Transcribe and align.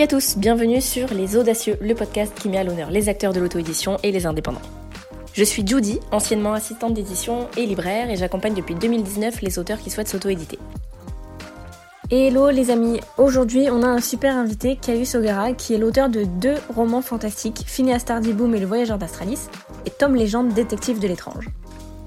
Salut 0.00 0.14
à 0.14 0.16
tous, 0.16 0.38
bienvenue 0.38 0.80
sur 0.80 1.12
Les 1.12 1.36
Audacieux, 1.36 1.76
le 1.82 1.94
podcast 1.94 2.32
qui 2.34 2.48
met 2.48 2.56
à 2.56 2.64
l'honneur 2.64 2.90
les 2.90 3.10
acteurs 3.10 3.34
de 3.34 3.38
l'auto-édition 3.38 3.98
et 4.02 4.10
les 4.10 4.24
indépendants. 4.24 4.62
Je 5.34 5.44
suis 5.44 5.62
Judy, 5.66 6.00
anciennement 6.10 6.54
assistante 6.54 6.94
d'édition 6.94 7.48
et 7.58 7.66
libraire, 7.66 8.08
et 8.08 8.16
j'accompagne 8.16 8.54
depuis 8.54 8.74
2019 8.74 9.42
les 9.42 9.58
auteurs 9.58 9.78
qui 9.78 9.90
souhaitent 9.90 10.08
s'auto-éditer. 10.08 10.58
Hello 12.10 12.48
les 12.48 12.70
amis, 12.70 12.98
aujourd'hui 13.18 13.68
on 13.70 13.82
a 13.82 13.88
un 13.88 14.00
super 14.00 14.34
invité, 14.34 14.76
Caius 14.76 15.14
O'Gara, 15.16 15.52
qui 15.52 15.74
est 15.74 15.78
l'auteur 15.78 16.08
de 16.08 16.24
deux 16.24 16.56
romans 16.74 17.02
fantastiques, 17.02 17.64
Phineas 17.66 18.06
Boom 18.32 18.54
et 18.54 18.60
Le 18.60 18.66
Voyageur 18.66 18.96
d'Astralis, 18.96 19.50
et 19.84 19.90
Tom 19.90 20.14
Légende, 20.14 20.54
détective 20.54 20.98
de 20.98 21.08
l'étrange. 21.08 21.50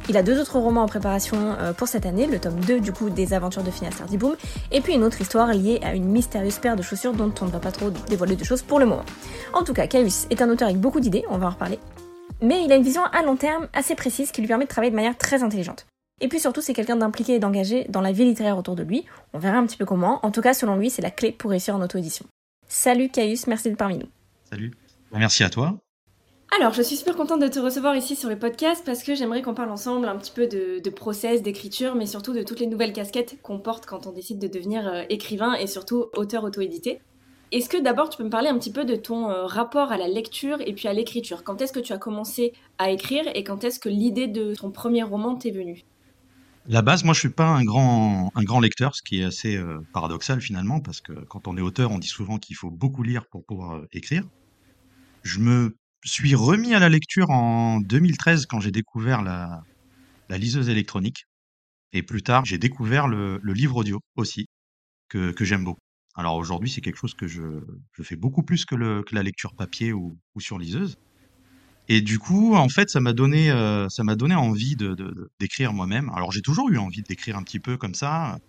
Il 0.09 0.17
a 0.17 0.23
deux 0.23 0.39
autres 0.39 0.59
romans 0.59 0.83
en 0.83 0.88
préparation 0.88 1.38
euh, 1.59 1.71
pour 1.71 1.88
cette 1.88 2.05
année, 2.05 2.27
le 2.27 2.39
tome 2.39 2.59
2 2.59 2.81
du 2.81 2.91
coup 2.91 3.09
des 3.09 3.34
aventures 3.34 3.63
de 3.63 3.71
Phineas 3.71 3.91
Boom, 4.11 4.35
et 4.71 4.81
puis 4.81 4.94
une 4.94 5.03
autre 5.03 5.21
histoire 5.21 5.48
liée 5.53 5.80
à 5.81 5.95
une 5.95 6.05
mystérieuse 6.05 6.59
paire 6.59 6.75
de 6.75 6.81
chaussures 6.81 7.13
dont 7.13 7.34
on 7.41 7.45
ne 7.45 7.52
va 7.52 7.59
pas 7.59 7.71
trop 7.71 7.89
dévoiler 7.89 8.35
de 8.35 8.44
choses 8.44 8.61
pour 8.61 8.80
le 8.80 8.85
moment. 8.85 9.05
En 9.53 9.63
tout 9.63 9.73
cas, 9.73 9.88
Caius 9.88 10.27
est 10.30 10.41
un 10.41 10.49
auteur 10.49 10.67
avec 10.67 10.80
beaucoup 10.80 10.99
d'idées, 10.99 11.23
on 11.30 11.38
va 11.38 11.47
en 11.47 11.52
reparler, 11.52 11.80
mais 12.41 12.63
il 12.66 12.71
a 12.71 12.75
une 12.75 12.84
vision 12.84 13.03
à 13.05 13.23
long 13.23 13.38
terme 13.38 13.70
assez 13.73 13.95
précise 13.95 14.31
qui 14.31 14.41
lui 14.41 14.47
permet 14.47 14.66
de 14.66 14.70
travailler 14.70 14.91
de 14.91 14.95
manière 14.95 15.17
très 15.17 15.41
intelligente. 15.41 15.85
Et 16.20 16.27
puis 16.27 16.39
surtout, 16.39 16.61
c'est 16.61 16.73
quelqu'un 16.73 16.97
d'impliqué 16.97 17.35
et 17.35 17.39
d'engagé 17.39 17.85
dans 17.89 18.02
la 18.02 18.11
vie 18.11 18.25
littéraire 18.25 18.58
autour 18.58 18.75
de 18.75 18.83
lui. 18.83 19.05
On 19.33 19.39
verra 19.39 19.58
un 19.58 19.66
petit 19.66 19.77
peu 19.77 19.85
comment. 19.85 20.20
En 20.25 20.31
tout 20.31 20.41
cas, 20.41 20.53
selon 20.53 20.75
lui, 20.75 20.89
c'est 20.89 21.02
la 21.02 21.11
clé 21.11 21.31
pour 21.31 21.52
réussir 21.52 21.75
en 21.75 21.81
auto-édition. 21.81 22.25
Salut 22.67 23.09
Caius, 23.09 23.47
merci 23.47 23.70
d'être 23.70 23.77
parmi 23.77 23.97
nous. 23.97 24.08
Salut. 24.49 24.72
Merci 25.11 25.44
à 25.44 25.49
toi. 25.49 25.77
Alors, 26.55 26.71
je 26.71 26.84
suis 26.84 26.98
super 26.98 27.16
contente 27.16 27.41
de 27.41 27.48
te 27.48 27.57
recevoir 27.57 27.95
ici 27.95 28.16
sur 28.16 28.30
le 28.30 28.38
podcast 28.38 28.84
parce 28.85 29.02
que 29.02 29.16
j'aimerais 29.16 29.41
qu'on 29.41 29.55
parle 29.55 29.71
ensemble 29.71 30.07
un 30.07 30.16
petit 30.17 30.31
peu 30.31 30.48
de, 30.48 30.89
process, 30.91 31.41
d'écriture, 31.41 31.95
mais 31.95 32.05
surtout 32.05 32.31
de 32.31 32.44
toutes 32.44 32.59
les 32.59 32.67
nouvelles 32.67 32.94
casquettes 32.94 33.41
qu'on 33.41 33.57
porte 33.57 33.88
quand 33.88 34.05
on 34.05 34.11
décide 34.11 34.38
de 34.38 34.47
devenir 34.47 34.88
euh, 34.88 35.02
écrivain 35.09 35.55
et 35.55 35.66
surtout 35.66 36.05
auteur 36.16 36.44
auto-édité. 36.44 37.02
Est-ce 37.52 37.69
que 37.69 37.81
d'abord 37.81 38.09
tu 38.09 38.19
peux 38.19 38.23
me 38.23 38.30
parler 38.30 38.50
un 38.50 38.59
petit 38.59 38.72
peu 38.72 38.86
de 38.86 38.95
ton 38.95 39.31
euh, 39.31 39.47
rapport 39.47 39.91
à 39.91 39.97
la 39.97 40.08
lecture 40.08 40.59
et 40.61 40.73
puis 40.73 40.88
à 40.88 40.94
l'écriture? 40.94 41.44
Quand 41.44 41.59
est-ce 41.59 41.73
que 41.73 41.80
tu 41.80 41.91
as 41.91 41.97
commencé 41.97 42.53
à 42.78 42.91
écrire 42.91 43.23
et 43.33 43.44
quand 43.44 43.63
est-ce 43.63 43.80
que 43.80 43.89
l'idée 43.89 44.28
de 44.28 44.53
ton 44.53 44.69
premier 44.69 45.02
roman 45.02 45.33
t'est 45.35 45.52
venue? 45.52 45.83
La 46.67 46.83
base, 46.83 47.03
moi 47.03 47.16
je 47.16 47.19
suis 47.19 47.30
pas 47.30 47.47
un 47.47 47.63
grand, 47.63 48.31
un 48.35 48.44
grand 48.44 48.59
lecteur, 48.59 48.94
ce 48.94 49.02
qui 49.02 49.22
est 49.22 49.25
assez 49.25 49.58
euh, 49.58 49.80
paradoxal 49.91 50.39
finalement, 50.39 50.81
parce 50.81 51.02
que 51.02 51.13
quand 51.13 51.47
on 51.47 51.58
est 51.58 51.61
auteur, 51.61 51.89
on 51.89 51.97
dit 51.97 52.08
souvent 52.08 52.38
qu'il 52.38 52.56
faut 52.56 52.69
beaucoup 52.69 53.02
lire 53.02 53.25
pour 53.25 53.44
pouvoir 53.44 53.81
écrire. 53.91 54.23
Je 55.23 55.39
me 55.39 55.75
suis 56.09 56.36
remis 56.36 56.73
à 56.73 56.80
la 56.80 56.90
lecture 56.90 57.30
en 57.30 57.80
2013 57.80 58.46
quand 58.46 58.59
j'ai 58.59 58.72
découvert 58.72 59.22
la, 59.22 59.64
liseuse 60.30 60.70
électronique. 60.70 61.26
Et 61.92 62.02
plus 62.02 62.23
tard, 62.23 62.46
j'ai 62.46 62.58
découvert 62.58 63.08
le, 63.08 63.40
livre 63.44 63.78
audio 63.78 64.00
aussi, 64.16 64.48
que, 65.09 65.34
j'aime 65.42 65.64
beaucoup. 65.64 65.80
Alors 66.16 66.36
aujourd'hui, 66.36 66.70
c'est 66.70 66.81
quelque 66.81 66.98
chose 66.98 67.14
que 67.14 67.28
je, 67.28 67.42
fais 68.02 68.16
beaucoup 68.16 68.44
plus 68.44 68.66
que, 68.66 69.04
la 69.12 69.24
lecture 69.24 69.54
papier 69.56 69.94
ou, 69.94 70.18
sur 70.40 70.58
liseuse. 70.58 70.98
Et 71.90 72.02
du 72.02 72.18
coup, 72.18 72.56
en 72.56 72.70
fait, 72.70 72.90
ça 72.90 73.00
m'a 73.02 73.14
donné, 73.14 73.52
euh, 73.52 73.90
ça 73.90 74.04
m'a 74.04 74.16
donné 74.16 74.36
envie 74.36 74.78
d'écrire 75.40 75.74
moi-même. 75.74 76.09
Alors 76.16 76.31
j'ai 76.31 76.42
toujours 76.42 76.70
eu 76.70 76.78
envie 76.78 77.02
d'écrire 77.02 77.38
un 77.38 77.44
petit 77.44 77.59
peu 77.59 77.78
comme 77.78 77.94
ça, 77.94 78.40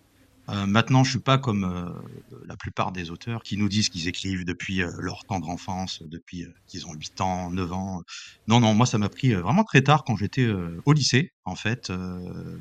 euh, 0.49 0.65
maintenant, 0.67 1.03
je 1.03 1.11
suis 1.11 1.19
pas 1.19 1.37
comme 1.37 1.63
euh, 1.63 1.89
la 2.45 2.55
plupart 2.55 2.91
des 2.91 3.09
auteurs 3.09 3.41
qui 3.41 3.57
nous 3.57 3.67
disent 3.67 3.89
qu'ils 3.89 4.07
écrivent 4.07 4.45
depuis 4.45 4.83
euh, 4.83 4.91
leur 4.99 5.25
tendre 5.25 5.49
enfance, 5.49 6.03
depuis 6.03 6.45
qu'ils 6.67 6.85
ont 6.85 6.93
8 6.93 7.21
ans, 7.21 7.49
9 7.49 7.73
ans. 7.73 8.03
Non, 8.47 8.59
non, 8.59 8.73
moi, 8.75 8.85
ça 8.85 8.97
m'a 8.97 9.09
pris 9.09 9.33
vraiment 9.33 9.63
très 9.63 9.81
tard 9.81 10.03
quand 10.03 10.15
j'étais 10.15 10.47
au 10.85 10.93
lycée, 10.93 11.31
en 11.45 11.55
fait. 11.55 11.91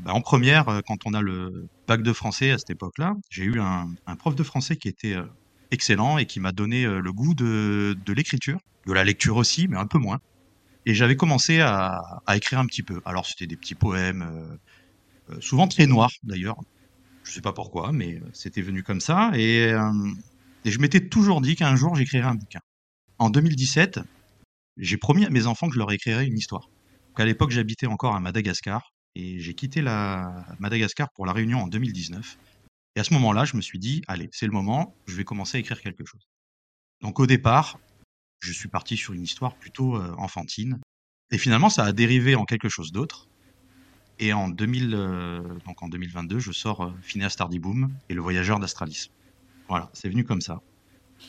Bah, 0.04 0.12
en 0.14 0.20
première, 0.20 0.80
quand 0.86 1.06
on 1.06 1.14
a 1.14 1.20
le 1.20 1.68
bac 1.86 2.02
de 2.02 2.12
français 2.12 2.50
à 2.52 2.58
cette 2.58 2.70
époque-là, 2.70 3.14
j'ai 3.30 3.44
eu 3.44 3.60
un, 3.60 3.86
prof 4.16 4.34
de 4.34 4.42
français 4.42 4.76
qui 4.76 4.88
était 4.88 5.16
excellent 5.70 6.19
et 6.19 6.26
qui 6.26 6.41
m'a 6.41 6.52
donné 6.52 6.84
le 6.84 7.12
goût 7.12 7.34
de, 7.34 7.97
l'écriture, 8.09 8.59
de 8.86 8.92
la 8.92 9.04
lecture 9.04 9.36
aussi, 9.36 9.69
mais 9.69 9.76
un 9.76 9.86
peu 9.86 9.98
moins. 9.98 10.20
Et 10.86 10.94
j'avais 10.94 11.16
commencé 11.16 11.60
à, 11.60 12.00
à, 12.26 12.36
écrire 12.36 12.59
un 12.59 12.66
petit 12.66 12.82
peu. 12.82 13.00
Alors, 13.04 13.26
c'était 13.26 13.47
des 13.47 13.56
petits 13.56 13.75
poèmes, 13.75 14.59
souvent 15.41 15.69
très 15.69 15.86
noirs 15.86 16.12
d'ailleurs, 16.22 16.56
je 17.24 17.32
sais 17.32 17.40
pas 17.40 17.52
pourquoi, 17.52 17.92
mais 17.92 18.20
c'était 18.32 18.62
venu 18.62 18.82
comme 18.82 19.00
ça. 19.00 19.32
Et, 19.34 19.72
euh, 19.72 20.12
et 20.64 20.70
je 20.70 20.78
m'étais 20.78 21.08
toujours 21.08 21.40
dit 21.40 21.56
qu'un 21.56 21.76
jour 21.76 21.96
j'écrirais 21.96 22.28
un 22.28 22.34
bouquin. 22.34 22.60
En 23.18 23.30
2017, 23.30 24.00
j'ai 24.76 24.96
promis 24.96 25.24
à 25.24 25.30
mes 25.30 25.46
enfants 25.46 25.68
que 25.68 25.74
je 25.74 25.78
leur 25.78 25.92
écrirais 25.92 26.26
une 26.26 26.38
histoire. 26.38 26.68
à 27.16 27.24
l'époque, 27.24 27.50
j'habitais 27.50 27.86
encore 27.86 28.14
à 28.14 28.20
Madagascar 28.20 28.92
et 29.14 29.38
j'ai 29.38 29.54
quitté 29.54 29.82
la 29.82 30.44
Madagascar 30.58 31.08
pour 31.14 31.26
la 31.26 31.32
Réunion 31.32 31.60
en 31.60 31.68
2019. 31.68 32.36
Et 32.96 33.00
à 33.00 33.04
ce 33.04 33.14
moment-là, 33.14 33.44
je 33.44 33.56
me 33.56 33.62
suis 33.62 33.78
dit, 33.78 34.02
allez, 34.08 34.28
c'est 34.32 34.46
le 34.46 34.52
moment, 34.52 34.94
je 35.06 35.14
vais 35.14 35.24
commencer 35.24 35.58
à 35.58 35.60
écrire 35.60 35.80
quelque 35.80 36.04
chose. 36.04 36.26
Donc 37.02 37.20
au 37.20 37.26
départ, 37.26 37.78
je 38.41 38.52
suis 38.52 38.68
parti 38.68 38.96
sur 38.96 39.14
une 39.14 39.22
histoire 39.22 39.56
plutôt 39.56 39.96
euh, 39.96 40.14
enfantine. 40.18 40.80
Et 41.30 41.38
finalement, 41.38 41.70
ça 41.70 41.84
a 41.84 41.92
dérivé 41.92 42.34
en 42.34 42.44
quelque 42.44 42.68
chose 42.68 42.92
d'autre. 42.92 43.28
Et 44.19 44.32
en, 44.32 44.48
2000, 44.48 44.94
euh, 44.94 45.41
donc 45.66 45.82
en 45.82 45.88
2022, 45.88 46.38
je 46.38 46.52
sors 46.52 46.82
euh, 46.82 46.92
Phineas 47.02 47.36
Boom 47.60 47.91
et 48.08 48.14
Le 48.14 48.20
Voyageur 48.20 48.60
d'Astralis. 48.60 49.10
Voilà, 49.69 49.91
c'est 49.92 50.08
venu 50.08 50.25
comme 50.25 50.41
ça. 50.41 50.60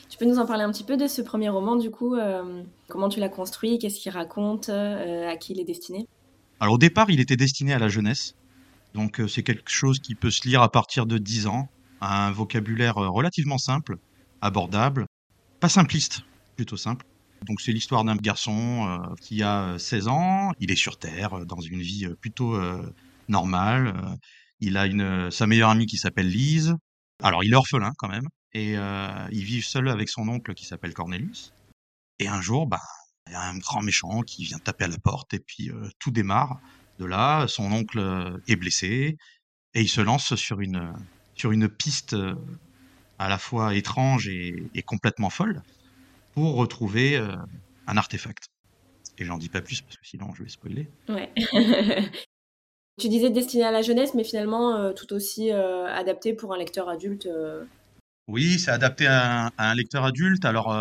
Tu 0.09 0.17
peux 0.17 0.25
nous 0.25 0.39
en 0.39 0.45
parler 0.45 0.63
un 0.63 0.71
petit 0.71 0.83
peu 0.83 0.97
de 0.97 1.07
ce 1.07 1.21
premier 1.21 1.49
roman, 1.49 1.75
du 1.75 1.89
coup 1.89 2.15
euh, 2.15 2.63
Comment 2.87 3.09
tu 3.09 3.19
l'as 3.19 3.29
construit 3.29 3.79
Qu'est-ce 3.79 3.99
qu'il 3.99 4.11
raconte 4.11 4.69
À 4.69 5.35
qui 5.37 5.53
il 5.53 5.59
est 5.59 5.65
destiné? 5.65 6.05
Alors 6.59 6.75
au 6.75 6.77
départ, 6.77 7.09
il 7.09 7.19
était 7.19 7.37
destiné 7.37 7.73
à 7.73 7.79
la 7.79 7.87
jeunesse. 7.87 8.35
Donc 8.93 9.21
c'est 9.27 9.43
quelque 9.43 9.71
chose 9.71 9.99
qui 9.99 10.15
peut 10.15 10.31
se 10.31 10.47
lire 10.47 10.61
à 10.61 10.71
partir 10.71 11.05
de 11.05 11.17
10 11.17 11.47
ans, 11.47 11.67
un 12.01 12.31
vocabulaire 12.31 12.95
relativement 12.95 13.57
simple, 13.57 13.97
abordable, 14.41 15.05
pas 15.59 15.69
simpliste, 15.69 16.21
plutôt 16.55 16.77
simple. 16.77 17.05
Donc 17.45 17.61
c'est 17.61 17.71
l'histoire 17.71 18.03
d'un 18.03 18.15
garçon 18.15 18.87
euh, 18.87 19.15
qui 19.21 19.43
a 19.43 19.77
16 19.77 20.07
ans, 20.07 20.51
il 20.59 20.71
est 20.71 20.75
sur 20.75 20.97
Terre, 20.97 21.37
euh, 21.37 21.45
dans 21.45 21.61
une 21.61 21.81
vie 21.81 22.05
euh, 22.05 22.15
plutôt 22.15 22.59
normale. 23.27 24.17
il 24.59 24.77
a 24.77 25.31
sa 25.31 25.47
meilleure 25.47 25.69
amie 25.69 25.85
qui 25.85 25.97
s'appelle 25.97 26.27
Lise. 26.27 26.75
Alors 27.23 27.43
il 27.43 27.53
est 27.53 27.55
orphelin 27.55 27.93
quand 27.97 28.07
même, 28.07 28.27
et 28.53 28.73
il 29.31 29.43
vit 29.43 29.61
seul 29.61 29.89
avec 29.89 30.09
son 30.09 30.27
oncle 30.27 30.53
qui 30.53 30.65
s'appelle 30.65 30.93
Cornelius. 30.93 31.53
Et 32.19 32.27
un 32.27 32.41
jour, 32.41 32.67
bah, 32.67 32.81
il 33.27 33.33
y 33.33 33.35
a 33.35 33.41
un 33.41 33.57
grand 33.57 33.81
méchant 33.81 34.21
qui 34.21 34.43
vient 34.43 34.59
taper 34.59 34.85
à 34.85 34.87
la 34.87 34.97
porte, 34.97 35.33
et 35.33 35.39
puis 35.39 35.71
tout 35.99 36.11
démarre. 36.11 36.59
De 36.99 37.05
là, 37.05 37.47
son 37.47 37.71
oncle 37.71 38.39
est 38.47 38.55
blessé, 38.55 39.17
et 39.73 39.81
il 39.81 39.89
se 39.89 40.01
lance 40.01 40.35
sur 40.35 40.61
une, 40.61 40.93
sur 41.35 41.51
une 41.51 41.67
piste 41.67 42.15
à 43.17 43.27
la 43.27 43.37
fois 43.37 43.75
étrange 43.75 44.27
et 44.27 44.83
complètement 44.85 45.29
folle 45.29 45.63
pour 46.35 46.55
retrouver 46.55 47.17
euh, 47.17 47.33
un 47.87 47.97
artefact. 47.97 48.49
Et 49.17 49.25
j'en 49.25 49.37
dis 49.37 49.49
pas 49.49 49.61
plus 49.61 49.81
parce 49.81 49.95
que 49.97 50.05
sinon 50.05 50.33
je 50.35 50.43
vais 50.43 50.49
spoiler. 50.49 50.89
Ouais. 51.07 51.31
tu 52.99 53.07
disais 53.07 53.29
destiné 53.31 53.63
à 53.63 53.71
la 53.71 53.81
jeunesse, 53.81 54.13
mais 54.13 54.25
finalement 54.25 54.75
euh, 54.75 54.91
tout 54.91 55.13
aussi 55.13 55.51
euh, 55.51 55.87
adapté 55.87 56.33
pour 56.33 56.53
un 56.53 56.57
lecteur 56.57 56.89
adulte. 56.89 57.27
Oui, 58.27 58.59
c'est 58.59 58.71
adapté 58.71 59.07
à 59.07 59.51
un, 59.57 59.75
lecteur 59.75 60.03
adulte. 60.03 60.45
Alors, 60.45 60.75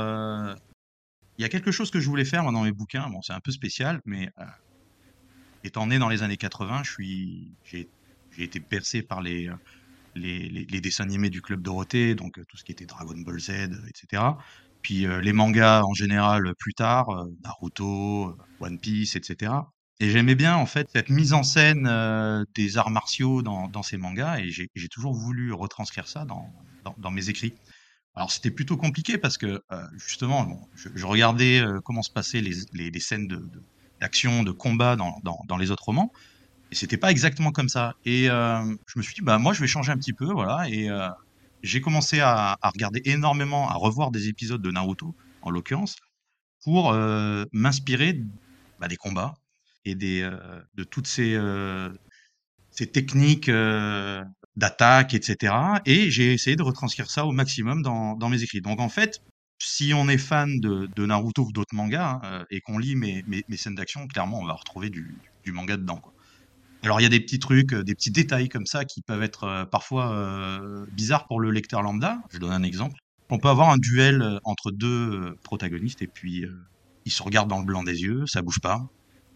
il 1.38 1.42
y 1.42 1.44
a 1.44 1.48
quelque 1.50 1.70
chose 1.70 1.90
que 1.90 2.00
je 2.00 2.08
voulais 2.08 2.24
faire 2.24 2.42
moi, 2.42 2.52
dans 2.52 2.62
mes 2.62 2.72
bouquins. 2.72 3.08
Bon, 3.10 3.20
c'est 3.20 3.34
un 3.34 3.40
peu 3.40 3.52
spécial, 3.52 4.00
mais 4.06 4.30
étant 5.62 5.86
né 5.86 5.98
dans 5.98 6.08
les 6.08 6.22
années 6.22 6.38
80, 6.38 6.84
je 6.84 6.90
suis, 6.90 7.52
j'ai, 7.64 7.86
été 8.38 8.60
percé 8.60 9.02
par 9.02 9.20
les, 9.20 9.50
les, 10.14 10.48
les, 10.48 10.80
dessins 10.80 11.04
animés 11.04 11.28
du 11.28 11.42
Club 11.42 11.60
Dorothée, 11.60 12.14
donc 12.14 12.40
tout 12.48 12.56
ce 12.56 12.64
qui 12.64 12.72
était 12.72 12.86
Dragon 12.86 13.18
Ball 13.18 13.38
Z, 13.38 13.50
etc 13.90 14.22
puis 14.84 15.06
les 15.22 15.32
mangas 15.32 15.82
en 15.82 15.94
général 15.94 16.54
plus 16.58 16.74
tard, 16.74 17.26
Naruto, 17.42 18.36
One 18.60 18.78
Piece, 18.78 19.16
etc. 19.16 19.52
Et 19.98 20.10
j'aimais 20.10 20.34
bien 20.34 20.54
en 20.54 20.66
fait 20.66 20.88
cette 20.92 21.08
mise 21.08 21.32
en 21.32 21.42
scène 21.42 21.90
des 22.54 22.76
arts 22.76 22.90
martiaux 22.90 23.42
dans, 23.42 23.82
ces 23.82 23.96
mangas 23.96 24.38
et 24.40 24.50
j'ai 24.50 24.88
toujours 24.88 25.14
voulu 25.14 25.52
retranscrire 25.52 26.06
ça 26.06 26.26
dans, 26.26 27.10
mes 27.10 27.30
écrits. 27.30 27.54
Alors 28.14 28.30
c'était 28.30 28.50
plutôt 28.50 28.76
compliqué 28.76 29.16
parce 29.16 29.38
que 29.38 29.62
justement, 29.96 30.68
je, 30.74 31.06
regardais 31.06 31.64
comment 31.84 32.02
se 32.02 32.10
passaient 32.10 32.42
les, 32.42 33.00
scènes 33.00 33.26
d'action, 34.02 34.42
de, 34.42 34.52
combat 34.52 34.96
dans, 34.96 35.18
dans, 35.22 35.56
les 35.56 35.70
autres 35.70 35.84
romans 35.84 36.12
et 36.70 36.74
c'était 36.74 36.98
pas 36.98 37.10
exactement 37.10 37.52
comme 37.52 37.70
ça. 37.70 37.94
Et 38.04 38.26
je 38.26 38.98
me 38.98 39.02
suis 39.02 39.14
dit 39.14 39.22
bah 39.22 39.38
moi 39.38 39.54
je 39.54 39.62
vais 39.62 39.66
changer 39.66 39.92
un 39.92 39.96
petit 39.96 40.12
peu, 40.12 40.30
voilà. 40.30 40.68
Et 40.68 40.90
j'ai 41.64 41.80
commencé 41.80 42.20
à, 42.20 42.58
regarder 42.62 43.00
énormément, 43.06 43.68
à 43.70 43.74
revoir 43.74 44.10
des 44.10 44.28
épisodes 44.28 44.60
de 44.60 44.70
Naruto, 44.70 45.16
en 45.40 45.50
l'occurrence, 45.50 45.96
pour 46.62 46.92
euh, 46.92 47.44
m'inspirer 47.52 48.20
bah, 48.78 48.86
des 48.86 48.96
combats 48.96 49.34
et 49.86 49.94
des, 49.94 50.20
euh, 50.20 50.60
de 50.74 50.84
toutes 50.84 51.06
ces, 51.06 51.34
euh, 51.34 51.90
ces 52.70 52.86
techniques 52.86 53.50
d'attaque, 54.56 55.14
etc. 55.14 55.54
Et 55.86 56.10
j'ai 56.10 56.34
essayé 56.34 56.54
de 56.54 56.62
retranscrire 56.62 57.10
ça 57.10 57.24
au 57.24 57.32
maximum 57.32 57.82
dans, 57.82 58.28
mes 58.28 58.42
écrits. 58.42 58.60
Donc 58.60 58.78
en 58.78 58.90
fait, 58.90 59.22
si 59.58 59.94
on 59.94 60.06
est 60.08 60.18
fan 60.18 60.60
de, 60.60 61.06
Naruto 61.06 61.46
ou 61.46 61.52
d'autres 61.52 61.74
mangas 61.74 62.20
hein, 62.22 62.44
et 62.50 62.60
qu'on 62.60 62.76
lit 62.76 62.94
mes, 62.94 63.24
mes, 63.26 63.56
scènes 63.56 63.74
d'action, 63.74 64.06
clairement, 64.06 64.40
on 64.40 64.46
va 64.46 64.52
retrouver 64.52 64.90
du, 64.90 65.16
du 65.44 65.52
manga 65.52 65.78
dedans. 65.78 66.02
Alors 66.84 67.00
il 67.00 67.04
y 67.04 67.06
a 67.06 67.10
des 67.10 67.20
petits 67.20 67.38
trucs, 67.38 67.72
euh, 67.72 67.82
des 67.82 67.94
petits 67.94 68.10
détails 68.10 68.50
comme 68.50 68.66
ça 68.66 68.84
qui 68.84 69.00
peuvent 69.00 69.22
être 69.22 69.44
euh, 69.44 69.64
parfois 69.64 70.12
euh, 70.12 70.84
bizarres 70.92 71.26
pour 71.26 71.40
le 71.40 71.50
lecteur 71.50 71.82
lambda. 71.82 72.18
Je 72.30 72.38
donne 72.38 72.52
un 72.52 72.62
exemple. 72.62 72.96
On 73.30 73.38
peut 73.38 73.48
avoir 73.48 73.70
un 73.70 73.78
duel 73.78 74.38
entre 74.44 74.70
deux 74.70 75.34
protagonistes 75.42 76.02
et 76.02 76.06
puis 76.06 76.44
ils 77.06 77.10
se 77.10 77.22
regardent 77.22 77.48
dans 77.48 77.58
le 77.58 77.64
blanc 77.64 77.82
des 77.82 78.02
yeux, 78.02 78.26
ça 78.26 78.42
bouge 78.42 78.60
pas. 78.60 78.86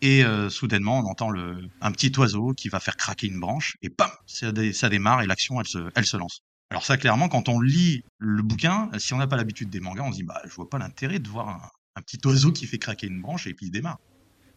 Et 0.02 0.22
soudainement, 0.50 0.98
on 0.98 1.06
entend 1.06 1.30
le, 1.30 1.56
un 1.80 1.90
petit 1.90 2.12
oiseau 2.18 2.52
qui 2.52 2.68
va 2.68 2.80
faire 2.80 2.96
craquer 2.96 3.28
une 3.28 3.40
branche 3.40 3.76
et 3.82 3.90
ça, 4.26 4.52
ça 4.74 4.88
démarre 4.90 5.22
et 5.22 5.26
l'action 5.26 5.58
elle 5.58 5.66
se, 5.66 5.88
elle 5.96 6.04
se 6.04 6.18
lance. 6.18 6.42
Alors 6.70 6.84
ça, 6.84 6.98
clairement, 6.98 7.30
quand 7.30 7.48
on 7.48 7.60
lit 7.60 8.04
le 8.18 8.42
bouquin, 8.42 8.90
si 8.98 9.14
on 9.14 9.16
n'a 9.16 9.26
pas 9.26 9.36
l'habitude 9.36 9.70
des 9.70 9.80
mangas, 9.80 10.02
on 10.02 10.12
se 10.12 10.18
dit 10.18 10.22
bah 10.22 10.40
je 10.44 10.54
vois 10.54 10.68
pas 10.68 10.78
l'intérêt 10.78 11.18
de 11.18 11.28
voir 11.28 11.48
un, 11.48 11.62
un, 11.96 12.02
petit 12.02 12.20
oiseau 12.26 12.52
qui 12.52 12.66
fait 12.66 12.78
craquer 12.78 13.06
une 13.06 13.22
branche 13.22 13.46
et 13.46 13.54
puis 13.54 13.66
il 13.66 13.70
démarre. 13.70 13.98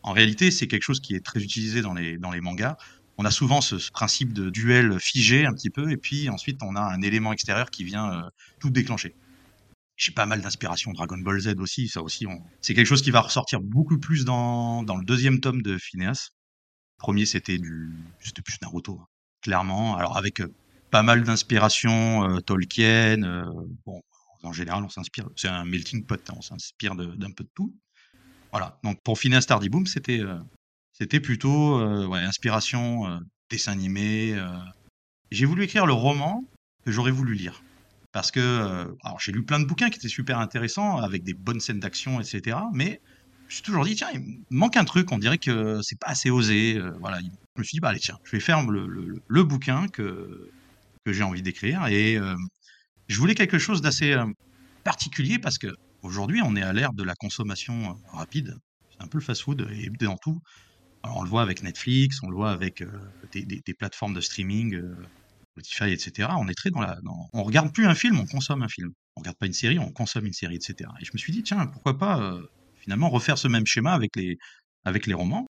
En 0.03 0.13
réalité, 0.13 0.51
c'est 0.51 0.67
quelque 0.67 0.83
chose 0.83 0.99
qui 0.99 1.15
est 1.15 1.25
très 1.25 1.41
utilisé 1.41 1.81
dans 1.81 1.93
les 1.93 2.41
mangas. 2.41 2.77
On 3.17 3.25
a 3.25 3.31
souvent 3.31 3.61
ce, 3.61 3.91
principe 3.91 4.33
de 4.33 4.49
duel 4.49 4.99
figé 4.99 5.45
un 5.45 5.53
petit 5.53 5.69
peu, 5.69 5.91
et 5.91 5.97
puis 5.97 6.29
ensuite 6.29 6.61
on 6.63 6.75
a 6.75 6.81
un 6.81 7.01
élément 7.01 7.33
extérieur 7.33 7.69
qui 7.69 7.83
vient 7.83 8.23
tout 8.59 8.69
déclencher 8.69 9.15
j'ai 10.01 10.11
pas 10.11 10.25
mal 10.25 10.41
d'inspiration 10.41 10.91
Dragon 10.93 11.19
Ball 11.19 11.39
Z 11.39 11.53
aussi, 11.59 11.87
ça 11.87 12.01
aussi, 12.01 12.25
c'est 12.59 12.73
quelque 12.73 12.87
chose 12.87 13.03
qui 13.03 13.11
va 13.11 13.21
ressortir 13.21 13.61
beaucoup 13.61 13.99
plus 13.99 14.25
dans, 14.25 14.83
le 14.83 15.05
deuxième 15.05 15.39
tome 15.39 15.61
de 15.61 15.77
Phineas. 15.77 16.29
premier, 16.97 17.27
c'était 17.27 17.59
du, 17.59 17.91
plus 18.43 18.59
Naruto, 18.63 18.99
hein, 18.99 19.05
clairement. 19.43 19.97
Alors 19.97 20.17
avec 20.17 20.41
euh, 20.41 20.51
pas 20.89 21.03
mal 21.03 21.23
d'inspiration 21.23 22.27
euh, 22.27 22.39
Tolkien. 22.39 23.21
Euh, 23.21 23.45
bon, 23.85 24.01
en 24.41 24.51
général, 24.51 24.83
on 24.83 24.89
s'inspire. 24.89 25.29
C'est 25.35 25.49
un 25.49 25.65
melting 25.65 26.03
pot, 26.03 26.19
hein, 26.29 26.33
on 26.35 26.41
s'inspire 26.41 26.95
d'un 26.95 27.31
peu 27.31 27.43
de 27.43 27.51
tout. 27.53 27.71
Voilà. 28.51 28.79
Donc 28.83 29.01
pour 29.03 29.17
Phineas 29.17 29.45
Tardy 29.47 29.69
Boom, 29.69 29.85
c'était, 29.85 30.21
c'était 30.93 31.19
plutôt 31.19 31.79
ouais, 32.07 32.19
inspiration 32.19 33.21
dessin 33.49 33.71
animé. 33.71 34.37
J'ai 35.31 35.45
voulu 35.45 35.63
écrire 35.63 35.85
le 35.85 35.93
roman 35.93 36.43
que 36.85 36.91
j'aurais 36.91 37.11
voulu 37.11 37.33
lire. 37.33 37.63
Parce 38.11 38.31
que, 38.31 38.39
euh, 38.39 38.85
alors 39.03 39.19
j'ai 39.19 39.31
lu 39.31 39.43
plein 39.43 39.59
de 39.59 39.65
bouquins 39.65 39.89
qui 39.89 39.97
étaient 39.97 40.09
super 40.09 40.39
intéressants, 40.39 40.97
avec 40.97 41.23
des 41.23 41.33
bonnes 41.33 41.61
scènes 41.61 41.79
d'action, 41.79 42.19
etc. 42.19 42.57
Mais 42.73 43.01
je 43.47 43.53
me 43.53 43.55
suis 43.55 43.61
toujours 43.61 43.85
dit, 43.85 43.95
tiens, 43.95 44.09
il 44.13 44.43
manque 44.49 44.75
un 44.75 44.83
truc, 44.83 45.11
on 45.11 45.17
dirait 45.17 45.37
que 45.37 45.81
c'est 45.81 45.97
pas 45.97 46.07
assez 46.07 46.29
osé. 46.29 46.77
Euh, 46.77 46.91
voilà, 46.99 47.19
je 47.19 47.61
me 47.61 47.63
suis 47.63 47.75
dit, 47.75 47.79
bah 47.79 47.89
allez, 47.89 47.99
tiens, 47.99 48.17
je 48.23 48.31
vais 48.31 48.41
faire 48.41 48.65
le, 48.69 49.43
bouquin 49.43 49.87
que, 49.87 50.51
que 51.05 51.13
j'ai 51.13 51.23
envie 51.23 51.41
d'écrire. 51.41 51.87
Et 51.87 52.17
euh, 52.17 52.35
je 53.07 53.17
voulais 53.17 53.35
quelque 53.35 53.59
chose 53.59 53.81
d'assez 53.81 54.15
particulier 54.83 55.39
parce 55.39 55.57
que 55.57 55.67
aujourd'hui, 56.01 56.41
on 56.43 56.55
est 56.55 56.61
à 56.61 56.73
l'ère 56.73 56.93
de 56.93 57.03
la 57.03 57.15
consommation 57.15 57.97
rapide. 58.11 58.55
C'est 58.91 59.03
un 59.03 59.07
peu 59.07 59.17
le 59.17 59.23
fast-food 59.23 59.67
et 59.71 59.89
dans 60.03 60.17
tout. 60.17 60.41
Alors, 61.03 61.17
on 61.17 61.23
le 61.23 61.29
voit 61.29 61.41
avec 61.41 61.63
Netflix, 61.63 62.19
on 62.23 62.29
le 62.29 62.35
voit 62.35 62.51
avec 62.51 62.83
des, 63.31 63.45
des, 63.45 63.73
plateformes 63.73 64.13
de 64.13 64.21
streaming 64.21 64.79
Spotify, 65.51 65.91
etc. 65.91 66.29
On 66.37 66.47
est 66.47 66.53
très 66.53 66.69
dans 66.69 66.81
la. 66.81 66.97
On 67.33 67.43
regarde 67.43 67.73
plus 67.73 67.85
un 67.85 67.95
film, 67.95 68.19
on 68.19 68.25
consomme 68.25 68.63
un 68.63 68.69
film. 68.69 68.91
On 69.15 69.21
regarde 69.21 69.37
pas 69.37 69.45
une 69.45 69.53
série, 69.53 69.79
on 69.79 69.91
consomme 69.91 70.25
une 70.25 70.33
série, 70.33 70.55
etc. 70.55 70.89
Et 71.01 71.05
je 71.05 71.11
me 71.13 71.17
suis 71.17 71.33
dit, 71.33 71.43
tiens, 71.43 71.67
pourquoi 71.67 71.97
pas 71.97 72.21
euh, 72.21 72.41
finalement 72.79 73.09
refaire 73.09 73.37
ce 73.37 73.47
même 73.47 73.65
schéma 73.65 73.93
avec 73.93 74.15
les, 74.15 74.37
avec 74.85 75.05
les 75.07 75.13
romans. 75.13 75.47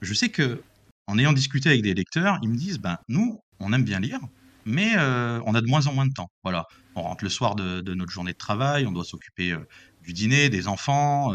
Je 0.00 0.14
sais 0.14 0.28
que 0.28 0.62
en 1.06 1.18
ayant 1.18 1.32
discuté 1.32 1.68
avec 1.68 1.82
des 1.82 1.94
lecteurs, 1.94 2.38
ils 2.42 2.48
me 2.48 2.56
disent, 2.56 2.78
ben 2.78 2.98
nous, 3.08 3.40
on 3.58 3.72
aime 3.72 3.84
bien 3.84 3.98
lire, 3.98 4.20
mais 4.64 4.92
euh, 4.96 5.40
on 5.44 5.54
a 5.54 5.60
de 5.60 5.66
moins 5.66 5.86
en 5.88 5.92
moins 5.92 6.06
de 6.06 6.12
temps. 6.12 6.30
Voilà, 6.44 6.66
on 6.94 7.02
rentre 7.02 7.24
le 7.24 7.30
soir 7.30 7.56
de, 7.56 7.94
notre 7.94 8.12
journée 8.12 8.32
de 8.32 8.38
travail, 8.38 8.86
on 8.86 8.92
doit 8.92 9.04
s'occuper 9.04 9.52
euh, 9.52 9.66
du 10.02 10.12
dîner, 10.12 10.48
des 10.48 10.68
enfants, 10.68 11.32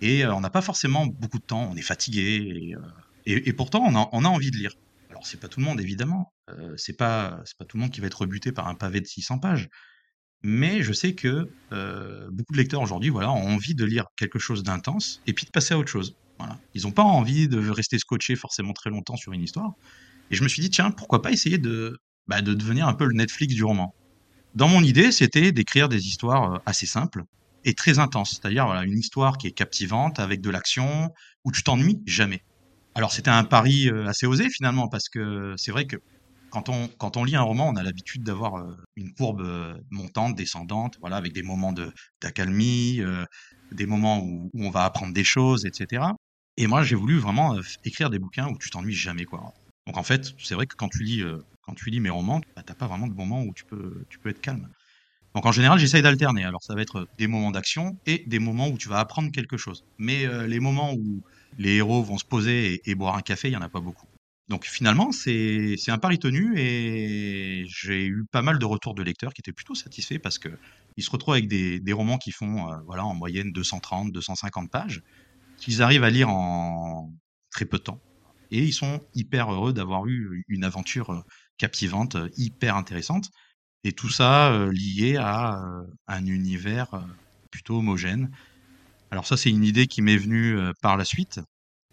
et 0.00 0.26
on 0.26 0.40
n'a 0.40 0.50
pas 0.50 0.62
forcément 0.62 1.06
beaucoup 1.06 1.38
de 1.38 1.44
temps. 1.44 1.68
On 1.70 1.76
est 1.76 1.82
fatigué, 1.82 2.74
et, 3.26 3.48
et, 3.48 3.52
pourtant 3.52 3.82
on 3.84 4.24
a, 4.24 4.28
envie 4.28 4.50
de 4.50 4.56
lire. 4.56 4.74
Alors 5.10 5.26
c'est 5.26 5.38
pas 5.38 5.48
tout 5.48 5.60
le 5.60 5.66
monde 5.66 5.80
évidemment, 5.80 6.32
euh, 6.50 6.74
c'est 6.76 6.96
pas 6.96 7.42
pas 7.58 7.64
tout 7.64 7.76
le 7.76 7.82
monde 7.82 7.90
qui 7.90 8.00
va 8.00 8.06
être 8.06 8.20
rebuté 8.22 8.50
par 8.50 8.68
un 8.68 8.74
pavé 8.74 9.00
de 9.00 9.06
600 9.06 9.38
pages. 9.38 9.68
Mais 10.42 10.82
je 10.82 10.92
sais 10.92 11.14
que 11.14 11.50
euh, 11.72 12.28
beaucoup 12.32 12.52
de 12.52 12.58
lecteurs 12.58 12.82
aujourd'hui 12.82 13.10
voilà, 13.10 13.30
ont 13.30 13.54
envie 13.54 13.74
de 13.74 13.84
lire 13.84 14.06
quelque 14.16 14.40
chose 14.40 14.64
d'intense 14.64 15.22
et 15.26 15.32
puis 15.32 15.46
de 15.46 15.50
passer 15.50 15.74
à 15.74 15.78
autre 15.78 15.90
chose. 15.90 16.16
Voilà. 16.38 16.58
Ils 16.74 16.82
n'ont 16.82 16.90
pas 16.90 17.04
envie 17.04 17.46
de 17.46 17.68
rester 17.68 17.98
scotchés 17.98 18.34
forcément 18.34 18.72
très 18.72 18.90
longtemps 18.90 19.16
sur 19.16 19.32
une 19.32 19.42
histoire. 19.42 19.74
Et 20.30 20.34
je 20.34 20.42
me 20.42 20.48
suis 20.48 20.60
dit, 20.60 20.70
tiens, 20.70 20.90
pourquoi 20.90 21.22
pas 21.22 21.30
essayer 21.30 21.58
de, 21.58 22.00
bah, 22.26 22.42
de 22.42 22.54
devenir 22.54 22.88
un 22.88 22.94
peu 22.94 23.04
le 23.04 23.14
Netflix 23.14 23.54
du 23.54 23.62
roman. 23.62 23.94
Dans 24.56 24.66
mon 24.66 24.82
idée, 24.82 25.12
c'était 25.12 25.52
d'écrire 25.52 25.88
des 25.88 26.08
histoires 26.08 26.54
euh, 26.54 26.58
assez 26.66 26.86
simples 26.86 27.22
et 27.64 27.74
très 27.74 27.98
intenses. 27.98 28.38
C'est-à-dire 28.40 28.66
voilà, 28.66 28.84
une 28.84 28.98
histoire 28.98 29.38
qui 29.38 29.46
est 29.46 29.52
captivante, 29.52 30.18
avec 30.20 30.40
de 30.40 30.50
l'action, 30.50 31.10
où 31.44 31.52
tu 31.52 31.62
t'ennuies 31.62 32.00
jamais. 32.06 32.40
Alors 32.94 33.12
c'était 33.12 33.30
un 33.30 33.44
pari 33.44 33.88
assez 34.06 34.26
osé 34.26 34.50
finalement, 34.50 34.88
parce 34.88 35.08
que 35.08 35.54
c'est 35.56 35.70
vrai 35.70 35.86
que 35.86 35.96
quand 36.50 36.68
on, 36.68 36.88
quand 36.98 37.16
on 37.16 37.24
lit 37.24 37.36
un 37.36 37.42
roman, 37.42 37.68
on 37.68 37.76
a 37.76 37.82
l'habitude 37.82 38.22
d'avoir 38.22 38.62
une 38.96 39.14
courbe 39.14 39.42
montante, 39.90 40.36
descendante, 40.36 40.96
voilà, 41.00 41.16
avec 41.16 41.32
des 41.32 41.42
moments 41.42 41.72
d'accalmie, 42.20 43.00
des 43.72 43.86
moments 43.86 44.20
où, 44.22 44.50
on 44.54 44.70
va 44.70 44.84
apprendre 44.84 45.14
des 45.14 45.24
choses, 45.24 45.64
etc. 45.64 46.04
Et 46.58 46.66
moi, 46.66 46.82
j'ai 46.82 46.96
voulu 46.96 47.18
vraiment 47.18 47.56
écrire 47.84 48.10
des 48.10 48.18
bouquins 48.18 48.48
où 48.48 48.58
tu 48.58 48.68
t'ennuies 48.68 48.92
jamais, 48.92 49.24
quoi. 49.24 49.54
Donc 49.86 49.96
en 49.96 50.02
fait, 50.02 50.34
c'est 50.38 50.54
vrai 50.54 50.66
que 50.66 50.76
quand 50.76 50.88
tu 50.88 51.02
lis, 51.02 51.24
quand 51.62 51.74
tu 51.74 51.88
lis 51.90 52.00
mes 52.00 52.10
romans, 52.10 52.40
bah, 52.54 52.62
t'as 52.64 52.74
pas 52.74 52.86
vraiment 52.86 53.06
de 53.06 53.14
moments 53.14 53.42
où 53.42 53.52
tu 53.54 53.64
peux, 53.64 54.04
tu 54.10 54.18
peux 54.18 54.28
être 54.28 54.40
calme. 54.40 54.68
Donc 55.34 55.46
en 55.46 55.52
général, 55.52 55.78
j'essaye 55.78 56.02
d'alterner. 56.02 56.44
Alors 56.44 56.62
ça 56.62 56.74
va 56.74 56.82
être 56.82 57.08
des 57.18 57.26
moments 57.26 57.50
d'action 57.50 57.98
et 58.06 58.24
des 58.26 58.38
moments 58.38 58.68
où 58.68 58.78
tu 58.78 58.88
vas 58.88 58.98
apprendre 58.98 59.30
quelque 59.32 59.56
chose. 59.56 59.84
Mais 59.98 60.26
les 60.46 60.60
moments 60.60 60.92
où 60.92 61.22
les 61.58 61.76
héros 61.76 62.02
vont 62.02 62.18
se 62.18 62.24
poser 62.24 62.80
et, 62.84 62.94
boire 62.94 63.16
un 63.16 63.22
café, 63.22 63.48
il 63.48 63.52
y 63.52 63.56
en 63.56 63.62
a 63.62 63.68
pas 63.68 63.80
beaucoup. 63.80 64.06
Donc 64.48 64.66
finalement, 64.66 65.12
c'est 65.12 65.76
un 65.88 65.98
pari 65.98 66.18
tenu 66.18 66.58
et 66.58 67.64
j'ai 67.66 68.04
eu 68.04 68.24
pas 68.30 68.42
mal 68.42 68.58
de 68.58 68.64
retours 68.66 68.94
de 68.94 69.02
lecteurs 69.02 69.32
qui 69.32 69.40
étaient 69.40 69.52
plutôt 69.52 69.74
satisfaits 69.74 70.18
parce 70.18 70.38
que 70.38 70.50
ils 70.96 71.02
se 71.02 71.10
retrouvent 71.10 71.34
avec 71.34 71.48
des, 71.48 71.80
des 71.80 71.92
romans 71.92 72.18
qui 72.18 72.32
font 72.32 72.66
voilà 72.86 73.04
en 73.04 73.14
moyenne 73.14 73.52
230, 73.52 74.12
250 74.12 74.70
pages, 74.70 75.00
qu'ils 75.58 75.82
arrivent 75.82 76.04
à 76.04 76.10
lire 76.10 76.28
en 76.28 77.10
très 77.50 77.64
peu 77.64 77.78
de 77.78 77.82
temps. 77.84 78.00
Et 78.50 78.62
ils 78.62 78.74
sont 78.74 79.00
hyper 79.14 79.50
heureux 79.50 79.72
d'avoir 79.72 80.06
eu 80.06 80.44
une 80.48 80.64
aventure 80.64 81.24
captivante, 81.56 82.16
hyper 82.36 82.76
intéressante. 82.76 83.30
Et 83.84 83.92
tout 83.92 84.08
ça 84.08 84.52
euh, 84.52 84.72
lié 84.72 85.16
à 85.16 85.60
euh, 85.60 85.82
un 86.06 86.26
univers 86.26 86.94
euh, 86.94 87.00
plutôt 87.50 87.78
homogène. 87.78 88.30
Alors 89.10 89.26
ça, 89.26 89.36
c'est 89.36 89.50
une 89.50 89.64
idée 89.64 89.86
qui 89.86 90.02
m'est 90.02 90.16
venue 90.16 90.56
par 90.80 90.96
la 90.96 91.04
suite 91.04 91.40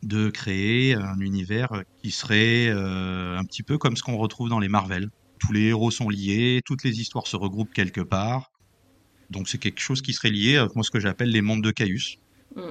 de 0.04 0.30
créer 0.30 0.94
un 0.94 1.20
univers 1.20 1.84
qui 2.02 2.12
serait 2.12 2.70
un 2.70 3.44
petit 3.44 3.62
peu 3.62 3.78
comme 3.78 3.98
ce 3.98 4.04
qu'on 4.04 4.16
retrouve 4.16 4.48
dans 4.48 4.60
les 4.60 4.70
Marvel. 4.70 5.10
Tous 5.38 5.52
les 5.52 5.64
héros 5.64 5.92
sont 5.92 6.08
liés, 6.08 6.62
toutes 6.64 6.86
les 6.86 7.02
histoires 7.02 7.28
se 7.28 7.36
regroupent 7.36 7.74
quelque 7.74 8.00
part. 8.00 8.52
Donc 9.30 9.50
c'est 9.50 9.58
quelque 9.58 9.82
chose 9.82 10.02
qui 10.02 10.14
serait 10.14 10.30
lié 10.30 10.56
à 10.56 10.70
moi 10.76 10.84
ce 10.86 10.92
que 10.92 11.02
j'appelle 11.02 11.30
les 11.30 11.42
mondes 11.42 11.62
de 11.62 11.72
Caius, 11.72 12.20
mm. 12.56 12.62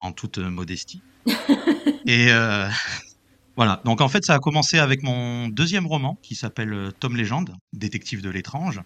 en 0.00 0.10
toute 0.10 0.38
modestie. 0.38 1.00
Et 2.06 2.26
voilà, 3.60 3.82
donc 3.84 4.00
en 4.00 4.08
fait 4.08 4.24
ça 4.24 4.32
a 4.32 4.38
commencé 4.38 4.78
avec 4.78 5.02
mon 5.02 5.48
deuxième 5.48 5.86
roman 5.86 6.18
qui 6.22 6.34
s'appelle 6.34 6.72
euh, 6.72 6.90
Tom 6.92 7.14
Légende, 7.14 7.54
détective 7.74 8.22
de 8.22 8.30
l'étrange, 8.30 8.80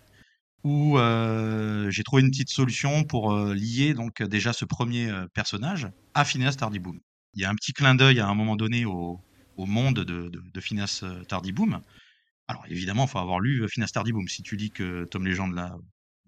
où 0.65 0.99
euh, 0.99 1.89
j'ai 1.93 2.03
trouvé 2.03 2.23
une 2.23 2.31
petite 2.33 2.51
solution 2.51 3.05
pour 3.05 3.33
euh, 3.33 3.55
lier 3.55 3.95
donc 3.95 4.21
déjà 4.25 4.53
ce 4.53 4.65
premier 4.65 5.13
personnage 5.33 5.87
à 6.15 6.25
Phineas 6.25 6.55
Tardiboom. 6.55 6.99
Il 7.35 7.43
y 7.43 7.45
a 7.45 7.51
un 7.51 7.55
petit 7.55 7.73
clin 7.73 7.95
d'œil 7.95 8.19
à 8.19 8.27
un 8.27 8.35
moment 8.35 8.57
donné 8.57 8.85
au, 8.85 9.21
monde 9.57 10.01
de, 10.01 10.29
de, 10.29 10.61
Phineas 10.61 11.05
Tardiboom. 11.29 11.81
Alors 12.49 12.65
évidemment, 12.69 13.05
il 13.05 13.11
faut 13.11 13.21
avoir 13.21 13.39
lu 13.39 13.69
Phineas 13.69 13.93
Tardiboom. 13.95 14.27
Si 14.27 14.43
tu 14.43 14.57
lis 14.57 14.73
que 14.73 15.05
Tom 15.05 15.25
Légende 15.25 15.55
là 15.55 15.77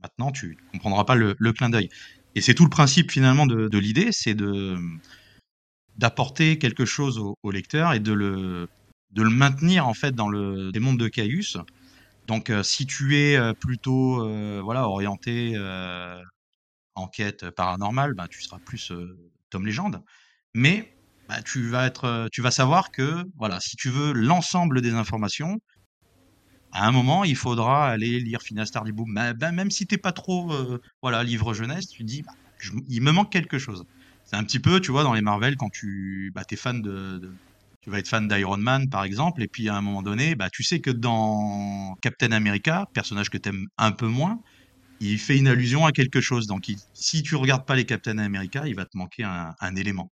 maintenant, 0.01 0.31
tu 0.31 0.57
ne 0.73 0.79
comprendras 0.79 1.03
pas 1.03 1.17
le, 1.17 1.35
clin 1.53 1.69
d'œil. 1.69 1.89
Et 2.37 2.41
c'est 2.41 2.55
tout 2.55 2.63
le 2.63 2.71
principe 2.71 3.11
finalement 3.11 3.47
de, 3.47 3.67
de 3.67 3.79
l'idée, 3.79 4.11
c'est 4.13 4.35
de 4.35 4.79
d'apporter 5.99 6.59
quelque 6.59 6.85
chose 6.85 7.19
au, 7.19 7.51
lecteur 7.51 7.93
et 7.93 8.01
de 8.01 8.13
le, 8.13 8.69
de 9.13 9.23
le 9.23 9.31
maintenir 9.31 9.89
en 9.89 9.95
fait 9.95 10.13
dans 10.13 10.29
le 10.29 10.71
des 10.73 10.81
mondes 10.81 10.99
de 10.99 11.09
Caius. 11.09 11.57
Donc 12.27 12.51
euh, 12.51 12.63
si 12.63 12.87
tu 12.87 13.17
es 13.17 13.37
euh, 13.37 13.53
plutôt 13.55 14.23
euh, 14.23 14.61
voilà 14.63 14.89
orienté 14.89 15.57
enquête 16.95 17.51
paranormale, 17.51 18.15
bah, 18.15 18.27
tu 18.29 18.43
seras 18.43 18.59
plus 18.59 18.93
Tom 19.51 19.67
Légende. 19.67 20.03
Mais 20.55 20.95
bah, 21.29 21.43
tu 21.43 21.69
vas 21.69 21.87
être 21.87 22.29
tu 22.33 22.43
vas 22.43 22.51
savoir 22.51 22.91
que 22.91 23.25
voilà 23.37 23.61
si 23.61 23.77
tu 23.77 23.91
veux 23.91 24.13
l'ensemble 24.13 24.81
des 24.83 24.93
informations, 24.93 25.59
à 26.73 26.87
un 26.87 26.93
moment, 26.93 27.25
il 27.25 27.37
faudra 27.37 27.89
aller 27.89 28.21
lire 28.21 28.43
Phineas 28.43 28.71
Tardiboum. 28.73 29.15
Bah, 29.15 29.33
bah, 29.33 29.53
même 29.53 29.71
si 29.71 29.87
t'es 29.87 29.99
pas 29.99 30.13
trop 30.13 30.53
voilà 31.03 31.23
livre 31.23 31.55
jeunesse, 31.55 31.89
tu 31.89 32.05
dis 32.05 32.23
bah, 32.23 32.33
il 32.89 33.03
me 33.03 33.13
manque 33.13 33.31
quelque 33.31 33.59
chose. 33.59 33.85
C'est 34.27 34.37
un 34.37 34.45
petit 34.45 34.59
peu, 34.59 34.81
tu 34.81 34.91
vois, 34.91 35.05
dans 35.05 35.15
les 35.15 35.23
Marvel, 35.23 35.57
quand 35.57 35.71
tu 35.71 36.33
bah, 36.35 36.43
es 36.51 36.57
fan 36.57 36.83
de, 36.83 37.33
Tu 37.81 37.91
vas 37.91 38.01
être 38.01 38.09
fan 38.09 38.27
d'Iron 38.27 38.57
Man, 38.57 38.91
par 38.91 39.05
exemple, 39.05 39.43
et 39.43 39.49
puis 39.49 39.69
à 39.69 39.77
un 39.77 39.81
moment 39.81 40.03
donné, 40.03 40.35
bah, 40.35 40.51
tu 40.51 40.65
sais 40.65 40.81
que 40.81 40.91
dans 40.91 41.97
Captain 42.03 42.33
America, 42.33 42.87
personnage 42.93 43.31
que 43.31 43.39
tu 43.39 43.49
aimes 43.49 43.67
un 43.79 43.93
peu 43.93 44.07
moins, 44.07 44.41
il 45.01 45.19
fait 45.19 45.39
une 45.39 45.47
allusion 45.47 45.87
à 45.87 45.93
quelque 45.93 46.21
chose. 46.21 46.49
Donc, 46.49 46.71
si 46.93 47.23
tu 47.23 47.37
regardes 47.37 47.65
pas 47.65 47.77
les 47.77 47.85
Captain 47.85 48.19
America, 48.19 48.67
il 48.67 48.75
va 48.75 48.85
te 48.85 48.97
manquer 48.97 49.23
un, 49.23 49.55
un 49.61 49.77
élément. 49.77 50.11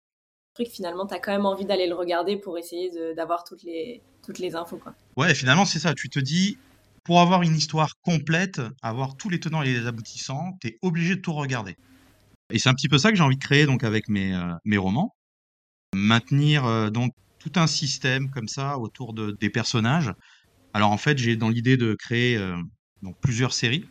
Truc, 0.55 0.69
finalement, 0.69 1.07
tu 1.07 1.15
as 1.15 1.19
quand 1.19 1.33
même 1.33 1.47
envie 1.47 1.65
d'aller 1.65 1.89
le 1.89 1.97
regarder 1.97 2.37
pour 2.37 2.57
essayer 2.57 2.91
d'avoir 3.17 3.43
toutes 3.43 3.65
les, 3.65 4.01
toutes 4.25 4.39
les 4.39 4.55
infos. 4.55 4.77
Quoi. 4.77 4.95
Ouais, 5.17 5.35
finalement, 5.35 5.65
c'est 5.65 5.81
ça. 5.81 5.95
Tu 5.95 6.09
te 6.09 6.21
dis, 6.21 6.57
pour 7.03 7.21
avoir 7.21 7.43
une 7.43 7.57
histoire 7.57 7.91
complète, 8.03 8.61
avoir 8.81 9.17
tous 9.17 9.29
les 9.29 9.41
tenants 9.41 9.63
et 9.63 9.73
les 9.73 9.87
aboutissants, 9.89 10.57
tu 10.61 10.69
es 10.69 10.79
obligé 10.83 11.17
de 11.17 11.21
tout 11.21 11.33
regarder. 11.33 11.77
Et 12.51 12.59
c'est 12.59 12.69
un 12.69 12.75
petit 12.75 12.89
peu 12.89 12.99
ça 12.99 13.11
que 13.11 13.17
j'ai 13.17 13.23
envie 13.23 13.37
de 13.37 13.43
créer 13.43 13.67
donc 13.67 13.85
avec 13.85 14.09
mes, 14.09 14.35
euh, 14.35 14.53
mes 14.65 14.77
romans. 14.77 15.15
Maintenir 15.95 16.65
euh, 16.65 16.91
donc 16.91 17.13
tout 17.39 17.53
un 17.57 17.67
système 17.67 18.31
comme 18.31 18.49
ça 18.49 18.79
autour 18.79 19.15
de, 19.15 19.37
des 19.41 19.51
personnages. 19.51 20.13
Alors 20.73 20.91
en 20.91 20.97
fait, 20.97 21.19
j'ai 21.19 21.37
dans 21.37 21.49
l'idée 21.49 21.77
de 21.77 21.95
créer 21.95 22.37
euh, 22.37 22.57
donc 23.03 23.17
plusieurs 23.21 23.53
séries. 23.53 23.87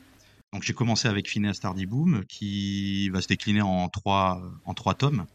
Donc 0.52 0.64
j'ai 0.64 0.74
commencé 0.74 1.08
avec 1.08 1.30
Phineas 1.30 1.60
Tardy 1.62 1.86
Boom 1.86 2.24
qui 2.28 3.10
va 3.10 3.22
se 3.22 3.28
décliner 3.28 3.62
en 3.62 3.90
trois, 3.90 4.42
en 4.66 4.74
trois 4.74 4.94
tomes. 4.94 5.26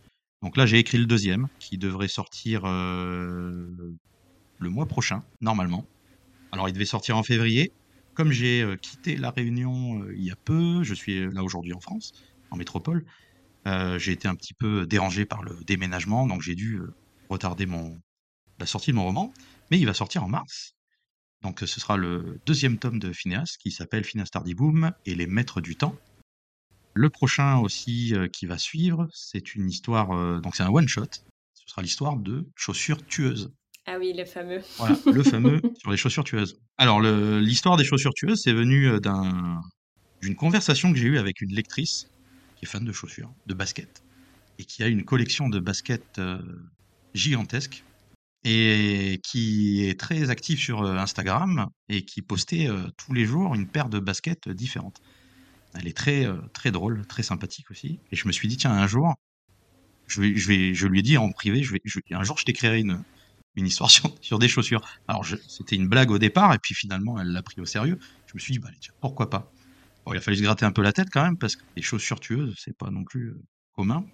Donc 0.42 0.56
là, 0.56 0.66
j'ai 0.66 0.78
écrit 0.78 0.98
le 0.98 1.06
deuxième 1.06 1.48
qui 1.58 1.78
devrait 1.78 2.06
sortir 2.06 2.62
le 2.62 3.88
mois 4.60 4.86
prochain, 4.86 5.24
normalement. 5.40 5.84
Alors, 6.52 6.68
il 6.68 6.72
devait 6.72 6.84
sortir 6.84 7.16
en 7.16 7.24
février. 7.24 7.72
Comme 8.14 8.30
j'ai 8.30 8.64
quitté 8.80 9.16
La 9.16 9.32
Réunion 9.32 10.08
il 10.12 10.22
y 10.22 10.30
a 10.30 10.36
peu, 10.36 10.84
je 10.84 10.94
suis 10.94 11.28
là 11.32 11.42
aujourd'hui 11.42 11.72
en 11.72 11.80
France, 11.80 12.12
en 12.50 12.56
métropole, 12.56 13.04
euh, 13.66 13.98
j'ai 13.98 14.12
été 14.12 14.28
un 14.28 14.34
petit 14.34 14.54
peu 14.54 14.86
dérangé 14.86 15.24
par 15.24 15.42
le 15.42 15.56
déménagement, 15.66 16.26
donc 16.26 16.42
j'ai 16.42 16.54
dû 16.54 16.80
retarder 17.28 17.66
mon, 17.66 17.98
la 18.58 18.66
sortie 18.66 18.90
de 18.90 18.96
mon 18.96 19.04
roman. 19.04 19.32
Mais 19.70 19.78
il 19.78 19.86
va 19.86 19.94
sortir 19.94 20.24
en 20.24 20.28
mars. 20.28 20.74
Donc, 21.42 21.60
ce 21.60 21.80
sera 21.80 21.96
le 21.96 22.40
deuxième 22.46 22.78
tome 22.78 22.98
de 22.98 23.12
Phineas 23.12 23.56
qui 23.60 23.70
s'appelle 23.70 24.02
Phineas 24.02 24.28
Tardy 24.32 24.54
Boom 24.54 24.92
et 25.04 25.14
les 25.14 25.26
Maîtres 25.26 25.60
du 25.60 25.76
Temps. 25.76 25.94
Le 26.94 27.10
prochain 27.10 27.58
aussi 27.58 28.14
qui 28.32 28.46
va 28.46 28.58
suivre, 28.58 29.06
c'est 29.12 29.54
une 29.54 29.68
histoire, 29.68 30.40
donc 30.40 30.56
c'est 30.56 30.64
un 30.64 30.70
one-shot. 30.70 31.06
Ce 31.54 31.68
sera 31.68 31.82
l'histoire 31.82 32.16
de 32.16 32.48
Chaussures 32.56 33.06
tueuses. 33.06 33.52
Ah 33.90 33.96
oui, 33.98 34.12
le 34.12 34.26
fameux. 34.26 34.60
Voilà, 34.76 34.98
le 35.06 35.22
fameux 35.22 35.62
sur 35.78 35.90
les 35.90 35.96
chaussures 35.96 36.22
tueuses. 36.22 36.60
Alors, 36.76 37.00
l'histoire 37.00 37.78
des 37.78 37.84
chaussures 37.84 38.12
tueuses, 38.12 38.42
c'est 38.42 38.52
venu 38.52 38.86
euh, 38.86 39.00
d'une 40.20 40.36
conversation 40.36 40.92
que 40.92 40.98
j'ai 40.98 41.06
eue 41.06 41.16
avec 41.16 41.40
une 41.40 41.54
lectrice 41.54 42.06
qui 42.58 42.64
est 42.64 42.68
fan 42.68 42.84
de 42.84 42.92
chaussures, 42.92 43.32
de 43.46 43.54
basket, 43.54 44.02
et 44.58 44.64
qui 44.64 44.82
a 44.82 44.88
une 44.88 45.04
collection 45.04 45.48
de 45.48 45.60
baskets 45.60 46.18
euh, 46.18 46.40
gigantesque 47.14 47.84
et 48.44 49.20
qui 49.24 49.84
est 49.84 49.98
très 49.98 50.30
active 50.30 50.58
sur 50.58 50.82
euh, 50.82 50.96
Instagram 50.96 51.68
et 51.88 52.04
qui 52.04 52.22
postait 52.22 52.68
tous 52.96 53.12
les 53.12 53.24
jours 53.24 53.54
une 53.54 53.66
paire 53.66 53.88
de 53.88 53.98
baskets 53.98 54.48
différentes. 54.48 55.00
Elle 55.74 55.86
est 55.86 55.96
très, 55.96 56.26
très 56.52 56.70
drôle, 56.70 57.06
très 57.06 57.22
sympathique 57.22 57.70
aussi. 57.70 58.00
Et 58.10 58.16
je 58.16 58.26
me 58.26 58.32
suis 58.32 58.48
dit, 58.48 58.56
tiens, 58.56 58.72
un 58.72 58.86
jour, 58.86 59.14
je, 60.06 60.20
vais, 60.20 60.72
lui 60.72 60.98
ai 60.98 61.02
dit 61.02 61.18
en 61.18 61.30
privé, 61.30 61.62
un 62.10 62.22
jour, 62.22 62.38
je 62.38 62.44
t'écrirai 62.44 62.80
une, 62.80 63.02
une 63.58 63.66
histoire 63.66 63.90
sur, 64.20 64.38
des 64.38 64.48
chaussures. 64.48 64.80
Alors, 65.06 65.26
c'était 65.48 65.76
une 65.76 65.88
blague 65.88 66.10
au 66.10 66.18
départ, 66.18 66.54
et 66.54 66.58
puis 66.58 66.74
finalement, 66.74 67.20
elle 67.20 67.28
l'a 67.28 67.42
pris 67.42 67.60
au 67.60 67.66
sérieux. 67.66 67.98
Je 68.26 68.32
me 68.34 68.38
suis 68.38 68.52
dit, 68.52 68.58
bah, 68.58 68.70
tiens, 68.80 68.94
pourquoi 69.00 69.28
pas? 69.30 69.52
Il 70.12 70.16
a 70.16 70.20
fallu 70.20 70.36
se 70.36 70.42
gratter 70.42 70.64
un 70.64 70.72
peu 70.72 70.82
la 70.82 70.92
tête 70.92 71.08
quand 71.12 71.22
même, 71.22 71.36
parce 71.36 71.56
que 71.56 71.62
les 71.76 71.82
chaussures 71.82 72.20
tueuses, 72.20 72.54
c'est 72.58 72.76
pas 72.76 72.90
non 72.90 73.04
plus 73.04 73.30
euh, 73.30 73.42
commun. 73.74 74.04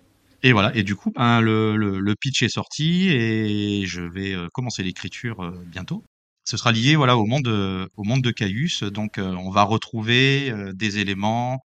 Et 0.43 0.53
voilà, 0.53 0.75
et 0.77 0.83
du 0.83 0.95
coup, 0.95 1.11
ben, 1.11 1.41
le, 1.41 2.15
pitch 2.21 2.43
est 2.43 2.49
sorti, 2.49 3.09
et 3.09 3.87
je 3.87 4.03
vais 4.03 4.35
euh, 4.35 4.49
commencer 4.53 4.83
l'écriture 4.83 5.43
euh, 5.43 5.65
bientôt. 5.67 6.05
Ce 6.45 6.57
sera 6.57 6.73
lié 6.73 6.97
voilà, 6.97 7.17
au, 7.17 7.25
monde, 7.25 7.49
au 7.49 8.05
monde 8.05 8.23
de 8.23 8.31
Caius, 8.31 8.83
donc 8.83 9.15
on 9.17 9.49
va 9.49 9.63
retrouver 9.63 10.53
des 10.75 10.99
éléments 10.99 11.65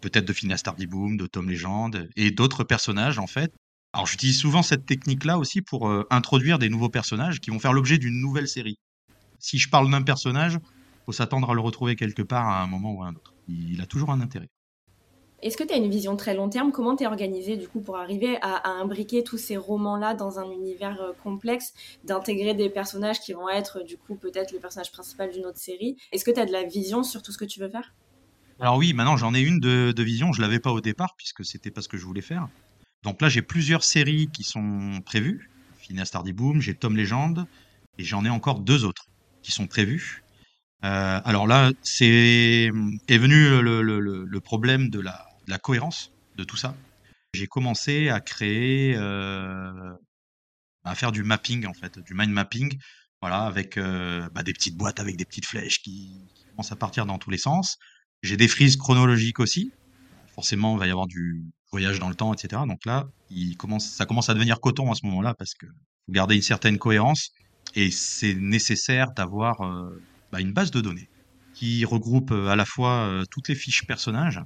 peut-être 0.00 0.24
de 0.24 0.32
Phineas 0.32 0.64
Boom, 0.88 1.16
de 1.16 1.28
Tom 1.28 1.48
Legend, 1.48 2.08
et 2.16 2.32
d'autres 2.32 2.64
personnages 2.64 3.20
en 3.20 3.28
fait, 3.28 3.54
alors 3.92 4.08
j'utilise 4.08 4.36
souvent 4.36 4.64
cette 4.64 4.84
technique-là 4.84 5.38
aussi 5.38 5.62
pour 5.62 5.88
introduire 6.10 6.58
des 6.58 6.68
nouveaux 6.68 6.88
personnages 6.88 7.38
qui 7.38 7.50
vont 7.50 7.60
faire 7.60 7.72
l'objet 7.72 7.98
d'une 7.98 8.20
nouvelle 8.20 8.48
série. 8.48 8.80
Si 9.38 9.58
je 9.58 9.68
parle 9.68 9.88
d'un 9.92 10.02
personnage, 10.02 10.58
faut 11.04 11.12
s'attendre 11.12 11.48
à 11.48 11.54
le 11.54 11.60
retrouver 11.60 11.94
quelque 11.94 12.22
part 12.22 12.48
à 12.48 12.64
un 12.64 12.66
moment 12.66 12.94
ou 12.94 13.04
à 13.04 13.06
un 13.06 13.14
autre. 13.14 13.35
Il 13.48 13.80
a 13.80 13.86
toujours 13.86 14.10
un 14.10 14.20
intérêt. 14.20 14.48
Est-ce 15.42 15.56
que 15.56 15.64
tu 15.64 15.74
as 15.74 15.76
une 15.76 15.90
vision 15.90 16.16
très 16.16 16.34
long 16.34 16.48
terme? 16.48 16.72
Comment 16.72 16.96
tu 16.96 17.04
es 17.04 17.06
organisé 17.06 17.56
du 17.56 17.68
coup 17.68 17.80
pour 17.80 17.96
arriver 17.96 18.38
à, 18.40 18.68
imbriquer 18.68 19.22
tous 19.22 19.36
ces 19.36 19.56
romans-là 19.56 20.14
dans 20.14 20.38
un 20.38 20.50
univers 20.50 21.00
euh, 21.02 21.12
complexe, 21.22 21.74
d'intégrer 22.04 22.54
des 22.54 22.70
personnages 22.70 23.20
qui 23.20 23.34
vont 23.34 23.48
être 23.48 23.84
du 23.84 23.98
coup 23.98 24.14
peut-être 24.14 24.52
le 24.52 24.58
personnage 24.58 24.90
principal 24.90 25.30
d'une 25.30 25.44
autre 25.44 25.58
série? 25.58 25.96
Est-ce 26.10 26.24
que 26.24 26.30
tu 26.30 26.40
as 26.40 26.46
de 26.46 26.52
la 26.52 26.64
vision 26.64 27.02
sur 27.02 27.22
tout 27.22 27.32
ce 27.32 27.38
que 27.38 27.44
tu 27.44 27.60
veux 27.60 27.68
faire? 27.68 27.94
Alors 28.60 28.78
oui, 28.78 28.94
maintenant 28.94 29.18
j'en 29.18 29.34
ai 29.34 29.40
une 29.40 29.60
de, 29.60 29.92
de 29.92 30.02
vision. 30.02 30.32
Je 30.32 30.40
l'avais 30.40 30.58
pas 30.58 30.72
au 30.72 30.80
départ 30.80 31.14
puisque 31.16 31.44
c'était 31.44 31.70
pas 31.70 31.82
ce 31.82 31.88
que 31.88 31.98
je 31.98 32.06
voulais 32.06 32.22
faire. 32.22 32.48
Donc 33.02 33.22
là, 33.22 33.28
j'ai 33.28 33.42
plusieurs 33.42 33.84
séries 33.84 34.28
qui 34.32 34.42
sont 34.42 35.00
prévues. 35.04 35.48
Phineas 35.78 36.10
Tardy 36.12 36.32
Boom, 36.32 36.60
j'ai 36.60 36.74
Tom 36.74 36.96
Legend, 36.96 37.46
et 37.98 38.02
j'en 38.02 38.24
ai 38.24 38.30
encore 38.30 38.58
deux 38.58 38.84
autres 38.84 39.06
qui 39.42 39.52
sont 39.52 39.68
prévues. 39.68 40.24
Euh, 40.84 41.20
alors 41.24 41.46
là, 41.46 41.72
c'est 41.82 42.70
est 43.08 43.18
venu 43.18 43.62
le, 43.62 44.40
problème 44.40 44.90
de 44.90 45.00
la, 45.00 45.58
cohérence 45.58 46.12
de 46.36 46.44
tout 46.44 46.56
ça. 46.56 46.74
J'ai 47.34 47.46
commencé 47.46 48.08
à 48.08 48.20
créer, 48.20 48.94
euh, 48.96 49.92
à 50.84 50.94
faire 50.94 51.12
du 51.12 51.22
mapping 51.22 51.66
en 51.66 51.74
fait, 51.74 51.98
du 51.98 52.14
mind 52.14 52.30
mapping, 52.30 52.78
voilà, 53.20 53.40
avec 53.40 53.76
euh, 53.76 54.28
bah, 54.34 54.42
des 54.42 54.52
petites 54.52 54.76
boîtes 54.76 55.00
avec 55.00 55.16
des 55.16 55.24
petites 55.24 55.46
flèches 55.46 55.82
qui, 55.82 56.20
commencent 56.50 56.72
à 56.72 56.76
partir 56.76 57.04
dans 57.04 57.18
tous 57.18 57.30
les 57.30 57.38
sens. 57.38 57.76
J'ai 58.22 58.38
des 58.38 58.48
frises 58.48 58.76
chronologiques 58.76 59.40
aussi. 59.40 59.72
Forcément, 60.34 60.76
il 60.76 60.78
va 60.78 60.86
y 60.86 60.90
avoir 60.90 61.06
du, 61.06 61.44
voyage 61.70 61.98
dans 61.98 62.08
le 62.08 62.14
temps, 62.14 62.32
etc. 62.32 62.62
Donc 62.66 62.84
là, 62.86 63.06
ça 63.80 64.06
commence 64.06 64.30
à 64.30 64.34
devenir 64.34 64.60
coton 64.60 64.90
à 64.90 64.94
ce 64.94 65.04
moment-là 65.06 65.34
parce 65.34 65.54
que 65.54 65.66
vous 65.66 66.12
gardez 66.12 66.36
une 66.36 66.42
certaine 66.42 66.78
cohérence 66.78 67.32
et 67.74 67.90
c'est 67.90 68.34
nécessaire 68.34 69.10
d'avoir 69.10 69.60
bah, 70.32 70.40
une 70.40 70.52
base 70.52 70.70
de 70.70 70.80
données 70.80 71.08
qui 71.54 71.84
regroupe 71.84 72.32
euh, 72.32 72.48
à 72.48 72.56
la 72.56 72.64
fois 72.64 73.06
euh, 73.06 73.24
toutes 73.30 73.48
les 73.48 73.54
fiches 73.54 73.86
personnages 73.86 74.40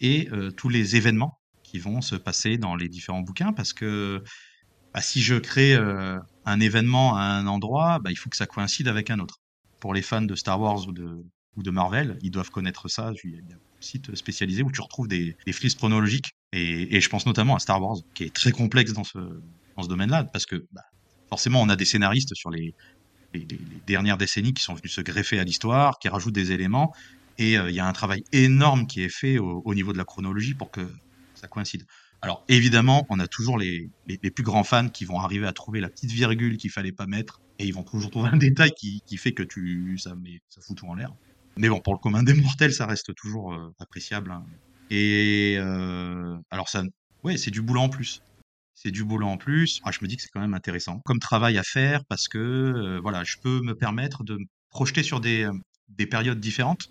et 0.00 0.28
tous 0.56 0.68
les 0.68 0.96
événements 0.96 1.38
qui 1.62 1.78
vont 1.78 2.00
se 2.00 2.16
passer 2.16 2.58
dans 2.58 2.74
les 2.74 2.88
différents 2.88 3.20
bouquins 3.20 3.52
parce 3.52 3.72
que 3.72 4.22
bah, 4.92 5.00
si 5.00 5.22
je 5.22 5.36
crée 5.36 5.76
un 6.44 6.60
événement 6.60 7.16
à 7.16 7.22
un 7.22 7.46
endroit, 7.46 8.00
bah, 8.00 8.10
il 8.10 8.16
faut 8.16 8.28
que 8.28 8.36
ça 8.36 8.46
coïncide 8.46 8.88
avec 8.88 9.08
un 9.08 9.20
autre. 9.20 9.38
Pour 9.78 9.94
les 9.94 10.02
fans 10.02 10.20
de 10.20 10.34
Star 10.34 10.60
Wars 10.60 10.88
ou 10.88 10.92
de, 10.92 11.24
ou 11.56 11.62
de 11.62 11.70
Marvel, 11.70 12.18
ils 12.22 12.32
doivent 12.32 12.50
connaître 12.50 12.88
ça. 12.88 13.12
Il 13.22 13.30
y 13.30 13.36
a 13.52 13.56
un 13.56 13.58
site 13.80 14.14
spécialisé 14.16 14.62
où 14.62 14.70
tu 14.70 14.80
retrouves 14.80 15.08
des, 15.08 15.36
des 15.46 15.52
frises 15.52 15.76
chronologiques. 15.76 16.32
Et, 16.52 17.00
je 17.00 17.08
pense 17.08 17.24
notamment 17.24 17.54
à 17.54 17.60
Star 17.60 17.80
Wars, 17.80 17.98
qui 18.14 18.24
est 18.24 18.34
très 18.34 18.52
complexe 18.52 18.92
dans 18.92 19.04
ce, 19.04 19.18
dans 19.76 19.82
ce 19.82 19.88
domaine-là, 19.88 20.24
parce 20.24 20.46
que 20.46 20.66
forcément, 21.28 21.62
on 21.62 21.68
a 21.68 21.76
des 21.76 21.84
scénaristes 21.84 22.34
sur 22.34 22.50
les, 22.50 22.74
les, 23.34 23.46
dernières 23.86 24.16
décennies 24.16 24.54
qui 24.54 24.62
sont 24.62 24.74
venus 24.74 24.92
se 24.92 25.00
greffer 25.00 25.38
à 25.38 25.44
l'histoire, 25.44 25.98
qui 25.98 26.08
rajoutent 26.08 26.34
des 26.34 26.52
éléments. 26.52 26.94
Et 27.38 27.58
euh, 27.58 27.70
il 27.70 27.74
y 27.74 27.80
a 27.80 27.86
un 27.86 27.92
travail 27.92 28.24
énorme 28.32 28.86
qui 28.86 29.02
est 29.02 29.08
fait 29.08 29.38
au, 29.38 29.62
au, 29.64 29.74
niveau 29.74 29.92
de 29.92 29.98
la 29.98 30.04
chronologie 30.04 30.54
pour 30.54 30.70
que 30.70 30.88
ça 31.34 31.48
coïncide. 31.48 31.84
Alors 32.22 32.44
évidemment, 32.48 33.06
on 33.10 33.18
a 33.18 33.26
toujours 33.26 33.58
les, 33.58 33.90
les, 34.06 34.18
les, 34.22 34.30
plus 34.30 34.44
grands 34.44 34.64
fans 34.64 34.88
qui 34.88 35.04
vont 35.04 35.20
arriver 35.20 35.46
à 35.46 35.52
trouver 35.52 35.80
la 35.80 35.90
petite 35.90 36.10
virgule 36.10 36.56
qu'il 36.56 36.70
fallait 36.70 36.92
pas 36.92 37.06
mettre, 37.06 37.40
et 37.58 37.66
ils 37.66 37.74
vont 37.74 37.82
toujours 37.82 38.10
trouver 38.10 38.30
un 38.30 38.36
détail 38.36 38.72
qui, 38.72 39.02
qui 39.06 39.16
fait 39.16 39.32
que 39.32 39.42
tu 39.42 39.98
ça, 39.98 40.14
met, 40.14 40.40
ça 40.48 40.60
fout 40.60 40.76
tout 40.76 40.86
en 40.86 40.94
l'air. 40.94 41.12
Mais 41.56 41.68
bon, 41.68 41.80
pour 41.80 41.92
le 41.92 41.98
commun 41.98 42.22
des 42.22 42.34
mortels, 42.34 42.72
ça 42.72 42.86
reste 42.86 43.14
toujours 43.14 43.52
euh, 43.52 43.72
appréciable. 43.78 44.32
Hein. 44.32 44.44
Et 44.90 45.56
euh, 45.58 46.36
alors 46.50 46.68
ça, 46.68 46.82
ouais, 47.22 47.36
c'est 47.36 47.50
du 47.50 47.62
boulot 47.62 47.82
en 47.82 47.88
plus. 47.88 48.22
C'est 48.74 48.90
du 48.90 49.04
boulot 49.04 49.26
en 49.26 49.36
plus. 49.36 49.80
Ah, 49.84 49.90
je 49.92 49.98
me 50.02 50.08
dis 50.08 50.16
que 50.16 50.22
c'est 50.22 50.28
quand 50.28 50.40
même 50.40 50.54
intéressant 50.54 51.00
comme 51.04 51.18
travail 51.18 51.58
à 51.58 51.62
faire 51.62 52.04
parce 52.06 52.28
que 52.28 52.38
euh, 52.38 53.00
voilà, 53.00 53.24
je 53.24 53.36
peux 53.42 53.60
me 53.60 53.74
permettre 53.74 54.24
de 54.24 54.34
me 54.34 54.44
projeter 54.70 55.02
sur 55.02 55.20
des, 55.20 55.48
des 55.88 56.06
périodes 56.06 56.40
différentes. 56.40 56.88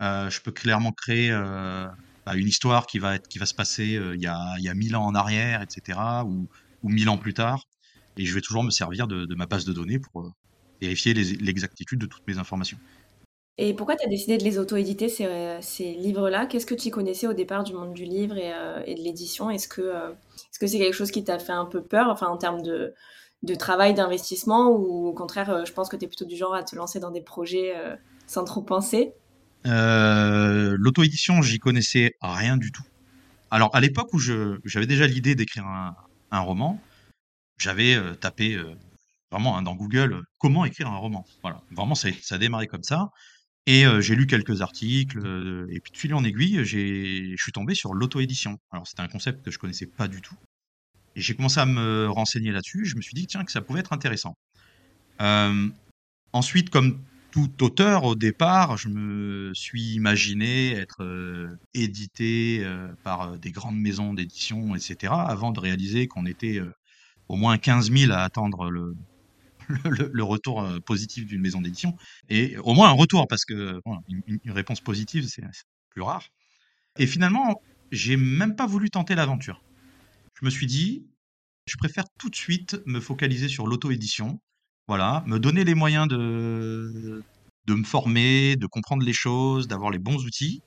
je 0.00 0.40
peux 0.40 0.52
clairement 0.52 0.92
créer 0.92 1.30
bah, 1.30 2.34
une 2.34 2.48
histoire 2.48 2.86
qui 2.86 2.98
va 2.98 3.14
être, 3.14 3.28
qui 3.28 3.38
va 3.38 3.46
se 3.46 3.54
passer 3.54 4.00
il 4.14 4.20
y 4.20 4.26
a 4.26 4.54
il 4.58 4.64
y 4.64 4.68
a 4.68 4.74
mille 4.74 4.96
ans 4.96 5.04
en 5.04 5.14
arrière, 5.14 5.62
etc. 5.62 5.98
ou 6.26 6.48
ou 6.82 6.88
mille 6.88 7.08
ans 7.08 7.18
plus 7.18 7.34
tard. 7.34 7.64
Et 8.16 8.26
je 8.26 8.34
vais 8.34 8.40
toujours 8.40 8.64
me 8.64 8.70
servir 8.70 9.06
de 9.06 9.34
ma 9.36 9.46
base 9.46 9.64
de 9.64 9.72
données 9.72 10.00
pour 10.00 10.32
vérifier 10.82 11.14
l'exactitude 11.14 12.00
de 12.00 12.06
toutes 12.06 12.26
mes 12.26 12.38
informations. 12.38 12.78
Et 13.58 13.74
pourquoi 13.74 13.96
tu 13.96 14.06
as 14.06 14.08
décidé 14.08 14.38
de 14.38 14.44
les 14.44 14.58
auto-éditer, 14.58 15.08
ces, 15.08 15.26
euh, 15.26 15.58
ces 15.60 15.92
livres-là? 15.92 16.46
Qu'est-ce 16.46 16.64
que 16.64 16.74
tu 16.74 16.90
connaissais 16.90 17.26
au 17.26 17.34
départ 17.34 17.64
du 17.64 17.74
monde 17.74 17.92
du 17.92 18.04
livre 18.04 18.36
et, 18.38 18.52
euh, 18.52 18.80
de 18.80 19.02
l'édition? 19.02 19.50
Est-ce 19.50 19.68
que 19.68 19.82
euh, 19.82 20.10
est-ce 20.10 20.58
que 20.58 20.66
c'est 20.66 20.78
quelque 20.78 20.94
chose 20.94 21.10
qui 21.10 21.22
t'a 21.22 21.38
fait 21.38 21.52
un 21.52 21.66
peu 21.66 21.82
peur, 21.82 22.08
enfin 22.08 22.28
en 22.28 22.38
termes 22.38 22.62
de, 22.62 22.94
de 23.42 23.54
travail, 23.54 23.92
d'investissement, 23.92 24.70
ou 24.70 25.06
au 25.06 25.12
contraire, 25.12 25.66
je 25.66 25.72
pense 25.72 25.88
que 25.90 25.96
tu 25.96 26.06
es 26.06 26.08
plutôt 26.08 26.24
du 26.24 26.36
genre 26.36 26.54
à 26.54 26.62
te 26.62 26.74
lancer 26.74 26.98
dans 26.98 27.10
des 27.10 27.20
projets 27.20 27.74
sans 28.26 28.44
trop 28.44 28.62
penser? 28.62 29.12
L'auto-édition, 29.64 31.42
j'y 31.42 31.58
connaissais 31.58 32.16
rien 32.20 32.56
du 32.56 32.72
tout. 32.72 32.84
Alors 33.50 33.74
à 33.74 33.80
l'époque 33.80 34.12
où 34.14 34.18
j'avais 34.18 34.86
déjà 34.86 35.06
l'idée 35.06 35.34
d'écrire 35.34 35.66
un, 35.66 35.94
un, 36.30 36.40
roman, 36.40 36.80
j'avais 37.58 37.96
tapé 38.20 38.58
vraiment 39.30 39.56
hein, 39.56 39.62
dans 39.62 39.74
Google 39.74 40.22
comment 40.38 40.64
écrire 40.64 40.88
un 40.88 40.96
roman. 40.96 41.24
Voilà, 41.42 41.62
vraiment 41.70 41.94
ça, 41.94 42.08
ça 42.22 42.36
a 42.36 42.38
démarré 42.38 42.66
comme 42.66 42.84
ça. 42.84 43.10
Et 43.66 43.84
j'ai 44.00 44.16
lu 44.16 44.26
quelques 44.26 44.60
articles, 44.60 45.18
et 45.70 45.78
puis 45.78 45.92
de 45.92 45.96
fil 45.96 46.14
en 46.14 46.24
aiguille, 46.24 46.64
je 46.64 47.36
suis 47.36 47.52
tombé 47.52 47.74
sur 47.74 47.94
l'auto-édition. 47.94 48.58
Alors 48.72 48.86
c'était 48.88 49.02
un 49.02 49.08
concept 49.08 49.44
que 49.44 49.52
je 49.52 49.58
connaissais 49.58 49.86
pas 49.86 50.08
du 50.08 50.20
tout. 50.20 50.34
Et 51.14 51.20
j'ai 51.20 51.36
commencé 51.36 51.60
à 51.60 51.66
me 51.66 52.08
renseigner 52.08 52.50
là-dessus. 52.50 52.86
Je 52.86 52.96
me 52.96 53.02
suis 53.02 53.14
dit 53.14 53.26
tiens 53.26 53.44
que 53.44 53.52
ça 53.52 53.60
pouvait 53.60 53.80
être 53.80 53.92
intéressant. 53.92 54.34
ensuite, 56.32 56.70
comme 56.70 57.00
tout 57.30 57.62
auteur, 57.62 58.02
au 58.04 58.16
départ, 58.16 58.76
je 58.76 58.88
me 58.88 59.54
suis 59.54 59.94
imaginé 59.94 60.72
être 60.72 61.56
édité 61.72 62.66
par 63.04 63.38
des 63.38 63.52
grandes 63.52 63.78
maisons 63.78 64.12
d'édition, 64.12 64.74
etc., 64.74 65.12
avant 65.16 65.52
de 65.52 65.60
réaliser 65.60 66.08
qu'on 66.08 66.26
était 66.26 66.60
au 67.28 67.36
moins 67.36 67.58
15 67.58 67.92
000 67.92 68.12
à 68.12 68.22
attendre 68.22 68.70
le, 68.70 68.96
le, 69.84 70.22
retour 70.22 70.66
positif 70.84 71.26
d'une 71.26 71.40
maison 71.40 71.60
d'édition. 71.60 71.96
Et 72.28 72.56
au 72.58 72.74
moins 72.74 72.88
un 72.88 72.92
retour, 72.92 73.26
parce 73.28 73.44
que 73.44 73.80
une, 74.08 74.50
réponse 74.50 74.80
positive, 74.80 75.26
c'est 75.28 75.42
plus 75.90 76.02
rare. 76.02 76.28
Et 76.98 77.06
finalement, 77.06 77.60
j'ai 77.90 78.16
même 78.16 78.56
pas 78.56 78.66
voulu 78.66 78.90
tenter 78.90 79.14
l'aventure. 79.14 79.62
Je 80.40 80.44
me 80.44 80.50
suis 80.50 80.66
dit, 80.66 81.06
je 81.66 81.76
préfère 81.76 82.04
tout 82.18 82.30
de 82.30 82.36
suite 82.36 82.80
me 82.86 83.00
focaliser 83.00 83.48
sur 83.48 83.66
l'auto-édition 83.66 84.40
voilà, 84.88 85.22
me 85.26 85.38
donner 85.38 85.64
les 85.64 85.74
moyens 85.74 86.08
de, 86.08 87.22
de 87.66 87.74
me 87.74 87.84
former, 87.84 88.56
de 88.56 88.66
comprendre 88.66 89.04
les 89.04 89.12
choses, 89.12 89.68
d'avoir 89.68 89.90
les 89.90 89.98
bons 89.98 90.24
outils. 90.24 90.62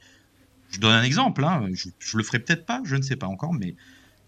Je 0.69 0.79
donne 0.79 0.93
un 0.93 1.03
exemple, 1.03 1.43
hein, 1.43 1.67
je, 1.73 2.17
le 2.17 2.23
ferai 2.23 2.39
peut-être 2.39 2.65
pas, 2.65 2.81
je 2.85 2.95
ne 2.95 3.01
sais 3.01 3.17
pas 3.17 3.27
encore, 3.27 3.53
mais 3.53 3.75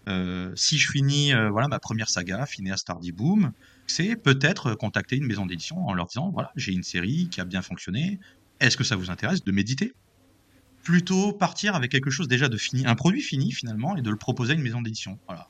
euh, 0.08 0.52
si 0.54 0.78
je 0.78 0.90
finis 0.90 1.32
euh, 1.32 1.50
voilà 1.50 1.68
ma 1.68 1.78
première 1.78 2.08
saga, 2.08 2.46
Phineas 2.46 2.78
Stardy 2.78 3.12
Boom, 3.12 3.52
c'est 3.88 4.16
peut-être 4.16 4.74
contacter 4.74 5.16
une 5.16 5.26
maison 5.26 5.46
d'édition 5.46 5.84
en 5.86 5.94
leur 5.94 6.06
disant 6.06 6.30
voilà 6.30 6.52
j'ai 6.54 6.72
une 6.72 6.82
série 6.82 7.28
qui 7.30 7.40
a 7.40 7.44
bien 7.44 7.62
fonctionné, 7.62 8.20
est-ce 8.60 8.76
que 8.76 8.84
ça 8.84 8.96
vous 8.96 9.10
intéresse 9.10 9.42
de 9.42 9.50
méditer? 9.50 9.92
Plutôt 10.82 11.32
partir 11.32 11.74
avec 11.74 11.90
quelque 11.90 12.10
chose 12.10 12.28
déjà 12.28 12.48
de 12.48 12.56
fini, 12.56 12.86
un 12.86 12.94
produit 12.94 13.20
fini 13.20 13.50
finalement, 13.52 13.96
et 13.96 14.02
de 14.02 14.10
le 14.10 14.16
proposer 14.16 14.52
à 14.52 14.54
une 14.54 14.62
maison 14.62 14.80
d'édition. 14.80 15.18
Voilà. 15.26 15.48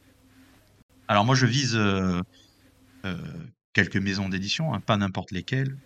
Alors 1.07 1.25
moi 1.25 1.35
je 1.35 1.47
vise 1.47 1.75
euh, 1.76 2.23
quelques 3.73 3.97
maisons 3.97 4.28
d'édition, 4.28 4.73
hein, 4.73 4.80
pas 4.80 4.97
n'importe 4.97 5.30
lesquelles. 5.33 5.76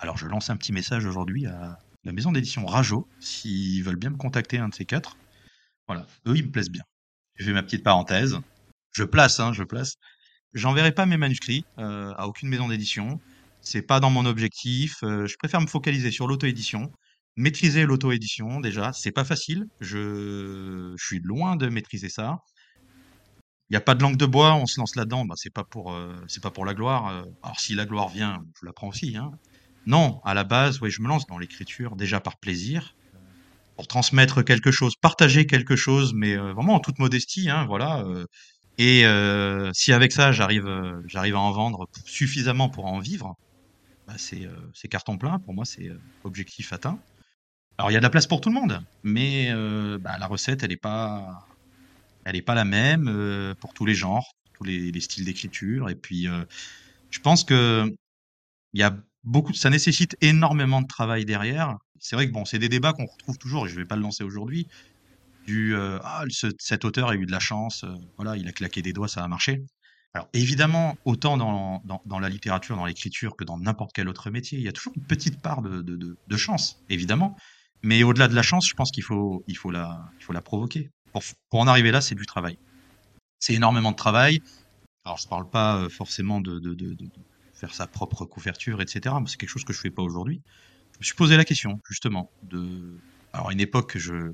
Alors 0.00 0.16
je 0.16 0.26
lance 0.26 0.50
un 0.50 0.56
petit 0.56 0.72
message 0.72 1.06
aujourd'hui 1.06 1.46
à 1.46 1.78
la 2.04 2.12
maison 2.12 2.32
d'édition 2.32 2.66
Rajo, 2.66 3.06
s'ils 3.20 3.84
veulent 3.84 3.96
bien 3.96 4.10
me 4.10 4.16
contacter 4.16 4.58
un 4.58 4.68
de 4.68 4.74
ces 4.74 4.84
quatre. 4.84 5.16
Voilà, 5.86 6.06
eux 6.26 6.36
ils 6.36 6.46
me 6.46 6.50
plaisent 6.50 6.70
bien. 6.70 6.82
Je 7.36 7.44
fais 7.44 7.52
ma 7.52 7.62
petite 7.62 7.84
parenthèse. 7.84 8.38
Je 8.92 9.04
place, 9.04 9.40
hein, 9.40 9.52
je 9.52 9.62
place. 9.62 9.96
J'enverrai 10.54 10.92
pas 10.92 11.06
mes 11.06 11.16
manuscrits 11.16 11.64
euh, 11.78 12.12
à 12.16 12.26
aucune 12.26 12.48
maison 12.48 12.68
d'édition. 12.68 13.20
C'est 13.60 13.82
pas 13.82 14.00
dans 14.00 14.10
mon 14.10 14.26
objectif. 14.26 15.02
Euh, 15.02 15.26
je 15.26 15.36
préfère 15.38 15.60
me 15.60 15.66
focaliser 15.66 16.10
sur 16.10 16.26
l'auto-édition. 16.26 16.92
Maîtriser 17.36 17.86
l'auto-édition, 17.86 18.60
déjà, 18.60 18.92
c'est 18.92 19.12
pas 19.12 19.24
facile. 19.24 19.64
Je... 19.80 20.94
suis 20.98 21.20
loin 21.20 21.56
de 21.56 21.68
maîtriser 21.68 22.08
ça 22.08 22.38
il 23.70 23.74
n'y 23.74 23.78
a 23.78 23.80
pas 23.80 23.94
de 23.94 24.02
langue 24.02 24.18
de 24.18 24.26
bois, 24.26 24.52
on 24.54 24.66
se 24.66 24.78
lance 24.78 24.96
là-dedans, 24.96 25.24
bah, 25.24 25.34
c'est 25.38 25.48
pas 25.48 25.64
pour 25.64 25.94
euh, 25.94 26.14
la 26.66 26.74
gloire. 26.74 27.24
Alors 27.42 27.58
si 27.58 27.74
la 27.74 27.86
gloire 27.86 28.10
vient, 28.10 28.44
je 28.60 28.66
la 28.66 28.72
prends 28.74 28.88
aussi. 28.88 29.16
Hein. 29.16 29.30
Non, 29.86 30.20
à 30.26 30.34
la 30.34 30.44
base, 30.44 30.82
oui, 30.82 30.90
je 30.90 31.00
me 31.00 31.08
lance 31.08 31.26
dans 31.26 31.38
l'écriture 31.38 31.96
déjà 31.96 32.20
par 32.20 32.36
plaisir, 32.36 32.94
pour 33.76 33.86
transmettre 33.86 34.44
quelque 34.44 34.70
chose, 34.70 34.94
partager 35.00 35.46
quelque 35.46 35.74
chose, 35.74 36.12
mais 36.12 36.36
vraiment 36.36 36.74
en 36.74 36.80
toute 36.80 36.98
modestie, 36.98 37.48
hein, 37.48 37.64
voilà. 37.64 38.04
Et 38.78 39.04
si 39.74 39.92
avec 39.92 40.12
ça 40.12 40.32
j'arrive 40.32 40.68
j'arrive 41.06 41.36
à 41.36 41.40
en 41.40 41.52
vendre 41.52 41.88
suffisamment 42.04 42.68
pour 42.68 42.86
en 42.86 42.98
vivre, 42.98 43.36
bah, 44.06 44.14
c'est 44.16 44.48
c'est 44.74 44.88
carton 44.88 45.18
plein. 45.18 45.38
Pour 45.38 45.54
moi, 45.54 45.64
c'est 45.64 45.90
objectif 46.24 46.72
atteint. 46.72 46.98
Alors 47.78 47.90
il 47.90 47.94
y 47.94 47.96
a 47.96 48.00
de 48.00 48.04
la 48.04 48.10
place 48.10 48.26
pour 48.26 48.40
tout 48.40 48.48
le 48.48 48.54
monde, 48.54 48.82
mais 49.02 49.52
bah, 50.00 50.16
la 50.18 50.26
recette, 50.26 50.62
elle 50.62 50.70
n'est 50.70 50.76
pas 50.76 51.46
elle 52.24 52.34
n'est 52.34 52.42
pas 52.42 52.54
la 52.54 52.64
même 52.64 53.08
euh, 53.08 53.54
pour 53.54 53.74
tous 53.74 53.86
les 53.86 53.94
genres, 53.94 54.34
tous 54.54 54.64
les, 54.64 55.00
styles 55.00 55.24
d'écriture. 55.24 55.90
Et 55.90 55.94
puis, 55.94 56.28
euh, 56.28 56.44
je 57.10 57.20
pense 57.20 57.44
que 57.44 57.92
y 58.74 58.82
a 58.82 58.96
beaucoup, 59.24 59.52
ça 59.52 59.70
nécessite 59.70 60.16
énormément 60.20 60.82
de 60.82 60.86
travail 60.86 61.24
derrière. 61.24 61.76
C'est 61.98 62.16
vrai 62.16 62.26
que 62.26 62.32
bon, 62.32 62.44
c'est 62.44 62.58
des 62.58 62.68
débats 62.68 62.92
qu'on 62.92 63.06
retrouve 63.06 63.38
toujours, 63.38 63.66
et 63.66 63.68
je 63.68 63.74
ne 63.74 63.80
vais 63.80 63.86
pas 63.86 63.96
le 63.96 64.02
lancer 64.02 64.24
aujourd'hui. 64.24 64.66
Du 65.46 65.74
euh, 65.74 65.98
ah, 66.04 66.24
cet 66.58 66.84
auteur 66.84 67.08
a 67.08 67.14
eu 67.16 67.26
de 67.26 67.32
la 67.32 67.40
chance, 67.40 67.84
voilà, 68.16 68.36
il 68.36 68.46
a 68.48 68.52
claqué 68.52 68.82
des 68.82 68.92
doigts, 68.92 69.08
ça 69.08 69.24
a 69.24 69.28
marché. 69.28 69.62
Alors 70.14 70.28
évidemment, 70.34 70.96
autant 71.04 71.36
dans, 71.36 71.82
dans, 72.04 72.18
la 72.18 72.28
littérature, 72.28 72.76
dans 72.76 72.84
l'écriture 72.84 73.34
que 73.34 73.44
dans 73.44 73.58
n'importe 73.58 73.92
quel 73.94 74.08
autre 74.08 74.30
métier, 74.30 74.58
il 74.58 74.64
y 74.64 74.68
a 74.68 74.72
toujours 74.72 74.92
une 74.94 75.06
petite 75.06 75.40
part 75.40 75.62
de, 75.62 75.80
de, 75.80 76.16
de, 76.26 76.36
chance, 76.36 76.82
évidemment. 76.90 77.34
Mais 77.82 78.02
au-delà 78.02 78.28
de 78.28 78.34
la 78.34 78.42
chance, 78.42 78.68
je 78.68 78.74
pense 78.74 78.90
qu'il 78.90 79.02
faut, 79.02 79.42
il 79.46 79.56
faut, 79.56 79.70
la, 79.70 80.10
il 80.18 80.24
faut 80.24 80.34
la 80.34 80.42
provoquer 80.42 80.90
pour, 81.12 81.60
en 81.60 81.66
arriver 81.66 81.90
là, 81.90 82.00
c'est 82.00 82.14
du 82.14 82.26
travail. 82.26 82.58
C'est 83.38 83.54
énormément 83.54 83.90
de 83.90 83.96
travail. 83.96 84.40
Alors, 85.04 85.18
je 85.18 85.26
ne 85.26 85.30
parle 85.30 85.50
pas 85.50 85.76
euh, 85.76 85.88
forcément 85.88 86.40
de, 86.40 86.60
faire 87.54 87.74
sa 87.74 87.86
propre 87.86 88.24
couverture, 88.24 88.80
etc. 88.80 89.14
C'est 89.26 89.36
quelque 89.36 89.50
chose 89.50 89.64
que 89.64 89.72
je 89.72 89.78
ne 89.78 89.82
fais 89.82 89.90
pas 89.90 90.02
aujourd'hui. 90.02 90.42
Je 90.94 90.98
me 90.98 91.04
suis 91.04 91.14
posé 91.14 91.36
la 91.36 91.44
question, 91.44 91.80
justement, 91.88 92.30
de. 92.42 92.98
Alors, 93.32 93.48
à 93.48 93.52
une 93.52 93.60
époque, 93.60 93.96
je, 93.98 94.32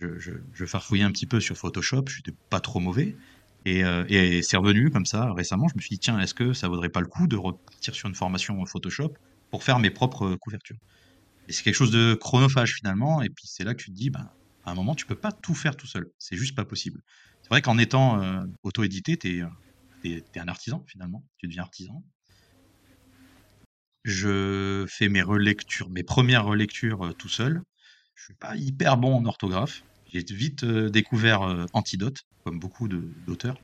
je, 0.00 0.32
je, 0.52 0.66
farfouillais 0.66 1.04
un 1.04 1.10
petit 1.10 1.26
peu 1.26 1.40
sur 1.40 1.56
Photoshop, 1.56 2.04
je 2.08 2.18
n'étais 2.18 2.32
pas 2.50 2.60
trop 2.60 2.80
mauvais. 2.80 3.16
Et, 3.64 3.84
euh, 3.84 4.04
et 4.08 4.42
c'est 4.42 4.56
revenu 4.56 4.90
comme 4.90 5.06
ça 5.06 5.32
récemment. 5.32 5.66
Je 5.68 5.74
me 5.74 5.80
suis 5.80 5.90
dit, 5.90 5.98
tiens, 5.98 6.20
est-ce 6.20 6.34
que 6.34 6.52
ça 6.52 6.68
vaudrait 6.68 6.88
pas 6.88 7.00
le 7.00 7.08
coup 7.08 7.26
de 7.26 7.36
repartir 7.36 7.94
sur 7.94 8.08
une 8.08 8.14
formation 8.14 8.64
Photoshop 8.64 9.14
pour 9.50 9.64
faire 9.64 9.78
mes 9.78 9.90
propres 9.90 10.36
couvertures? 10.36 10.76
Et 11.48 11.52
c'est 11.52 11.62
quelque 11.62 11.74
chose 11.74 11.90
de 11.90 12.14
chronophage 12.14 12.74
finalement. 12.74 13.22
Et 13.22 13.28
puis 13.28 13.46
c'est 13.46 13.64
là 13.64 13.74
que 13.74 13.82
tu 13.82 13.90
te 13.90 13.96
dis, 13.96 14.10
ben, 14.10 14.28
à 14.64 14.72
un 14.72 14.74
moment, 14.74 14.94
tu 14.94 15.06
peux 15.06 15.16
pas 15.16 15.32
tout 15.32 15.54
faire 15.54 15.76
tout 15.76 15.86
seul. 15.86 16.10
C'est 16.18 16.36
juste 16.36 16.54
pas 16.54 16.64
possible. 16.64 17.00
C'est 17.42 17.48
vrai 17.50 17.62
qu'en 17.62 17.78
étant 17.78 18.20
euh, 18.20 18.44
auto-édité, 18.64 19.16
tu 19.16 19.38
es, 19.38 19.42
euh, 19.42 20.20
un 20.36 20.48
artisan 20.48 20.84
finalement. 20.86 21.24
Tu 21.38 21.46
deviens 21.46 21.62
artisan. 21.62 22.04
Je 24.04 24.84
fais 24.88 25.08
mes 25.08 25.22
relectures, 25.22 25.88
mes 25.90 26.02
premières 26.02 26.44
relectures 26.44 27.06
euh, 27.06 27.12
tout 27.12 27.28
seul. 27.28 27.62
Je 28.16 28.24
suis 28.24 28.34
pas 28.34 28.56
hyper 28.56 28.96
bon 28.96 29.14
en 29.14 29.24
orthographe. 29.24 29.84
J'ai 30.12 30.24
vite 30.24 30.64
découvert 30.64 31.42
Antidote, 31.72 32.22
comme 32.44 32.58
beaucoup 32.58 32.88
d'auteurs. 32.88 33.58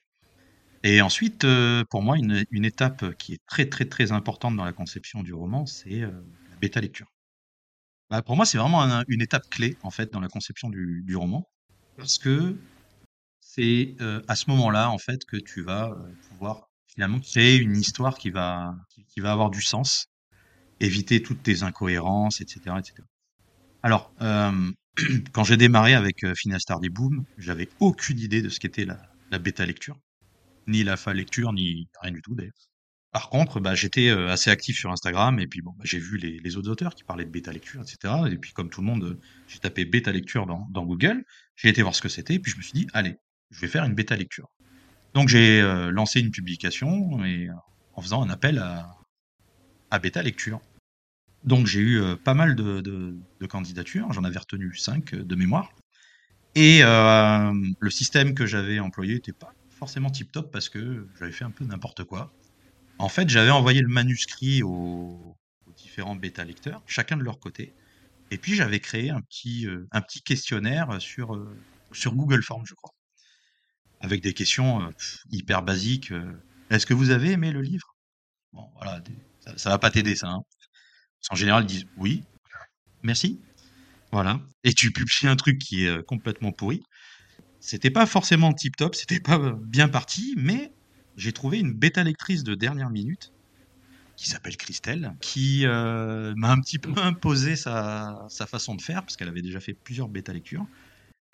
Et 0.84 1.00
ensuite, 1.00 1.46
pour 1.90 2.02
moi, 2.02 2.16
une, 2.18 2.64
étape 2.64 3.16
qui 3.16 3.34
est 3.34 3.40
très 3.46 3.68
très 3.68 3.86
très 3.86 4.12
importante 4.12 4.56
dans 4.56 4.64
la 4.64 4.72
conception 4.72 5.22
du 5.22 5.32
roman, 5.32 5.66
c'est 5.66 6.00
la 6.00 6.56
bêta 6.60 6.80
lecture. 6.80 7.06
Bah, 8.12 8.20
pour 8.20 8.36
moi, 8.36 8.44
c'est 8.44 8.58
vraiment 8.58 9.02
une 9.08 9.22
étape 9.22 9.48
clé, 9.48 9.78
en 9.82 9.90
fait, 9.90 10.12
dans 10.12 10.20
la 10.20 10.28
conception 10.28 10.68
du, 10.68 11.16
roman. 11.16 11.48
Parce 11.96 12.18
que 12.18 12.58
c'est 13.40 13.96
euh, 14.02 14.20
à 14.28 14.36
ce 14.36 14.50
moment-là, 14.50 14.90
en 14.90 14.98
fait, 14.98 15.24
que 15.24 15.38
tu 15.38 15.62
vas 15.62 15.88
euh, 15.88 16.12
pouvoir 16.28 16.68
finalement 16.88 17.20
créer 17.20 17.56
une 17.56 17.74
histoire 17.74 18.18
qui 18.18 18.28
va, 18.28 18.76
qui, 19.08 19.20
va 19.20 19.32
avoir 19.32 19.48
du 19.48 19.62
sens, 19.62 20.08
éviter 20.78 21.22
toutes 21.22 21.42
tes 21.42 21.62
incohérences, 21.62 22.42
etc. 22.42 22.76
etc. 22.78 23.02
Alors, 23.82 24.12
euh, 24.22 24.70
quand 25.32 25.44
j'ai 25.44 25.56
démarré 25.56 25.94
avec 25.94 26.24
Phineas 26.34 26.60
Stardy 26.60 26.88
Boom, 26.88 27.24
j'avais 27.38 27.68
aucune 27.80 28.18
idée 28.18 28.42
de 28.42 28.48
ce 28.48 28.60
qu'était 28.60 28.84
la, 28.84 29.00
la 29.30 29.38
bêta 29.38 29.66
lecture, 29.66 29.98
ni 30.66 30.84
la 30.84 30.96
fa 30.96 31.12
lecture, 31.12 31.52
ni 31.52 31.88
rien 32.00 32.12
du 32.12 32.22
tout 32.22 32.34
d'ailleurs. 32.34 32.52
Par 33.10 33.28
contre, 33.28 33.60
bah, 33.60 33.74
j'étais 33.74 34.08
assez 34.08 34.50
actif 34.50 34.78
sur 34.78 34.90
Instagram 34.90 35.38
et 35.38 35.46
puis 35.46 35.60
bon, 35.60 35.72
bah, 35.76 35.84
j'ai 35.84 35.98
vu 35.98 36.16
les, 36.16 36.56
autres 36.56 36.70
auteurs 36.70 36.94
qui 36.94 37.04
parlaient 37.04 37.26
de 37.26 37.30
bêta 37.30 37.52
lecture, 37.52 37.82
etc. 37.82 38.14
Et 38.30 38.38
puis 38.38 38.52
comme 38.52 38.70
tout 38.70 38.80
le 38.80 38.86
monde, 38.86 39.18
j'ai 39.48 39.58
tapé 39.58 39.84
bêta 39.84 40.12
lecture 40.12 40.46
dans, 40.46 40.86
Google, 40.86 41.22
j'ai 41.56 41.68
été 41.68 41.82
voir 41.82 41.94
ce 41.94 42.00
que 42.00 42.08
c'était, 42.08 42.34
et 42.34 42.38
puis 42.38 42.52
je 42.52 42.56
me 42.56 42.62
suis 42.62 42.72
dit, 42.72 42.86
allez, 42.94 43.16
je 43.50 43.60
vais 43.60 43.68
faire 43.68 43.84
une 43.84 43.94
bêta 43.94 44.16
lecture. 44.16 44.48
Donc 45.12 45.28
j'ai 45.28 45.60
lancé 45.90 46.20
une 46.20 46.30
publication 46.30 47.22
et 47.22 47.48
en 47.92 48.00
faisant 48.00 48.22
un 48.22 48.30
appel 48.30 48.58
à 49.90 49.98
bêta 49.98 50.22
lecture. 50.22 50.62
Donc 51.44 51.66
j'ai 51.66 51.80
eu 51.80 52.16
pas 52.24 52.34
mal 52.34 52.54
de, 52.54 53.16
candidatures, 53.48 54.12
j'en 54.12 54.24
avais 54.24 54.38
retenu 54.38 54.74
5 54.74 55.14
de 55.14 55.34
mémoire. 55.34 55.72
Et 56.54 56.82
le 56.82 57.90
système 57.90 58.34
que 58.34 58.46
j'avais 58.46 58.78
employé 58.78 59.14
n'était 59.14 59.32
pas 59.32 59.54
forcément 59.82 60.10
tip 60.10 60.30
top 60.30 60.52
parce 60.52 60.68
que 60.68 61.08
j'avais 61.18 61.32
fait 61.32 61.44
un 61.44 61.50
peu 61.50 61.64
n'importe 61.64 62.04
quoi. 62.04 62.32
En 62.98 63.08
fait, 63.08 63.28
j'avais 63.28 63.50
envoyé 63.50 63.80
le 63.80 63.88
manuscrit 63.88 64.62
aux, 64.62 65.36
différents 65.76 66.14
bêta-lecteurs, 66.14 66.84
chacun 66.86 67.16
de 67.16 67.24
leur 67.24 67.40
côté. 67.40 67.74
Et 68.30 68.38
puis, 68.38 68.54
j'avais 68.54 68.78
créé 68.78 69.10
un 69.10 69.20
petit, 69.20 69.66
euh, 69.66 69.88
questionnaire 70.24 71.02
sur, 71.02 71.34
euh, 71.34 71.52
Google 72.06 72.44
Forms, 72.44 72.64
je 72.64 72.74
crois. 72.74 72.94
Avec 74.00 74.22
des 74.22 74.34
questions 74.34 74.82
euh, 74.82 74.90
hyper 75.32 75.62
basiques. 75.62 76.12
Est-ce 76.70 76.86
que 76.86 76.94
vous 76.94 77.10
avez 77.10 77.32
aimé 77.32 77.50
le 77.50 77.62
livre? 77.62 77.96
Bon, 78.52 78.68
voilà, 78.76 79.02
ça, 79.40 79.58
ça 79.58 79.70
va 79.70 79.78
pas 79.78 79.90
t'aider, 79.90 80.14
ça. 80.14 80.28
Hein. 80.28 80.44
En 81.30 81.34
général, 81.34 81.64
ils 81.64 81.66
disent 81.66 81.86
oui, 81.96 82.24
merci. 83.02 83.40
Voilà. 84.10 84.40
Et 84.64 84.74
tu 84.74 84.92
publies 84.92 85.26
un 85.26 85.36
truc 85.36 85.58
qui 85.58 85.86
est 85.86 86.02
complètement 86.04 86.52
pourri. 86.52 86.82
C'était 87.60 87.90
pas 87.90 88.06
forcément 88.06 88.52
tip 88.52 88.76
top, 88.76 88.94
c'était 88.94 89.20
pas 89.20 89.38
bien 89.62 89.88
parti, 89.88 90.34
mais 90.36 90.72
j'ai 91.16 91.32
trouvé 91.32 91.60
une 91.60 91.72
bêta 91.72 92.02
lectrice 92.02 92.42
de 92.42 92.54
dernière 92.54 92.90
minute 92.90 93.32
qui 94.16 94.28
s'appelle 94.28 94.56
Christelle, 94.56 95.14
qui 95.20 95.64
euh, 95.64 96.34
m'a 96.36 96.50
un 96.50 96.60
petit 96.60 96.78
peu 96.78 96.92
imposé 97.00 97.56
sa, 97.56 98.26
façon 98.48 98.74
de 98.74 98.82
faire, 98.82 99.02
parce 99.02 99.16
qu'elle 99.16 99.28
avait 99.28 99.42
déjà 99.42 99.60
fait 99.60 99.74
plusieurs 99.74 100.08
bêta 100.08 100.32
lectures. 100.32 100.66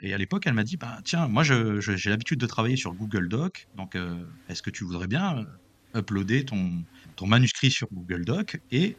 Et 0.00 0.14
à 0.14 0.18
l'époque, 0.18 0.46
elle 0.46 0.54
m'a 0.54 0.64
dit 0.64 0.76
bah, 0.76 1.00
Tiens, 1.04 1.28
moi, 1.28 1.42
j'ai 1.42 2.10
l'habitude 2.10 2.38
de 2.38 2.46
travailler 2.46 2.76
sur 2.76 2.94
Google 2.94 3.28
Doc, 3.28 3.68
donc 3.76 3.96
euh, 3.96 4.22
est-ce 4.48 4.62
que 4.62 4.70
tu 4.70 4.84
voudrais 4.84 5.08
bien 5.08 5.46
uploader 5.94 6.44
ton, 6.44 6.84
ton 7.16 7.26
manuscrit 7.26 7.70
sur 7.70 7.88
Google 7.90 8.24
Doc 8.24 8.60
et 8.70 8.96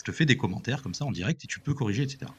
je 0.00 0.04
te 0.04 0.12
fais 0.12 0.24
des 0.24 0.36
commentaires 0.36 0.82
comme 0.82 0.94
ça 0.94 1.04
en 1.04 1.12
direct 1.12 1.44
et 1.44 1.46
tu 1.46 1.60
peux 1.60 1.74
corriger, 1.74 2.04
etc. 2.04 2.32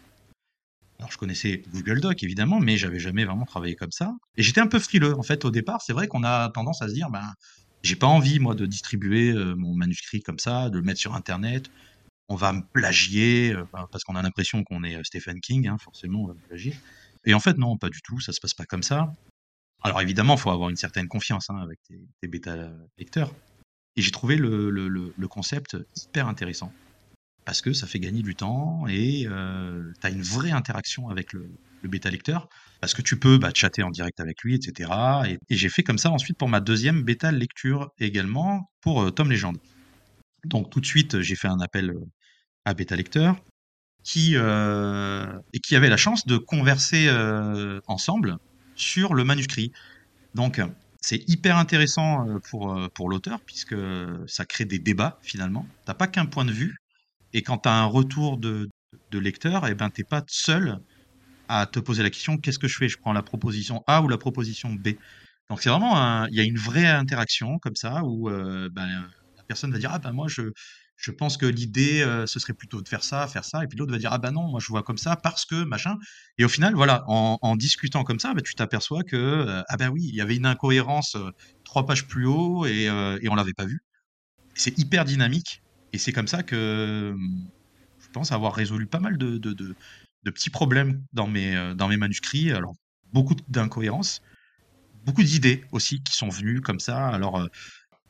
Alors 0.98 1.12
je 1.12 1.18
connaissais 1.18 1.62
Google 1.72 2.02
Doc 2.02 2.24
évidemment, 2.24 2.60
mais 2.60 2.76
j'avais 2.76 3.00
jamais 3.00 3.24
vraiment 3.24 3.46
travaillé 3.46 3.76
comme 3.76 3.92
ça. 3.92 4.16
Et 4.36 4.42
j'étais 4.42 4.62
un 4.62 4.68
peu 4.68 4.80
frileux 4.80 5.16
en 5.16 5.22
fait 5.22 5.46
au 5.46 5.52
départ. 5.52 5.82
C'est 5.84 5.94
vrai 5.94 6.08
qu'on 6.08 6.24
a 6.24 6.50
tendance 6.50 6.82
à 6.82 6.88
se 6.88 6.94
dire, 6.94 7.12
ben 7.12 7.34
j'ai 7.84 7.96
pas 7.96 8.08
envie 8.08 8.40
moi 8.40 8.56
de 8.56 8.66
distribuer 8.66 9.34
mon 9.56 9.76
manuscrit 9.76 10.22
comme 10.22 10.40
ça, 10.40 10.70
de 10.72 10.78
le 10.78 10.84
mettre 10.84 11.00
sur 11.00 11.14
Internet. 11.14 11.70
On 12.30 12.36
va 12.36 12.52
me 12.54 12.62
plagier 12.74 13.56
parce 13.92 14.04
qu'on 14.04 14.16
a 14.16 14.24
l'impression 14.24 14.64
qu'on 14.64 14.84
est 14.84 15.04
Stephen 15.04 15.40
King, 15.40 15.68
hein, 15.68 15.78
forcément 15.80 16.24
on 16.24 16.28
va 16.28 16.34
me 16.34 16.48
plagier. 16.48 16.76
Et 17.26 17.36
en 17.36 17.40
fait 17.40 17.58
non, 17.60 17.78
pas 17.78 17.90
du 17.90 18.02
tout. 18.02 18.20
Ça 18.20 18.34
se 18.34 18.40
passe 18.40 18.56
pas 18.56 18.66
comme 18.66 18.84
ça. 18.84 19.14
Alors 19.84 20.02
évidemment, 20.02 20.36
il 20.36 20.40
faut 20.40 20.52
avoir 20.52 20.70
une 20.70 20.78
certaine 20.78 21.08
confiance 21.08 21.50
hein, 21.50 21.58
avec 21.58 21.80
tes, 21.84 22.28
bêta 22.28 22.72
lecteurs. 22.98 23.32
Et 23.96 24.02
j'ai 24.02 24.12
trouvé 24.12 24.36
le, 24.36 24.72
le, 24.72 25.28
concept 25.28 25.78
hyper 25.96 26.28
intéressant 26.28 26.72
parce 27.46 27.62
que 27.62 27.74
ça 27.74 27.88
fait 27.88 28.00
gagner 28.00 28.22
du 28.22 28.36
temps 28.36 28.86
et 28.88 29.26
euh, 29.28 29.92
tu 30.00 30.08
as 30.08 30.10
une 30.10 30.22
vraie 30.22 30.52
interaction 30.52 31.10
avec 31.10 31.34
le, 31.34 31.50
bêta 31.84 32.12
lecteur 32.12 32.48
parce 32.80 32.94
que 32.94 33.02
tu 33.02 33.18
peux 33.18 33.40
bah, 33.40 33.50
chatter 33.56 33.82
en 33.82 33.90
direct 33.90 34.20
avec 34.20 34.44
lui, 34.44 34.54
etc. 34.54 34.92
Et, 35.28 35.40
j'ai 35.50 35.70
fait 35.70 35.82
comme 35.82 35.98
ça 35.98 36.12
ensuite 36.12 36.38
pour 36.38 36.48
ma 36.48 36.60
deuxième 36.60 37.02
bêta 37.02 37.32
lecture 37.32 37.90
également 38.00 38.70
pour 38.82 39.02
euh, 39.02 39.10
Tom 39.10 39.32
Legend. 39.32 39.58
Donc 40.46 40.70
tout 40.70 40.80
de 40.80 40.86
suite, 40.86 41.22
j'ai 41.22 41.36
fait 41.36 41.48
un 41.48 41.60
appel 41.60 41.90
euh, 41.90 42.06
à 42.66 42.76
bêta 42.76 42.96
lecteur 42.96 43.36
qui, 44.04 44.36
et 44.36 45.60
qui 45.60 45.76
avait 45.76 45.90
la 45.90 45.98
chance 45.98 46.26
de 46.26 46.38
converser 46.38 47.08
ensemble 47.86 48.38
sur 48.76 49.14
le 49.14 49.24
manuscrit. 49.24 49.72
Donc 50.34 50.60
c'est 51.02 51.24
hyper 51.30 51.58
intéressant 51.58 52.26
pour, 52.50 52.76
pour 52.96 53.10
l'auteur 53.10 53.42
puisque 53.42 53.76
ça 54.26 54.46
crée 54.46 54.66
des 54.66 54.80
débats 54.80 55.20
finalement. 55.22 55.68
T'as 55.86 55.94
pas 55.94 56.08
qu'un 56.08 56.26
point 56.26 56.46
de 56.46 56.52
vue, 56.52 56.81
et 57.34 57.42
quand 57.42 57.60
tu 57.60 57.70
as 57.70 57.74
un 57.74 57.86
retour 57.86 58.38
de, 58.38 58.70
lecteur, 59.14 59.68
eh 59.68 59.76
ben, 59.76 59.90
tu 59.90 60.02
n'es 60.02 60.06
pas 60.06 60.24
seul 60.28 60.80
à 61.48 61.66
te 61.66 61.80
poser 61.80 62.04
la 62.04 62.10
question 62.10 62.38
qu'est-ce 62.38 62.60
que 62.60 62.68
je 62.68 62.78
fais? 62.78 62.90
Je 62.90 62.98
prends 62.98 63.14
la 63.14 63.24
proposition 63.24 63.84
A 63.88 64.02
ou 64.02 64.08
la 64.08 64.18
proposition 64.18 64.74
B 64.74 64.90
Donc, 65.50 65.62
c'est 65.62 65.70
vraiment 65.70 66.26
il 66.28 66.36
y 66.36 66.40
a 66.40 66.44
une 66.44 66.58
vraie 66.58 66.88
interaction 66.88 67.60
comme 67.60 67.76
ça 67.76 68.04
où 68.04 68.30
euh, 68.30 68.70
ben, 68.72 68.88
la 69.38 69.44
personne 69.48 69.72
va 69.72 69.78
dire 69.78 69.92
ah 69.92 70.00
ben 70.00 70.14
moi 70.14 70.28
je, 70.30 70.44
je 70.96 71.12
pense 71.12 71.36
que 71.36 71.46
l'idée 71.46 72.02
euh, 72.02 72.26
ce 72.26 72.40
serait 72.40 72.54
plutôt 72.54 72.82
de 72.82 72.88
faire 72.88 73.04
ça, 73.04 73.28
faire 73.28 73.44
ça, 73.44 73.64
et 73.64 73.68
puis 73.68 73.78
l'autre 73.78 73.92
va 73.92 73.98
dire 73.98 74.14
ah 74.14 74.18
ben 74.18 74.32
non 74.32 74.48
moi 74.50 74.62
je 74.62 74.68
vois 74.68 74.84
comme 74.84 74.98
ça 74.98 75.18
parce 75.18 75.46
que 75.46 75.64
machin. 75.64 75.98
Et 76.38 76.46
au 76.46 76.50
final 76.50 76.74
voilà 76.74 77.04
en, 77.08 77.38
en 77.42 77.56
discutant 77.58 78.04
comme 78.06 78.20
ça, 78.20 78.34
ben, 78.34 78.42
tu 78.42 78.56
t'aperçois 78.56 79.04
que 79.04 79.18
euh, 79.18 79.62
ah 79.68 79.78
ben 79.78 79.90
oui 79.90 80.04
il 80.08 80.16
y 80.16 80.22
avait 80.22 80.38
une 80.38 80.46
incohérence 80.46 81.18
trois 81.66 81.86
pages 81.86 82.08
plus 82.08 82.26
haut 82.26 82.66
et, 82.66 82.86
et 83.22 83.30
on 83.30 83.36
l'avait 83.36 83.54
pas 83.54 83.66
vu. 83.66 83.82
C'est 84.56 84.78
hyper 84.78 85.06
dynamique 85.06 85.62
et 85.94 85.98
c'est 85.98 86.14
comme 86.14 86.28
ça 86.28 86.44
que 86.44 87.16
je 88.00 88.10
pense 88.12 88.32
avoir 88.32 88.54
résolu 88.54 88.88
pas 88.88 89.00
mal 89.00 89.18
de, 89.18 89.76
petits 90.32 90.50
problèmes 90.50 91.04
dans 91.14 91.28
mes, 91.28 91.56
euh, 91.56 91.74
dans 91.74 91.88
mes 91.88 91.98
manuscrits. 91.98 92.52
Alors, 92.52 92.74
beaucoup 93.14 93.36
d'incohérences, 93.48 94.22
beaucoup 95.06 95.24
d'idées 95.24 95.64
aussi 95.72 96.02
qui 96.04 96.14
sont 96.14 96.30
venues 96.30 96.62
comme 96.62 96.80
ça. 96.80 97.08
Alors, 97.08 97.40
euh, 97.40 97.48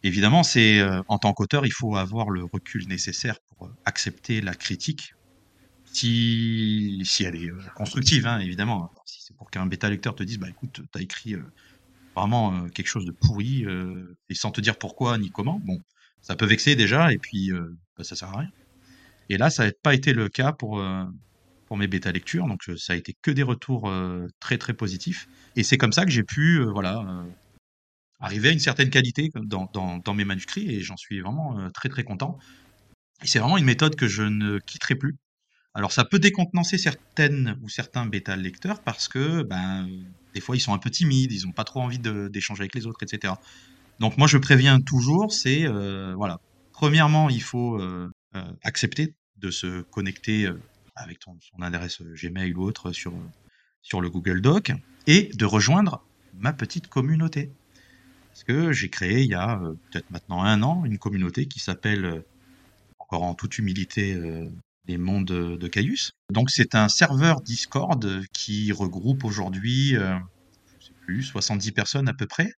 évidemment, 0.03 0.43
c'est 0.43 0.79
euh, 0.79 1.01
en 1.07 1.17
tant 1.17 1.33
qu'auteur, 1.33 1.65
il 1.65 1.73
faut 1.73 1.95
avoir 1.95 2.29
le 2.29 2.43
recul 2.43 2.87
nécessaire 2.87 3.35
pour 3.47 3.71
accepter 3.85 4.41
la 4.41 4.53
critique, 4.53 5.13
si, 5.85 7.01
si 7.03 7.23
elle 7.23 7.35
est 7.35 7.51
constructive, 7.75 8.27
hein, 8.27 8.39
évidemment. 8.39 8.91
si 9.05 9.21
c'est 9.21 9.35
pour 9.35 9.49
qu'un 9.49 9.65
bêta 9.65 9.89
lecteur 9.89 10.15
te 10.15 10.23
dise, 10.23 10.37
bah 10.37 10.49
écoute, 10.49 10.81
t'as 10.91 11.01
écrit 11.01 11.35
vraiment 12.15 12.69
quelque 12.69 12.87
chose 12.87 13.05
de 13.05 13.11
pourri 13.11 13.65
et 14.29 14.33
sans 14.35 14.51
te 14.51 14.61
dire 14.61 14.77
pourquoi 14.77 15.17
ni 15.17 15.31
comment, 15.31 15.59
bon, 15.59 15.81
ça 16.21 16.35
peut 16.35 16.45
vexer 16.45 16.75
déjà, 16.75 17.11
et 17.11 17.17
puis 17.17 17.51
euh, 17.51 17.75
bah, 17.97 18.03
ça 18.03 18.15
sert 18.15 18.29
à 18.29 18.39
rien. 18.39 18.51
Et 19.29 19.37
là, 19.37 19.49
ça 19.49 19.65
n'a 19.65 19.71
pas 19.83 19.93
été 19.93 20.13
le 20.13 20.29
cas 20.29 20.51
pour, 20.51 20.79
euh, 20.79 21.03
pour 21.65 21.77
mes 21.77 21.87
bêta 21.87 22.11
lectures, 22.11 22.47
donc 22.47 22.69
euh, 22.69 22.77
ça 22.77 22.93
a 22.93 22.95
été 22.95 23.15
que 23.21 23.31
des 23.31 23.43
retours 23.43 23.91
très 24.39 24.57
très 24.57 24.73
positifs. 24.73 25.27
Et 25.55 25.63
c'est 25.63 25.77
comme 25.77 25.93
ça 25.93 26.05
que 26.05 26.11
j'ai 26.11 26.23
pu 26.23 26.63
voilà, 26.63 27.03
arriver 28.19 28.49
à 28.49 28.51
une 28.51 28.59
certaine 28.59 28.89
qualité 28.89 29.31
dans, 29.35 29.69
dans, 29.73 29.97
dans 29.97 30.13
mes 30.13 30.25
manuscrits, 30.25 30.73
et 30.73 30.81
j'en 30.81 30.97
suis 30.97 31.21
vraiment 31.21 31.69
très 31.71 31.89
très 31.89 32.03
content. 32.03 32.37
Et 33.23 33.27
c'est 33.27 33.39
vraiment 33.39 33.57
une 33.57 33.65
méthode 33.65 33.95
que 33.95 34.07
je 34.07 34.23
ne 34.23 34.59
quitterai 34.59 34.95
plus. 34.95 35.17
Alors 35.73 35.91
ça 35.91 36.03
peut 36.03 36.19
décontenancer 36.19 36.77
certaines 36.77 37.57
ou 37.61 37.69
certains 37.69 38.05
bêta 38.05 38.35
lecteurs 38.35 38.81
parce 38.81 39.07
que 39.07 39.43
ben, 39.43 39.89
des 40.33 40.41
fois 40.41 40.57
ils 40.57 40.59
sont 40.59 40.73
un 40.73 40.77
peu 40.77 40.89
timides, 40.89 41.31
ils 41.31 41.45
n'ont 41.45 41.53
pas 41.53 41.63
trop 41.63 41.81
envie 41.81 41.99
d'échanger 41.99 42.61
avec 42.61 42.75
les 42.75 42.87
autres, 42.87 43.03
etc. 43.03 43.33
Donc 44.01 44.17
moi 44.17 44.25
je 44.25 44.39
préviens 44.39 44.81
toujours, 44.81 45.31
c'est 45.31 45.63
euh, 45.63 46.15
voilà. 46.15 46.39
Premièrement, 46.73 47.29
il 47.29 47.43
faut 47.43 47.79
euh, 47.79 48.09
euh, 48.35 48.41
accepter 48.63 49.13
de 49.37 49.51
se 49.51 49.81
connecter 49.83 50.49
avec 50.95 51.19
ton, 51.19 51.37
son 51.39 51.61
adresse 51.61 52.01
Gmail 52.01 52.55
ou 52.55 52.63
autre 52.63 52.91
sur 52.93 54.01
le 54.01 54.09
Google 54.09 54.41
Doc 54.41 54.71
et 55.05 55.29
de 55.35 55.45
rejoindre 55.45 56.03
ma 56.33 56.51
petite 56.51 56.87
communauté. 56.87 57.51
Parce 58.29 58.43
que 58.43 58.71
j'ai 58.71 58.89
créé 58.89 59.21
il 59.21 59.29
y 59.29 59.35
a 59.35 59.61
peut-être 59.91 60.09
maintenant 60.09 60.41
un 60.41 60.63
an 60.63 60.83
une 60.83 60.97
communauté 60.97 61.45
qui 61.45 61.59
s'appelle, 61.59 62.23
encore 62.97 63.21
en 63.21 63.35
toute 63.35 63.59
humilité, 63.59 64.19
les 64.87 64.97
mondes 64.97 65.25
de 65.25 65.67
Caius. 65.67 66.11
Donc 66.31 66.49
c'est 66.49 66.73
un 66.73 66.89
serveur 66.89 67.41
Discord 67.41 68.23
qui 68.33 68.71
regroupe 68.71 69.25
aujourd'hui, 69.25 69.91
je 69.91 70.85
sais 70.85 70.93
plus, 71.01 71.21
70 71.21 71.71
personnes 71.71 72.09
à 72.09 72.13
peu 72.13 72.25
près. 72.25 72.51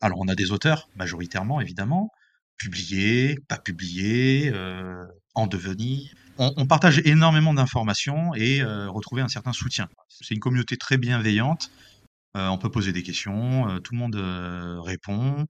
Alors, 0.00 0.18
on 0.20 0.28
a 0.28 0.34
des 0.34 0.50
auteurs, 0.50 0.88
majoritairement, 0.96 1.60
évidemment, 1.60 2.10
publiés, 2.56 3.38
pas 3.48 3.58
publiés, 3.58 4.50
euh, 4.54 5.04
en 5.34 5.46
devenir. 5.46 6.10
On, 6.38 6.66
partage 6.66 7.02
énormément 7.04 7.52
d'informations 7.52 8.34
et 8.34 8.62
euh, 8.62 8.88
retrouver 8.88 9.20
un 9.20 9.28
certain 9.28 9.52
soutien. 9.52 9.88
C'est 10.08 10.34
une 10.34 10.40
communauté 10.40 10.78
très 10.78 10.96
bienveillante. 10.96 11.70
Euh, 12.34 12.48
on 12.48 12.56
peut 12.56 12.70
poser 12.70 12.92
des 12.92 13.02
questions, 13.02 13.78
tout 13.80 13.92
le 13.92 13.98
monde 13.98 14.16
répond. 14.82 15.46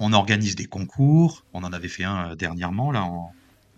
On 0.00 0.12
organise 0.12 0.56
des 0.56 0.66
concours. 0.66 1.44
On 1.52 1.62
en 1.62 1.72
avait 1.72 1.88
fait 1.88 2.02
un 2.02 2.34
dernièrement, 2.34 2.90
là, 2.90 3.04
en, 3.04 3.32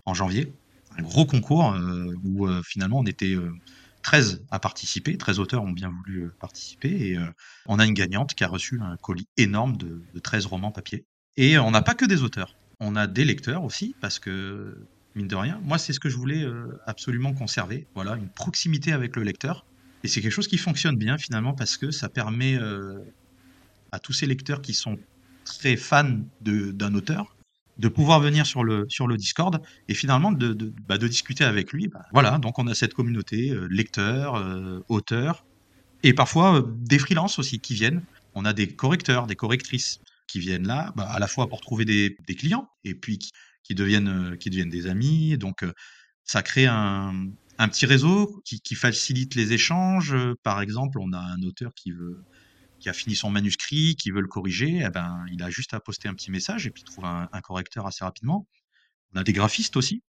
en 0.05 0.13
janvier. 0.15 0.51
Un 0.97 1.03
gros 1.03 1.25
concours 1.25 1.75
où 2.23 2.47
finalement 2.63 2.99
on 2.99 3.05
était 3.05 3.35
13 4.09 4.43
à 4.49 4.57
participer, 4.57 5.19
13 5.19 5.37
auteurs 5.39 5.61
ont 5.61 5.71
bien 5.71 5.91
voulu 5.91 6.23
euh, 6.23 6.35
participer, 6.39 6.89
et 6.89 7.15
euh, 7.15 7.27
on 7.67 7.77
a 7.77 7.85
une 7.85 7.93
gagnante 7.93 8.33
qui 8.33 8.43
a 8.43 8.47
reçu 8.47 8.79
un 8.81 8.97
colis 8.97 9.27
énorme 9.37 9.77
de, 9.77 10.01
13 10.19 10.47
romans 10.47 10.71
papier. 10.71 11.05
Et 11.37 11.59
on 11.59 11.69
n'a 11.69 11.83
pas 11.83 11.93
que 11.93 12.05
des 12.05 12.23
auteurs, 12.23 12.55
on 12.79 12.95
a 12.95 13.05
des 13.05 13.23
lecteurs 13.23 13.63
aussi, 13.63 13.95
parce 14.01 14.17
que, 14.17 14.87
mine 15.13 15.27
de 15.27 15.35
rien, 15.35 15.61
moi 15.63 15.77
c'est 15.77 15.93
ce 15.93 15.99
que 15.99 16.09
je 16.09 16.17
voulais 16.17 16.41
euh, 16.41 16.81
absolument 16.87 17.33
conserver, 17.33 17.85
voilà, 17.93 18.15
une 18.15 18.29
proximité 18.29 18.93
avec 18.93 19.15
le 19.15 19.21
lecteur. 19.21 19.63
Et 20.03 20.07
c'est 20.07 20.21
quelque 20.21 20.31
chose 20.31 20.47
qui 20.47 20.57
fonctionne 20.57 20.95
bien 20.95 21.19
finalement, 21.19 21.53
parce 21.53 21.77
que 21.77 21.91
ça 21.91 22.09
permet 22.09 22.57
à 23.91 23.99
tous 23.99 24.13
ces 24.13 24.25
lecteurs 24.25 24.63
qui 24.63 24.73
sont 24.73 24.97
très 25.43 25.75
fans 25.75 26.17
d'un 26.41 26.95
auteur, 26.95 27.35
de 27.79 27.87
pouvoir 27.87 28.19
venir 28.19 28.45
sur 28.45 28.63
le, 28.63 28.85
sur 28.89 29.07
le 29.07 29.15
Discord 29.15 29.61
et 29.87 29.93
finalement 29.93 30.31
de, 30.31 30.53
bah, 30.87 30.97
de 30.97 31.07
discuter 31.07 31.45
avec 31.45 31.71
lui. 31.71 31.87
Bah, 31.87 32.05
voilà, 32.11 32.37
donc 32.37 32.59
on 32.59 32.67
a 32.67 32.75
cette 32.75 32.93
communauté, 32.93 33.51
euh, 33.51 33.67
lecteurs, 33.71 34.35
euh, 34.35 34.83
auteurs, 34.89 35.45
et 36.03 36.13
parfois 36.13 36.57
euh, 36.57 36.63
des 36.67 36.99
freelances 36.99 37.39
aussi 37.39 37.59
qui 37.59 37.73
viennent. 37.73 38.03
On 38.35 38.43
a 38.45 38.53
des 38.53 38.67
correcteurs, 38.67 39.27
des 39.27 39.35
correctrices 39.35 40.01
qui 40.27 40.39
viennent 40.39 40.67
là, 40.67 40.93
bah, 40.95 41.09
à 41.09 41.19
la 41.19 41.27
fois 41.27 41.47
pour 41.47 41.61
trouver 41.61 41.85
des, 41.85 42.15
clients 42.35 42.69
et 42.83 42.93
puis 42.93 43.17
qui, 43.63 43.75
deviennent, 43.75 44.37
qui 44.37 44.49
deviennent 44.49 44.69
des 44.69 44.87
amis. 44.87 45.37
Donc 45.37 45.65
ça 46.25 46.43
crée 46.43 46.67
un, 46.67 47.13
un 47.57 47.67
petit 47.67 47.85
réseau 47.85 48.41
qui, 48.45 48.75
facilite 48.75 49.35
les 49.35 49.53
échanges. 49.53 50.15
Par 50.43 50.61
exemple, 50.61 50.99
on 50.99 51.11
a 51.13 51.19
un 51.19 51.41
auteur 51.41 51.73
qui 51.73 51.91
veut 51.91 52.23
qui 52.79 52.89
a 52.89 52.93
fini 52.93 53.15
son 53.15 53.29
manuscrit, 53.29 53.95
qui 53.95 54.11
veut 54.11 54.21
le 54.21 54.27
corriger, 54.27 54.81
eh 54.85 54.89
ben, 54.89 55.25
il 55.31 55.43
a 55.43 55.49
juste 55.49 55.73
à 55.73 55.79
poster 55.79 56.07
un 56.07 56.13
petit 56.13 56.31
message 56.31 56.65
et 56.65 56.71
puis 56.71 56.83
trouver 56.83 57.07
un, 57.07 57.41
correcteur 57.41 57.85
assez 57.85 58.03
rapidement. 58.03 58.47
On 59.13 59.19
a 59.19 59.23
des 59.23 59.33
graphistes 59.33 59.75
aussi. 59.75 60.01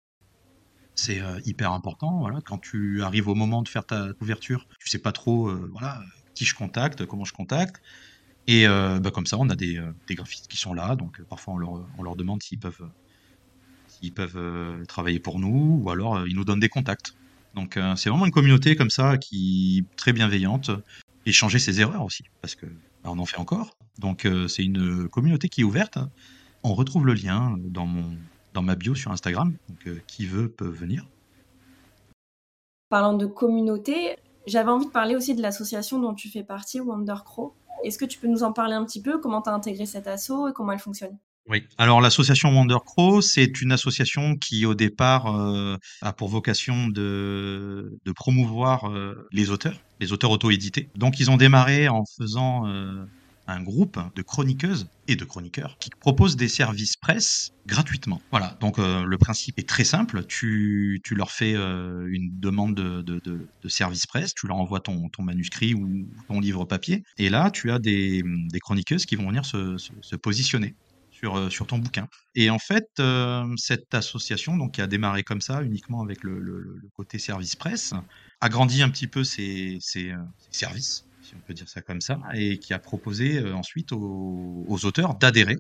C'est 0.96 1.22
euh, 1.22 1.40
hyper 1.46 1.72
important. 1.72 2.20
Voilà. 2.20 2.42
Quand 2.42 2.58
tu 2.58 3.02
arrives 3.02 3.28
au 3.28 3.36
moment 3.36 3.62
de 3.62 3.70
faire 3.70 3.86
ta 3.86 4.14
couverture, 4.14 4.68
tu 4.80 4.90
sais 4.90 5.00
pas 5.00 5.12
trop 5.12 5.48
euh, 5.48 5.70
voilà, 5.72 6.02
qui 6.36 6.46
je 6.46 6.54
contacte, 6.54 7.06
comment 7.06 7.26
je 7.26 7.34
contacte. 7.34 7.82
Et 8.48 8.68
euh, 8.68 9.00
bah, 9.00 9.12
comme 9.12 9.26
ça, 9.26 9.38
on 9.38 9.50
a 9.50 9.56
des, 9.56 9.82
des, 10.08 10.16
graphistes 10.16 10.48
qui 10.48 10.58
sont 10.58 10.74
là. 10.74 10.96
Donc 10.96 11.22
parfois, 11.24 11.54
on 11.54 11.58
leur, 11.58 11.88
on 11.98 12.04
leur 12.04 12.16
demande 12.16 12.44
s'ils 12.44 12.60
peuvent, 12.60 12.90
s'ils 13.88 14.14
peuvent 14.14 14.86
travailler 14.88 15.20
pour 15.20 15.40
nous 15.40 15.82
ou 15.82 15.90
alors 15.90 16.28
ils 16.28 16.36
nous 16.36 16.46
donnent 16.46 16.60
des 16.60 16.70
contacts. 16.70 17.16
Donc 17.56 17.80
c'est 17.96 18.10
vraiment 18.10 18.26
une 18.26 18.32
communauté 18.32 18.76
comme 18.76 18.90
ça 18.90 19.18
qui 19.18 19.80
est 19.80 19.96
très 19.96 20.14
bienveillante 20.14 20.72
et 21.30 21.32
changer 21.32 21.60
ses 21.60 21.80
erreurs 21.80 22.04
aussi, 22.04 22.24
parce 22.42 22.56
que 22.56 22.66
bah, 22.66 23.12
on 23.12 23.20
en 23.20 23.26
fait 23.26 23.38
encore. 23.38 23.78
Donc 24.00 24.26
euh, 24.26 24.48
c'est 24.48 24.64
une 24.64 25.08
communauté 25.08 25.48
qui 25.48 25.62
est 25.62 25.64
ouverte. 25.64 25.98
On 26.64 26.74
retrouve 26.74 27.06
le 27.06 27.14
lien 27.14 27.56
dans 27.60 27.86
mon 27.86 28.18
dans 28.54 28.64
ma 28.64 28.76
bio 28.76 28.96
sur 28.96 29.12
Instagram. 29.12 29.56
Donc 29.70 29.88
euh, 29.88 30.02
qui 30.08 30.26
veut 30.26 30.50
peut 30.50 30.68
venir. 30.68 31.06
Parlant 32.90 33.14
de 33.14 33.28
communauté, 33.28 34.18
j'avais 34.48 34.72
envie 34.72 34.88
de 34.88 34.92
parler 34.92 35.16
aussi 35.16 35.36
de 35.36 35.42
l'association 35.42 36.00
dont 36.00 36.16
tu 36.16 36.30
fais 36.30 36.44
partie, 36.44 36.80
Wondercrow. 36.80 37.54
Est-ce 37.84 38.00
que 38.00 38.06
tu 38.06 38.18
peux 38.20 38.28
nous 38.28 38.44
en 38.44 38.52
parler 38.52 38.74
un 38.74 38.84
petit 38.84 39.02
peu? 39.02 39.20
Comment 39.20 39.42
tu 39.42 39.50
as 39.50 39.54
intégré 39.54 39.86
cet 39.86 40.08
assaut 40.08 40.50
et 40.50 40.54
comment 40.54 40.72
elle 40.72 40.80
fonctionne? 40.80 41.18
Oui. 41.50 41.64
Alors 41.80 42.00
l'association 42.00 42.50
Wonder 42.50 42.78
Crow, 42.86 43.22
c'est 43.22 43.62
une 43.62 43.72
association 43.72 44.36
qui 44.36 44.68
au 44.68 44.76
départ 44.76 45.36
euh, 45.36 45.78
a 46.02 46.14
pour 46.14 46.30
vocation 46.30 46.88
de, 46.88 47.98
de 48.06 48.12
promouvoir 48.12 48.88
euh, 48.88 49.28
les 49.32 49.50
auteurs, 49.50 49.80
les 50.00 50.12
auteurs 50.12 50.32
auto-édités. 50.32 50.90
Donc 50.96 51.20
ils 51.20 51.30
ont 51.30 51.38
démarré 51.38 51.88
en 51.88 52.04
faisant 52.18 52.68
euh, 52.68 53.06
un 53.48 53.62
groupe 53.62 54.00
de 54.16 54.22
chroniqueuses 54.22 54.88
et 55.08 55.16
de 55.16 55.26
chroniqueurs 55.26 55.78
qui 55.80 55.90
proposent 55.90 56.36
des 56.36 56.48
services 56.48 56.96
presse 56.96 57.52
gratuitement. 57.66 58.22
Voilà, 58.32 58.58
donc 58.60 58.80
euh, 58.80 59.04
le 59.04 59.18
principe 59.18 59.60
est 59.60 59.68
très 59.68 59.84
simple. 59.84 60.24
Tu, 60.26 61.02
tu 61.04 61.16
leur 61.16 61.32
fais 61.32 61.56
euh, 61.56 62.08
une 62.12 62.40
demande 62.40 62.76
de, 62.76 63.02
de, 63.02 63.70
service 63.70 64.06
presse, 64.08 64.34
tu 64.34 64.48
leur 64.48 64.58
envoies 64.58 64.80
ton, 64.80 65.10
ton, 65.10 65.24
manuscrit 65.24 65.74
ou 65.74 66.08
ton 66.28 66.40
livre 66.40 66.66
papier, 66.66 67.04
et 67.18 67.30
là 67.30 67.52
tu 67.52 67.72
as 67.72 67.80
des, 67.80 68.24
des 68.26 68.60
chroniqueuses 68.60 69.06
qui 69.06 69.16
vont 69.16 69.28
venir 69.28 69.46
se 69.46 70.16
positionner. 70.16 70.76
Sur, 71.20 71.38
euh, 71.38 71.50
sur, 71.50 71.68
ton 71.68 71.80
bouquin. 71.80 72.08
Et 72.34 72.50
en 72.50 72.60
fait, 72.60 72.88
euh, 73.00 73.44
cette 73.58 73.94
association, 73.94 74.56
donc 74.56 74.76
qui 74.76 74.82
a 74.82 74.88
démarré 74.88 75.24
comme 75.24 75.42
ça, 75.42 75.62
uniquement 75.64 76.02
avec 76.02 76.24
le, 76.24 76.80
côté 76.96 77.20
service 77.20 77.58
presse, 77.58 77.94
a 78.40 78.48
grandi 78.48 78.82
un 78.82 78.90
petit 78.90 79.08
peu 79.08 79.26
ses, 79.26 79.80
ses, 79.82 80.14
services 80.50 81.04
si 81.30 81.36
on 81.36 81.40
peut 81.46 81.54
dire 81.54 81.70
ça 81.70 81.82
comme 81.82 82.02
ça, 82.02 82.20
et 82.34 82.58
qui 82.58 82.74
a 82.74 82.80
proposé 82.80 83.38
euh, 83.38 83.54
ensuite 83.54 83.92
aux, 83.92 84.80
auteurs 84.84 85.16
d'adhérer 85.16 85.58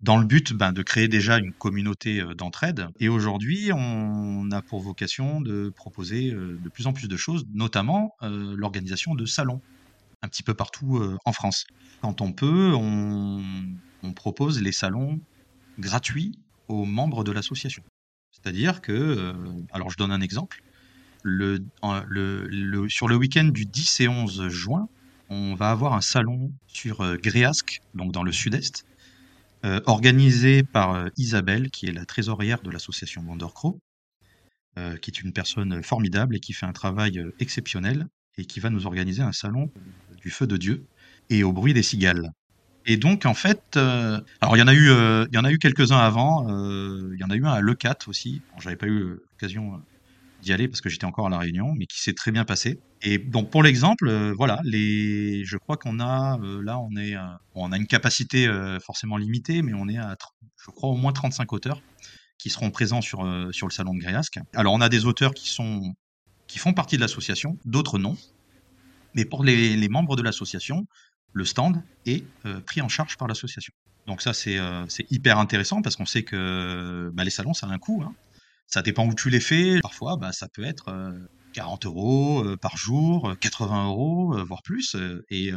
dans 0.00 0.16
le 0.16 0.24
but 0.24 0.54
ben, 0.54 0.72
de 0.72 0.82
créer 0.82 1.08
déjà 1.08 1.36
une 1.36 1.52
communauté 1.52 2.20
euh, 2.20 2.34
d'entraide. 2.34 2.88
Et 2.98 3.08
aujourd'hui, 3.08 3.70
on 3.74 4.50
a 4.50 4.62
pour 4.62 4.80
vocation 4.80 5.42
de 5.42 5.68
proposer 5.68 6.30
euh, 6.30 6.58
de 6.62 6.68
plus 6.70 6.86
en 6.86 6.94
plus 6.94 7.08
de 7.08 7.16
choses, 7.16 7.44
notamment 7.52 8.14
euh, 8.22 8.54
l'organisation 8.56 9.14
de 9.14 9.26
salons, 9.26 9.60
un 10.22 10.28
petit 10.28 10.42
peu 10.42 10.54
partout 10.54 10.96
euh, 10.96 11.18
en 11.26 11.32
France. 11.32 11.66
Quand 12.00 12.22
on 12.22 12.32
peut, 12.32 12.72
on, 12.74 13.42
on, 14.02 14.12
propose 14.12 14.60
les 14.60 14.72
salons 14.72 15.20
gratuits 15.78 16.38
aux 16.68 16.84
membres 16.84 17.24
de 17.24 17.32
l'association. 17.32 17.82
C'est-à-dire 18.30 18.80
que, 18.80 18.92
euh, 18.92 19.32
alors 19.72 19.90
je 19.90 19.96
donne 19.96 20.12
un 20.12 20.20
exemple, 20.20 20.62
le, 21.22 21.58
le, 22.08 22.46
le, 22.46 22.88
sur 22.88 23.08
le 23.08 23.16
week-end 23.16 23.44
du 23.44 23.66
10 23.66 24.00
et 24.00 24.08
11 24.08 24.48
juin, 24.48 24.88
on 25.28 25.54
va 25.54 25.70
avoir 25.70 25.94
un 25.94 26.00
salon 26.00 26.52
sur 26.66 27.02
euh, 27.02 27.16
Gréasque, 27.16 27.80
donc 27.94 28.12
dans 28.12 28.22
le 28.22 28.32
sud-est, 28.32 28.84
euh, 29.64 29.80
organisé 29.86 30.62
par 30.62 31.08
Isabelle, 31.16 31.70
qui 31.70 31.86
est 31.86 31.92
la 31.92 32.04
trésorière 32.04 32.62
de 32.62 32.70
l'association 32.70 33.22
Wondercrow, 33.22 33.78
euh, 34.78 34.96
qui 34.96 35.10
est 35.10 35.20
une 35.20 35.32
personne 35.32 35.82
formidable 35.82 36.36
et 36.36 36.40
qui 36.40 36.52
fait 36.52 36.66
un 36.66 36.72
travail 36.72 37.22
exceptionnel 37.38 38.06
et 38.38 38.44
qui 38.44 38.60
va 38.60 38.70
nous 38.70 38.86
organiser 38.86 39.22
un 39.22 39.32
salon 39.32 39.70
du 40.22 40.30
feu 40.30 40.46
de 40.46 40.56
Dieu 40.56 40.86
et 41.28 41.44
au 41.44 41.52
bruit 41.52 41.74
des 41.74 41.82
cigales. 41.82 42.30
Et 42.86 42.96
donc 42.96 43.26
en 43.26 43.34
fait, 43.34 43.62
euh, 43.76 44.20
alors 44.40 44.56
il 44.56 44.60
y 44.60 44.62
en 44.62 44.68
a 44.68 44.74
eu, 44.74 44.90
il 44.90 45.34
y 45.34 45.38
en 45.38 45.44
a 45.44 45.52
eu 45.52 45.58
quelques-uns 45.58 45.98
avant. 45.98 46.48
il 46.48 47.18
y 47.18 47.24
en 47.24 47.30
a 47.30 47.36
eu 47.36 47.44
un 47.44 47.52
à 47.52 47.60
Le 47.60 47.74
4 47.74 48.08
aussi. 48.08 48.42
Bon, 48.52 48.60
J'avais 48.60 48.76
pas 48.76 48.86
eu 48.86 49.18
l'occasion 49.32 49.80
d'y 50.40 50.52
aller 50.52 50.68
parce 50.68 50.80
que 50.80 50.88
j'étais 50.88 51.04
encore 51.04 51.26
à 51.26 51.30
la 51.30 51.38
Réunion, 51.38 51.72
mais 51.76 51.86
qui 51.86 52.00
s'est 52.00 52.14
très 52.14 52.30
bien 52.32 52.44
passé. 52.44 52.80
Et 53.02 53.18
donc 53.18 53.50
pour 53.50 53.62
l'exemple, 53.62 54.08
euh, 54.08 54.32
voilà, 54.36 54.60
les, 54.64 55.44
je 55.44 55.56
crois 55.56 55.76
qu'on 55.76 56.00
a 56.00 56.38
euh, 56.40 56.62
là, 56.62 56.78
on 56.78 56.96
est, 56.96 57.16
euh, 57.16 57.20
on 57.54 57.72
a 57.72 57.76
une 57.76 57.86
capacité 57.86 58.48
forcément 58.84 59.16
limitée, 59.16 59.62
mais 59.62 59.72
on 59.74 59.88
est 59.88 59.98
à, 59.98 60.16
je 60.64 60.70
crois, 60.70 60.90
au 60.90 60.96
moins 60.96 61.12
35 61.12 61.52
auteurs 61.52 61.82
qui 62.38 62.50
seront 62.50 62.70
présents 62.70 63.02
sur 63.02 63.20
sur 63.52 63.66
le 63.66 63.72
salon 63.72 63.94
de 63.94 64.00
Gréasque. 64.00 64.38
Alors 64.54 64.72
on 64.72 64.80
a 64.80 64.88
des 64.88 65.04
auteurs 65.04 65.34
qui 65.34 65.50
sont 65.50 65.94
qui 66.46 66.58
font 66.58 66.72
partie 66.72 66.96
de 66.96 67.02
l'association, 67.02 67.58
d'autres 67.64 67.98
non. 67.98 68.16
Mais 69.14 69.24
pour 69.24 69.44
les 69.44 69.88
membres 69.88 70.16
de 70.16 70.22
l'association, 70.22 70.86
le 71.32 71.44
stand 71.44 71.82
est 72.06 72.24
pris 72.66 72.80
en 72.80 72.88
charge 72.88 73.16
par 73.16 73.28
l'association. 73.28 73.72
Donc 74.06 74.22
ça 74.22 74.32
c'est 74.32 74.58
hyper 75.10 75.38
intéressant 75.38 75.82
parce 75.82 75.96
qu'on 75.96 76.06
sait 76.06 76.22
que 76.22 77.10
bah, 77.14 77.24
les 77.24 77.30
salons 77.30 77.54
ça 77.54 77.66
a 77.66 77.70
un 77.70 77.78
coût. 77.78 78.02
Hein. 78.04 78.14
Ça 78.70 78.82
dépend 78.82 79.04
où 79.06 79.14
tu 79.14 79.30
les 79.30 79.40
fais. 79.40 79.80
Parfois, 79.80 80.16
bah, 80.16 80.30
ça 80.30 80.48
peut 80.48 80.62
être 80.62 80.88
euh, 80.90 81.18
40 81.54 81.86
euros 81.86 82.44
euh, 82.44 82.56
par 82.56 82.76
jour, 82.76 83.34
80 83.40 83.86
euros, 83.86 84.38
euh, 84.38 84.44
voire 84.44 84.62
plus. 84.62 84.96
Et 85.28 85.50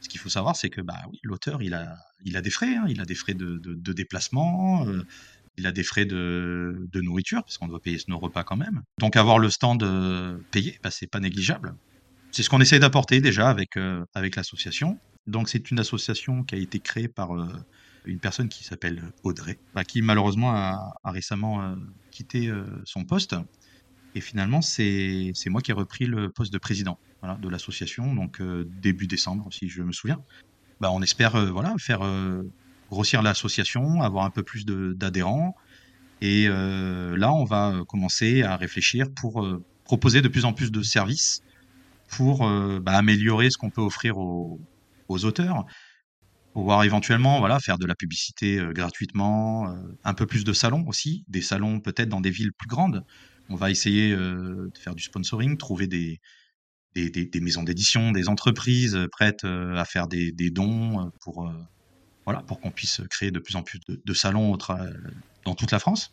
ce 0.00 0.08
qu'il 0.08 0.20
faut 0.20 0.28
savoir, 0.28 0.56
c'est 0.56 0.68
que 0.68 0.80
bah, 0.80 0.98
oui, 1.10 1.20
l'auteur, 1.22 1.62
il 1.62 1.74
a, 1.74 1.96
il 2.24 2.36
a 2.36 2.42
des 2.42 2.50
frais. 2.50 2.74
Hein. 2.74 2.86
Il 2.88 3.00
a 3.00 3.04
des 3.04 3.14
frais 3.14 3.34
de, 3.34 3.58
de, 3.58 3.74
de 3.74 3.92
déplacement. 3.92 4.84
il 5.56 5.66
a 5.66 5.72
des 5.72 5.84
frais 5.84 6.06
de, 6.06 6.88
de 6.90 7.00
nourriture, 7.00 7.42
parce 7.44 7.56
qu'on 7.56 7.68
doit 7.68 7.80
payer 7.80 7.98
nos 8.08 8.18
repas 8.18 8.42
quand 8.42 8.56
même. 8.56 8.82
Donc 8.98 9.14
avoir 9.16 9.38
le 9.38 9.50
stand 9.50 9.84
payé, 10.50 10.78
bah, 10.82 10.90
c'est 10.90 11.06
pas 11.06 11.20
négligeable. 11.20 11.76
C'est 12.30 12.42
ce 12.42 12.50
qu'on 12.50 12.60
essaie 12.60 12.78
d'apporter 12.78 13.20
déjà 13.20 13.48
avec, 13.48 13.70
avec 14.14 14.36
l'association. 14.36 14.98
Donc 15.26 15.48
c'est 15.48 15.70
une 15.70 15.78
association 15.78 16.42
qui 16.44 16.54
a 16.54 16.58
été 16.58 16.78
créée 16.78 17.08
par 17.08 17.32
une 18.08 18.18
personne 18.18 18.48
qui 18.48 18.64
s'appelle 18.64 19.02
Audrey, 19.22 19.58
bah, 19.74 19.84
qui 19.84 20.02
malheureusement 20.02 20.52
a, 20.52 20.94
a 21.04 21.10
récemment 21.10 21.62
euh, 21.62 21.74
quitté 22.10 22.48
euh, 22.48 22.64
son 22.84 23.04
poste. 23.04 23.36
Et 24.14 24.20
finalement, 24.20 24.62
c'est 24.62 25.32
moi 25.46 25.60
qui 25.60 25.70
ai 25.70 25.74
repris 25.74 26.06
le 26.06 26.30
poste 26.30 26.52
de 26.52 26.58
président 26.58 26.98
voilà, 27.20 27.36
de 27.36 27.48
l'association, 27.48 28.14
donc 28.14 28.40
euh, 28.40 28.64
début 28.82 29.06
décembre, 29.06 29.48
si 29.52 29.68
je 29.68 29.82
me 29.82 29.92
souviens. 29.92 30.18
Bah, 30.80 30.90
on 30.90 31.02
espère 31.02 31.36
euh, 31.36 31.50
voilà, 31.50 31.74
faire 31.78 32.02
euh, 32.02 32.42
grossir 32.90 33.22
l'association, 33.22 34.00
avoir 34.00 34.24
un 34.24 34.30
peu 34.30 34.42
plus 34.42 34.64
d'adhérents. 34.64 35.54
Et 36.20 36.46
euh, 36.48 37.16
là, 37.16 37.32
on 37.32 37.44
va 37.44 37.82
commencer 37.86 38.42
à 38.42 38.56
réfléchir 38.56 39.06
pour 39.14 39.46
proposer 39.84 40.20
de 40.20 40.28
plus 40.28 40.44
en 40.44 40.52
plus 40.52 40.72
de 40.72 40.82
services 40.82 41.42
pour 42.08 42.48
bah, 42.80 42.92
améliorer 42.92 43.50
ce 43.50 43.58
qu'on 43.58 43.70
peut 43.70 43.82
offrir 43.82 44.18
aux, 44.18 44.60
auteurs 45.08 45.64
pouvoir 46.58 46.82
éventuellement 46.82 47.38
voilà 47.38 47.60
faire 47.60 47.78
de 47.78 47.86
la 47.86 47.94
publicité 47.94 48.58
euh, 48.58 48.72
gratuitement, 48.72 49.70
euh, 49.70 49.76
un 50.02 50.12
peu 50.12 50.26
plus 50.26 50.42
de 50.42 50.52
salons 50.52 50.84
aussi, 50.88 51.24
des 51.28 51.40
salons 51.40 51.78
peut-être 51.78 52.08
dans 52.08 52.20
des 52.20 52.30
villes 52.30 52.52
plus 52.52 52.66
grandes. 52.66 53.04
On 53.48 53.54
va 53.54 53.70
essayer 53.70 54.12
euh, 54.12 54.68
de 54.74 54.78
faire 54.78 54.96
du 54.96 55.02
sponsoring, 55.04 55.56
trouver 55.56 55.86
des, 55.86 56.20
des, 56.96 57.40
maisons 57.40 57.62
d'édition, 57.62 58.10
des 58.10 58.28
entreprises 58.28 58.98
prêtes 59.12 59.44
à 59.44 59.84
faire 59.84 60.08
des, 60.08 60.32
dons 60.50 61.12
pour 61.20 61.48
voilà 62.24 62.42
pour 62.42 62.58
qu'on 62.60 62.72
puisse 62.72 63.02
créer 63.08 63.30
de 63.30 63.38
plus 63.38 63.54
en 63.54 63.62
plus 63.62 63.78
de 63.86 64.14
salons 64.14 64.58
dans 65.44 65.54
toute 65.54 65.70
la 65.70 65.78
France. 65.78 66.12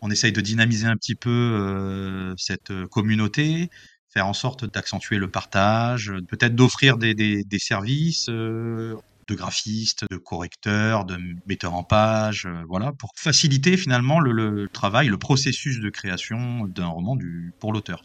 On 0.00 0.10
essaye 0.10 0.32
de 0.32 0.40
dynamiser 0.40 0.86
un 0.86 0.96
petit 0.96 1.14
peu 1.14 2.34
cette 2.38 2.72
communauté, 2.86 3.68
faire 4.12 4.26
en 4.26 4.32
sorte 4.32 4.64
d'accentuer 4.72 5.18
le 5.18 5.30
partage, 5.30 6.12
peut-être 6.28 6.54
d'offrir 6.54 6.98
des, 6.98 7.44
services, 7.58 8.28
euh, 8.28 8.94
de 9.28 9.34
graphistes, 9.34 10.04
de 10.10 10.16
correcteurs, 10.16 11.04
de 11.04 11.18
metteurs 11.46 11.74
en 11.74 11.84
page, 11.84 12.46
euh, 12.46 12.62
voilà, 12.68 12.92
pour 12.92 13.12
faciliter 13.16 13.76
finalement 13.76 14.20
le, 14.20 14.68
travail, 14.68 15.08
le 15.08 15.18
processus 15.18 15.80
de 15.80 15.90
création 15.90 16.66
d'un 16.66 16.88
roman 16.88 17.16
du, 17.16 17.52
pour 17.58 17.72
l'auteur. 17.72 18.04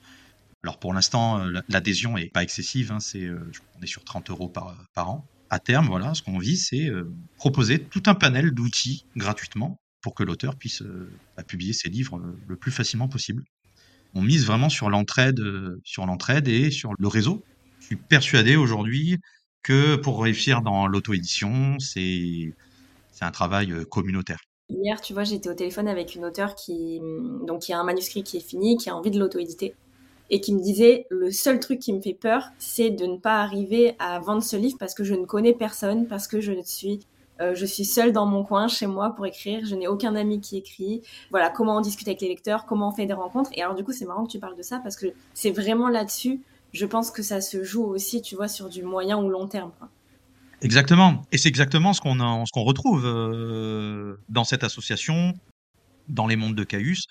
Alors 0.63 0.79
pour 0.79 0.93
l'instant, 0.93 1.39
euh, 1.39 1.61
l'adhésion 1.69 2.17
est 2.17 2.31
pas 2.31 2.43
excessive, 2.43 2.91
hein, 2.91 2.99
euh, 3.15 3.51
on 3.77 3.83
est 3.83 3.87
sur 3.87 4.03
30 4.03 4.29
euros 4.29 4.49
par, 4.49 5.09
an. 5.09 5.25
À 5.49 5.59
terme, 5.59 5.87
voilà, 5.87 6.13
ce 6.13 6.21
qu'on 6.21 6.39
vise, 6.39 6.67
c'est 6.69 6.89
euh, 6.89 7.09
proposer 7.37 7.81
tout 7.81 8.03
un 8.07 8.15
panel 8.15 8.51
d'outils 8.51 9.05
gratuitement 9.15 9.79
pour 10.01 10.13
que 10.13 10.23
l'auteur 10.23 10.55
puisse 10.55 10.81
euh, 10.81 11.11
bah, 11.35 11.43
publier 11.43 11.73
ses 11.73 11.89
livres 11.89 12.17
euh, 12.17 12.39
le 12.47 12.55
plus 12.55 12.71
facilement 12.71 13.07
possible. 13.07 13.43
On 14.17 14.21
mise 14.23 14.47
vraiment 14.47 14.69
sur 14.69 14.89
l'entraide, 14.89 15.39
sur 15.83 16.07
l'entraide 16.07 16.47
et 16.47 16.71
sur 16.71 16.93
le 16.97 17.07
réseau. 17.07 17.43
Je 17.79 17.85
suis 17.85 17.95
persuadé 17.95 18.55
aujourd'hui 18.55 19.19
que 19.61 19.95
pour 19.95 20.23
réussir 20.23 20.63
dans 20.63 20.87
l'auto-édition, 20.87 21.77
c'est 21.77 22.51
un 23.21 23.29
travail 23.29 23.71
euh, 23.71 23.85
communautaire. 23.85 24.39
Hier, 24.69 24.99
tu 25.01 25.13
vois, 25.13 25.23
j'étais 25.23 25.49
au 25.49 25.53
téléphone 25.53 25.87
avec 25.87 26.15
une 26.15 26.25
auteure 26.25 26.55
qui, 26.55 26.99
donc, 27.45 27.61
qui 27.61 27.73
a 27.73 27.79
un 27.79 27.83
manuscrit 27.83 28.23
qui 28.23 28.37
est 28.37 28.47
fini, 28.47 28.75
qui 28.77 28.89
a 28.89 28.95
envie 28.95 29.11
de 29.11 29.19
l'auto-éditer, 29.19 29.75
et 30.31 30.41
qui 30.41 30.51
me 30.51 30.63
disait 30.63 31.05
le 31.11 31.29
seul 31.29 31.59
truc 31.59 31.77
qui 31.79 31.93
me 31.93 32.01
fait 32.01 32.15
peur, 32.15 32.49
c'est 32.57 32.89
de 32.89 33.05
ne 33.05 33.17
pas 33.17 33.43
arriver 33.43 33.95
à 33.99 34.17
vendre 34.19 34.41
ce 34.41 34.57
livre 34.57 34.77
parce 34.79 34.95
que 34.95 35.03
je 35.03 35.13
ne 35.13 35.25
connais 35.25 35.53
personne, 35.53 36.07
parce 36.07 36.27
que 36.27 36.41
je 36.41 36.53
suis 36.65 37.01
euh, 37.41 37.55
je 37.55 37.65
suis 37.65 37.85
seule 37.85 38.11
dans 38.11 38.25
mon 38.25 38.43
coin 38.43 38.67
chez 38.67 38.87
moi 38.87 39.15
pour 39.15 39.25
écrire, 39.25 39.65
je 39.65 39.75
n'ai 39.75 39.87
aucun 39.87 40.15
ami 40.15 40.41
qui 40.41 40.57
écrit. 40.57 41.01
Voilà, 41.31 41.49
comment 41.49 41.77
on 41.77 41.81
discute 41.81 42.07
avec 42.07 42.21
les 42.21 42.27
lecteurs, 42.27 42.65
comment 42.65 42.89
on 42.89 42.91
fait 42.91 43.05
des 43.05 43.13
rencontres. 43.13 43.51
Et 43.53 43.61
alors 43.61 43.75
du 43.75 43.83
coup, 43.83 43.91
c'est 43.91 44.05
marrant 44.05 44.25
que 44.25 44.31
tu 44.31 44.39
parles 44.39 44.57
de 44.57 44.63
ça 44.63 44.79
parce 44.79 44.95
que 44.95 45.07
c'est 45.33 45.51
vraiment 45.51 45.89
là-dessus 45.89 46.41
je 46.73 46.85
pense 46.85 47.11
que 47.11 47.23
ça 47.23 47.41
se 47.41 47.63
joue 47.63 47.83
aussi, 47.83 48.21
tu 48.21 48.35
vois, 48.35 48.47
sur 48.47 48.69
du 48.69 48.83
moyen 48.83 49.17
ou 49.17 49.29
long 49.29 49.47
terme. 49.47 49.71
Exactement. 50.61 51.23
Et 51.31 51.37
c'est 51.37 51.49
exactement 51.49 51.93
ce 51.93 52.01
qu'on 52.01 52.63
retrouve 52.63 53.05
euh, 53.05 54.17
dans 54.29 54.43
cette 54.43 54.63
association, 54.63 55.33
dans 56.07 56.27
les 56.27 56.35
mondes 56.35 56.55
de 56.55 56.63
Caius. 56.63 57.07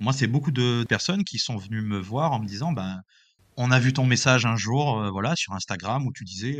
Moi, 0.00 0.12
c'est 0.12 0.26
beaucoup 0.26 0.50
de 0.50 0.84
personnes 0.88 1.24
qui 1.24 1.38
sont 1.38 1.56
venues 1.56 1.82
me 1.82 1.98
voir 1.98 2.32
en 2.32 2.40
me 2.40 2.46
disant, 2.46 2.72
ben, 2.72 3.02
on 3.56 3.70
a 3.70 3.78
vu 3.78 3.92
ton 3.92 4.04
message 4.06 4.46
un 4.46 4.56
jour, 4.56 4.98
euh, 4.98 5.10
voilà, 5.10 5.36
sur 5.36 5.52
Instagram 5.52 6.06
où 6.06 6.12
tu 6.12 6.24
disais, 6.24 6.58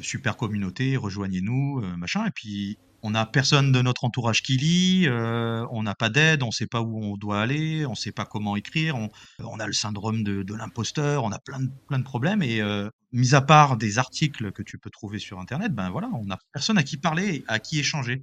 super 0.00 0.36
communauté, 0.36 0.96
rejoignez-nous, 0.96 1.80
euh, 1.82 1.96
machin. 1.96 2.26
Et 2.26 2.30
puis, 2.30 2.78
on 3.02 3.10
n'a 3.10 3.26
personne 3.26 3.72
de 3.72 3.80
notre 3.80 4.04
entourage 4.04 4.42
qui 4.42 4.56
lit, 4.56 5.04
euh, 5.06 5.66
on 5.70 5.82
n'a 5.82 5.94
pas 5.94 6.10
d'aide, 6.10 6.42
on 6.42 6.48
ne 6.48 6.52
sait 6.52 6.66
pas 6.66 6.82
où 6.82 7.02
on 7.02 7.16
doit 7.16 7.40
aller, 7.40 7.86
on 7.86 7.90
ne 7.90 7.96
sait 7.96 8.12
pas 8.12 8.26
comment 8.26 8.56
écrire, 8.56 8.96
on, 8.96 9.58
a 9.58 9.66
le 9.66 9.72
syndrome 9.72 10.22
de, 10.22 10.54
l'imposteur, 10.54 11.24
on 11.24 11.32
a 11.32 11.38
plein 11.38 11.60
de, 11.60 12.04
problèmes. 12.04 12.42
Et 12.42 12.60
euh, 12.60 12.90
mis 13.12 13.34
à 13.34 13.40
part 13.40 13.76
des 13.76 13.98
articles 13.98 14.52
que 14.52 14.62
tu 14.62 14.78
peux 14.78 14.90
trouver 14.90 15.18
sur 15.18 15.40
Internet, 15.40 15.74
ben 15.74 15.90
voilà, 15.90 16.10
on 16.14 16.24
n'a 16.24 16.38
personne 16.52 16.78
à 16.78 16.82
qui 16.82 16.96
parler, 16.98 17.44
à 17.48 17.58
qui 17.58 17.78
échanger. 17.78 18.22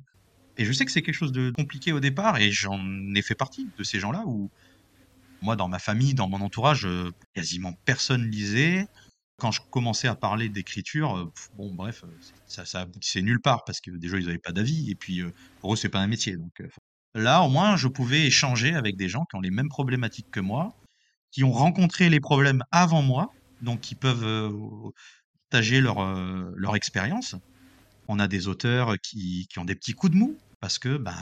Et 0.58 0.66
je 0.66 0.72
sais 0.72 0.86
que 0.86 0.92
c'est 0.92 1.02
quelque 1.02 1.16
chose 1.16 1.32
de 1.32 1.52
compliqué 1.52 1.92
au 1.92 2.00
départ, 2.00 2.38
et 2.38 2.52
j'en 2.52 2.80
ai 3.16 3.22
fait 3.22 3.36
partie 3.36 3.68
de 3.78 3.84
ces 3.84 4.00
gens-là 4.00 4.24
où 4.26 4.50
moi, 5.42 5.56
dans 5.56 5.68
ma 5.68 5.78
famille, 5.78 6.16
dans 6.16 6.28
mon 6.28 6.42
entourage, 6.42 6.88
quasiment 7.36 7.74
personne 7.86 8.28
lisait. 8.30 8.88
Quand 9.40 9.52
je 9.52 9.62
commençais 9.70 10.08
à 10.08 10.16
parler 10.16 10.50
d'écriture, 10.50 11.16
euh, 11.16 11.32
bon, 11.56 11.72
bref, 11.74 12.04
euh, 12.04 12.08
ça, 12.48 12.66
ça 12.66 12.82
aboutissait 12.82 13.22
nulle 13.22 13.40
part 13.40 13.66
parce 13.66 13.82
que 13.82 13.92
déjà, 13.92 14.18
ils 14.18 14.26
n'avaient 14.26 14.40
pas 14.40 14.52
d'avis, 14.52 14.90
et 14.90 14.96
puis 14.96 15.22
pour 15.62 15.74
eux, 15.74 15.76
c'est 15.76 15.90
pas 15.90 16.00
un 16.00 16.08
métier. 16.08 16.38
Donc 16.38 16.64
là, 17.14 17.42
au 17.44 17.50
moins, 17.50 17.76
je 17.78 17.88
pouvais 17.88 18.26
échanger 18.26 18.74
avec 18.74 18.98
des 18.98 19.10
gens 19.10 19.26
qui 19.26 19.36
ont 19.36 19.42
les 19.42 19.52
mêmes 19.52 19.70
problématiques 19.70 20.32
que 20.32 20.40
moi, 20.40 20.76
qui 21.32 21.44
ont 21.44 21.52
rencontré 21.52 22.10
les 22.10 22.20
problèmes 22.20 22.64
avant 22.72 23.04
moi, 23.04 23.32
donc 23.62 23.82
qui 23.82 23.94
peuvent 23.94 24.92
partager 25.50 25.82
leur, 25.82 26.76
expérience. 26.76 27.36
On 28.08 28.20
a 28.20 28.28
des 28.28 28.48
auteurs 28.48 29.00
qui, 29.00 29.48
ont 29.58 29.66
des 29.66 29.76
petits 29.76 29.94
coups 29.94 30.14
de 30.14 30.18
mou 30.18 30.36
parce 30.60 30.80
que, 30.80 30.98
ben, 30.98 31.16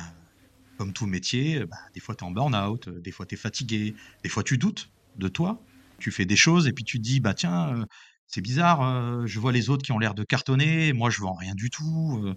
comme 0.78 0.93
tout 0.93 1.06
métier, 1.06 1.65
bah, 1.65 1.78
des 1.93 1.99
fois 1.99 2.15
tu 2.15 2.23
es 2.23 2.28
en 2.28 2.32
burn-out, 2.32 2.89
des 2.89 3.12
fois 3.12 3.25
tu 3.25 3.36
es 3.36 3.38
fatigué, 3.38 3.95
des 4.23 4.30
fois 4.30 4.43
tu 4.43 4.58
doutes 4.58 4.89
de 5.17 5.28
toi. 5.28 5.62
Tu 5.99 6.12
fais 6.12 6.25
des 6.25 6.36
choses 6.36 6.67
et 6.67 6.73
puis 6.73 6.84
tu 6.84 6.97
te 6.97 7.03
dis, 7.03 7.19
bah 7.19 7.34
tiens, 7.34 7.86
c'est 8.27 8.41
bizarre, 8.41 9.25
je 9.27 9.39
vois 9.39 9.51
les 9.51 9.69
autres 9.69 9.84
qui 9.84 9.91
ont 9.91 9.99
l'air 9.99 10.13
de 10.13 10.23
cartonner, 10.23 10.93
moi 10.93 11.10
je 11.10 11.21
vends 11.21 11.36
rien 11.36 11.55
du 11.55 11.69
tout, 11.69 12.36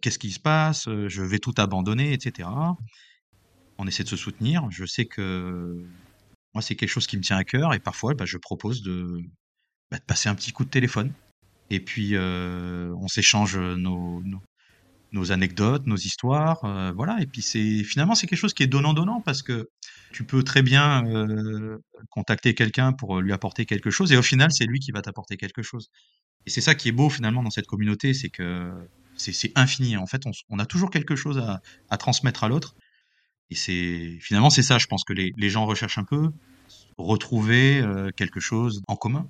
qu'est-ce 0.00 0.18
qui 0.18 0.30
se 0.30 0.40
passe, 0.40 0.84
je 0.86 1.22
vais 1.22 1.38
tout 1.38 1.54
abandonner, 1.56 2.12
etc. 2.12 2.48
On 3.78 3.86
essaie 3.86 4.04
de 4.04 4.08
se 4.08 4.16
soutenir. 4.16 4.68
Je 4.70 4.84
sais 4.84 5.04
que 5.04 5.84
moi 6.52 6.62
c'est 6.62 6.76
quelque 6.76 6.90
chose 6.90 7.06
qui 7.06 7.16
me 7.16 7.22
tient 7.22 7.36
à 7.36 7.44
cœur 7.44 7.74
et 7.74 7.80
parfois 7.80 8.14
bah, 8.14 8.24
je 8.24 8.38
propose 8.38 8.82
de, 8.82 9.20
bah, 9.90 9.98
de, 9.98 10.04
passer 10.04 10.28
un 10.28 10.34
petit 10.34 10.52
coup 10.52 10.64
de 10.64 10.70
téléphone. 10.70 11.12
Et 11.70 11.80
puis 11.80 12.16
on 12.18 13.08
s'échange 13.08 13.56
nos, 13.56 14.22
anecdotes, 15.30 15.86
nos 15.86 15.96
histoires, 15.96 16.64
euh, 16.64 16.92
voilà. 16.92 17.20
Et 17.20 17.26
puis 17.26 17.42
c'est 17.42 17.84
finalement 17.84 18.14
c'est 18.14 18.26
quelque 18.26 18.38
chose 18.38 18.54
qui 18.54 18.62
est 18.62 18.68
donnant 18.68 18.94
donnant 18.94 19.20
parce 19.20 19.42
que 19.42 19.68
tu 20.14 20.24
peux 20.24 20.44
très 20.44 20.62
bien 20.62 21.02
contacter 22.10 22.54
quelqu'un 22.54 22.92
pour 22.92 23.20
lui 23.20 23.32
apporter 23.32 23.66
quelque 23.66 23.90
chose 23.90 24.12
et 24.12 24.16
au 24.16 24.22
final 24.22 24.52
c'est 24.52 24.64
lui 24.64 24.78
qui 24.78 24.92
va 24.92 25.02
t'apporter 25.02 25.36
quelque 25.36 25.62
chose. 25.62 25.90
Et 26.46 26.50
c'est 26.50 26.60
ça 26.60 26.76
qui 26.76 26.88
est 26.88 26.92
beau 26.92 27.10
finalement 27.10 27.42
dans 27.42 27.50
cette 27.50 27.66
communauté, 27.66 28.14
c'est 28.14 28.28
que 28.28 28.70
c'est 29.16 29.52
infini. 29.56 29.96
En 29.96 30.06
fait, 30.06 30.22
on, 30.50 30.58
a 30.58 30.66
toujours 30.66 30.90
quelque 30.90 31.16
chose 31.16 31.38
à, 31.90 31.96
transmettre 31.96 32.44
à 32.44 32.48
l'autre. 32.48 32.76
Et 33.50 33.56
c'est 33.56 34.18
finalement 34.20 34.50
c'est 34.50 34.62
ça, 34.62 34.78
je 34.78 34.86
pense 34.86 35.02
que 35.04 35.12
les, 35.12 35.50
gens 35.50 35.66
recherchent 35.66 35.98
un 35.98 36.04
peu 36.04 36.30
retrouver 36.96 37.82
quelque 38.16 38.38
chose 38.38 38.82
en 38.86 38.94
commun. 38.94 39.28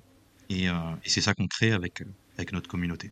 Et, 0.49 0.67
c'est 1.05 1.21
ça 1.21 1.33
qu'on 1.33 1.47
crée 1.47 1.71
avec 1.71 2.03
notre 2.51 2.69
communauté 2.69 3.11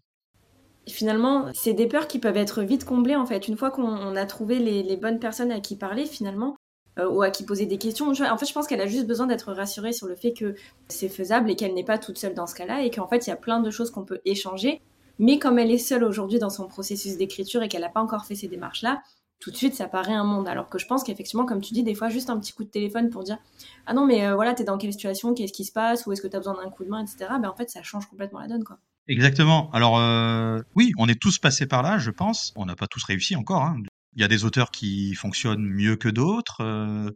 finalement, 0.87 1.49
c'est 1.53 1.73
des 1.73 1.87
peurs 1.87 2.07
qui 2.07 2.19
peuvent 2.19 2.37
être 2.37 2.61
vite 2.63 2.85
comblées 2.85 3.15
en 3.15 3.25
fait. 3.25 3.47
Une 3.47 3.57
fois 3.57 3.71
qu'on 3.71 4.15
a 4.15 4.25
trouvé 4.25 4.59
les, 4.59 4.97
bonnes 4.97 5.19
personnes 5.19 5.51
à 5.51 5.59
qui 5.59 5.77
parler 5.77 6.05
finalement, 6.05 6.55
euh, 6.99 7.09
ou 7.09 7.21
à 7.21 7.29
qui 7.29 7.43
poser 7.43 7.65
des 7.65 7.77
questions. 7.77 8.09
En 8.09 8.37
fait, 8.37 8.45
je 8.45 8.53
pense 8.53 8.67
qu'elle 8.67 8.81
a 8.81 8.87
juste 8.87 9.07
besoin 9.07 9.27
d'être 9.27 9.51
rassurée 9.53 9.93
sur 9.93 10.07
le 10.07 10.15
fait 10.15 10.33
que 10.33 10.55
c'est 10.87 11.09
faisable 11.09 11.49
et 11.49 11.55
qu'elle 11.55 11.73
n'est 11.73 11.83
pas 11.83 11.97
toute 11.97 12.17
seule 12.17 12.33
dans 12.33 12.47
ce 12.47 12.55
cas-là 12.55 12.83
et 12.83 12.91
qu'en 12.91 13.07
fait, 13.07 13.27
il 13.27 13.29
y 13.29 13.33
a 13.33 13.37
plein 13.37 13.59
de 13.59 13.69
choses 13.71 13.91
qu'on 13.91 14.05
peut 14.05 14.19
échanger. 14.25 14.81
Mais 15.19 15.39
comme 15.39 15.59
elle 15.59 15.71
est 15.71 15.77
seule 15.77 16.03
aujourd'hui 16.03 16.39
dans 16.39 16.49
son 16.49 16.67
processus 16.67 17.17
d'écriture 17.17 17.61
et 17.63 17.67
qu'elle 17.67 17.81
n'a 17.81 17.89
pas 17.89 18.01
encore 18.01 18.25
fait 18.25 18.35
ces 18.35 18.47
démarches-là, 18.47 19.01
tout 19.39 19.51
de 19.51 19.55
suite, 19.57 19.75
ça 19.75 19.87
paraît 19.87 20.13
un 20.13 20.23
monde. 20.23 20.47
Alors 20.47 20.69
que 20.69 20.79
je 20.79 20.87
pense 20.87 21.03
qu'effectivement, 21.03 21.45
comme 21.45 21.61
tu 21.61 21.73
dis, 21.73 21.83
des 21.83 21.95
fois, 21.95 22.09
juste 22.09 22.29
un 22.29 22.39
petit 22.39 22.53
coup 22.53 22.63
de 22.63 22.69
téléphone 22.69 23.09
pour 23.09 23.23
dire 23.23 23.37
Ah 23.85 23.93
non, 23.93 24.05
mais 24.05 24.25
euh, 24.25 24.35
voilà, 24.35 24.53
t'es 24.53 24.63
dans 24.63 24.77
quelle 24.77 24.93
situation, 24.93 25.33
qu'est-ce 25.33 25.51
qui 25.51 25.65
se 25.65 25.71
passe, 25.71 26.05
ou 26.07 26.13
est-ce 26.13 26.21
que 26.21 26.27
t'as 26.27 26.37
besoin 26.37 26.55
d'un 26.55 26.69
coup 26.69 26.85
de 26.85 26.89
main, 26.89 27.03
etc. 27.03 27.31
Ben, 27.41 27.49
en 27.49 27.55
fait, 27.55 27.69
ça 27.69 27.83
change 27.83 28.07
complètement 28.07 28.39
la 28.39 28.47
donne, 28.47 28.63
quoi. 28.63 28.77
Exactement. 29.07 29.69
Alors 29.73 29.99
euh, 29.99 30.61
oui, 30.75 30.93
on 30.97 31.07
est 31.07 31.19
tous 31.19 31.37
passés 31.37 31.65
par 31.65 31.83
là, 31.83 31.97
je 31.97 32.09
pense. 32.09 32.53
On 32.55 32.65
n'a 32.65 32.75
pas 32.75 32.87
tous 32.87 33.03
réussi 33.03 33.35
encore. 33.35 33.63
Hein. 33.63 33.81
Il 34.15 34.21
y 34.21 34.25
a 34.25 34.27
des 34.27 34.45
auteurs 34.45 34.71
qui 34.71 35.13
fonctionnent 35.15 35.65
mieux 35.65 35.95
que 35.95 36.09
d'autres. 36.09 36.61
Euh, 36.61 37.11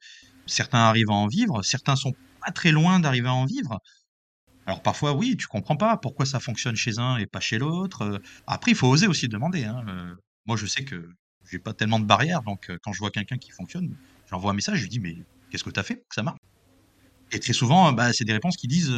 certains 0.46 0.80
arrivent 0.80 1.10
à 1.10 1.14
en 1.14 1.28
vivre. 1.28 1.62
Certains 1.64 1.96
sont 1.96 2.14
pas 2.46 2.52
très 2.52 2.72
loin 2.72 3.00
d'arriver 3.00 3.28
à 3.28 3.34
en 3.34 3.46
vivre. 3.46 3.80
Alors 4.66 4.82
parfois, 4.82 5.14
oui, 5.14 5.38
tu 5.38 5.48
comprends 5.48 5.78
pas 5.78 5.98
pourquoi 5.98 6.26
ça 6.26 6.40
fonctionne 6.40 6.76
chez 6.76 7.00
un 7.00 7.18
et 7.18 7.26
pas 7.26 7.40
chez 7.40 7.58
l'autre. 7.58 8.02
Euh, 8.02 8.18
après, 8.48 8.72
il 8.72 8.78
faut 8.78 8.88
oser 8.88 9.08
aussi 9.08 9.28
demander. 9.28 9.64
Hein. 9.66 9.84
moi, 10.46 10.58
je 10.58 10.66
sais 10.66 10.84
que 10.84 11.10
j'ai 11.50 11.60
pas 11.60 11.74
tellement 11.74 12.00
de 12.00 12.06
barrières, 12.06 12.42
donc 12.42 12.70
quand 12.84 12.92
je 12.92 13.00
vois 13.00 13.12
quelqu'un 13.12 13.38
qui 13.38 13.52
fonctionne, 13.52 13.96
j'envoie 14.30 14.52
un 14.52 14.54
message, 14.54 14.80
je 14.80 14.84
lui 14.84 14.90
dis 14.90 15.00
mais 15.00 15.16
qu'est-ce 15.50 15.64
que 15.64 15.70
tu 15.70 15.80
as 15.80 15.84
fait 15.84 16.04
ça 16.14 16.24
marche? 16.24 16.40
Et 17.32 17.40
très 17.40 17.54
souvent, 17.54 17.94
bah, 17.94 18.12
c'est 18.12 18.26
des 18.26 18.34
réponses 18.34 18.58
qui 18.58 18.68
disent 18.68 18.92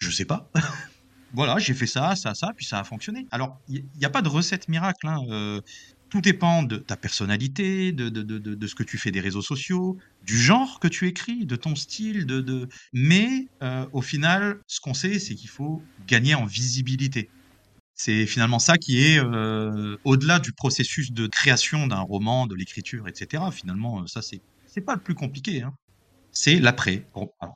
je 0.00 0.10
sais 0.10 0.24
pas. 0.24 0.50
voilà, 1.32 1.58
j'ai 1.58 1.74
fait 1.74 1.86
ça, 1.86 2.16
ça, 2.16 2.34
ça, 2.34 2.52
puis 2.56 2.64
ça 2.64 2.80
a 2.80 2.84
fonctionné. 2.84 3.26
Alors, 3.30 3.60
il 3.68 3.84
n'y 3.96 4.04
a 4.04 4.10
pas 4.10 4.22
de 4.22 4.28
recette 4.28 4.68
miracle. 4.68 5.06
Hein, 5.06 5.20
euh, 5.28 5.60
tout 6.10 6.20
dépend 6.20 6.62
de 6.62 6.76
ta 6.76 6.96
personnalité, 6.96 7.92
de, 7.92 8.66
ce 8.66 8.74
que 8.74 8.82
tu 8.82 8.98
fais 8.98 9.10
des 9.10 9.20
réseaux 9.20 9.42
sociaux, 9.42 9.96
du 10.24 10.36
genre 10.36 10.80
que 10.80 10.88
tu 10.88 11.06
écris, 11.06 11.46
de 11.46 11.56
ton 11.56 11.74
style. 11.74 12.26
Mais 12.92 13.46
euh, 13.62 13.86
au 13.92 14.02
final, 14.02 14.58
ce 14.66 14.80
qu'on 14.80 14.94
sait, 14.94 15.18
c'est 15.18 15.34
qu'il 15.34 15.48
faut 15.48 15.82
gagner 16.06 16.34
en 16.34 16.44
visibilité. 16.44 17.30
C'est 17.94 18.26
finalement 18.26 18.58
ça 18.58 18.78
qui 18.78 19.02
est 19.02 19.18
euh, 19.18 19.96
au-delà 20.04 20.38
du 20.38 20.52
processus 20.52 21.12
de 21.12 21.26
création 21.26 21.86
d'un 21.86 22.00
roman, 22.00 22.46
de 22.46 22.54
l'écriture, 22.54 23.08
etc. 23.08 23.44
Finalement, 23.52 24.06
ça, 24.06 24.22
c'est 24.22 24.40
c'est 24.66 24.80
pas 24.80 24.94
le 24.94 25.00
plus 25.00 25.14
compliqué. 25.14 25.62
Hein. 25.62 25.74
C'est 26.32 26.60
l'après. 26.60 27.06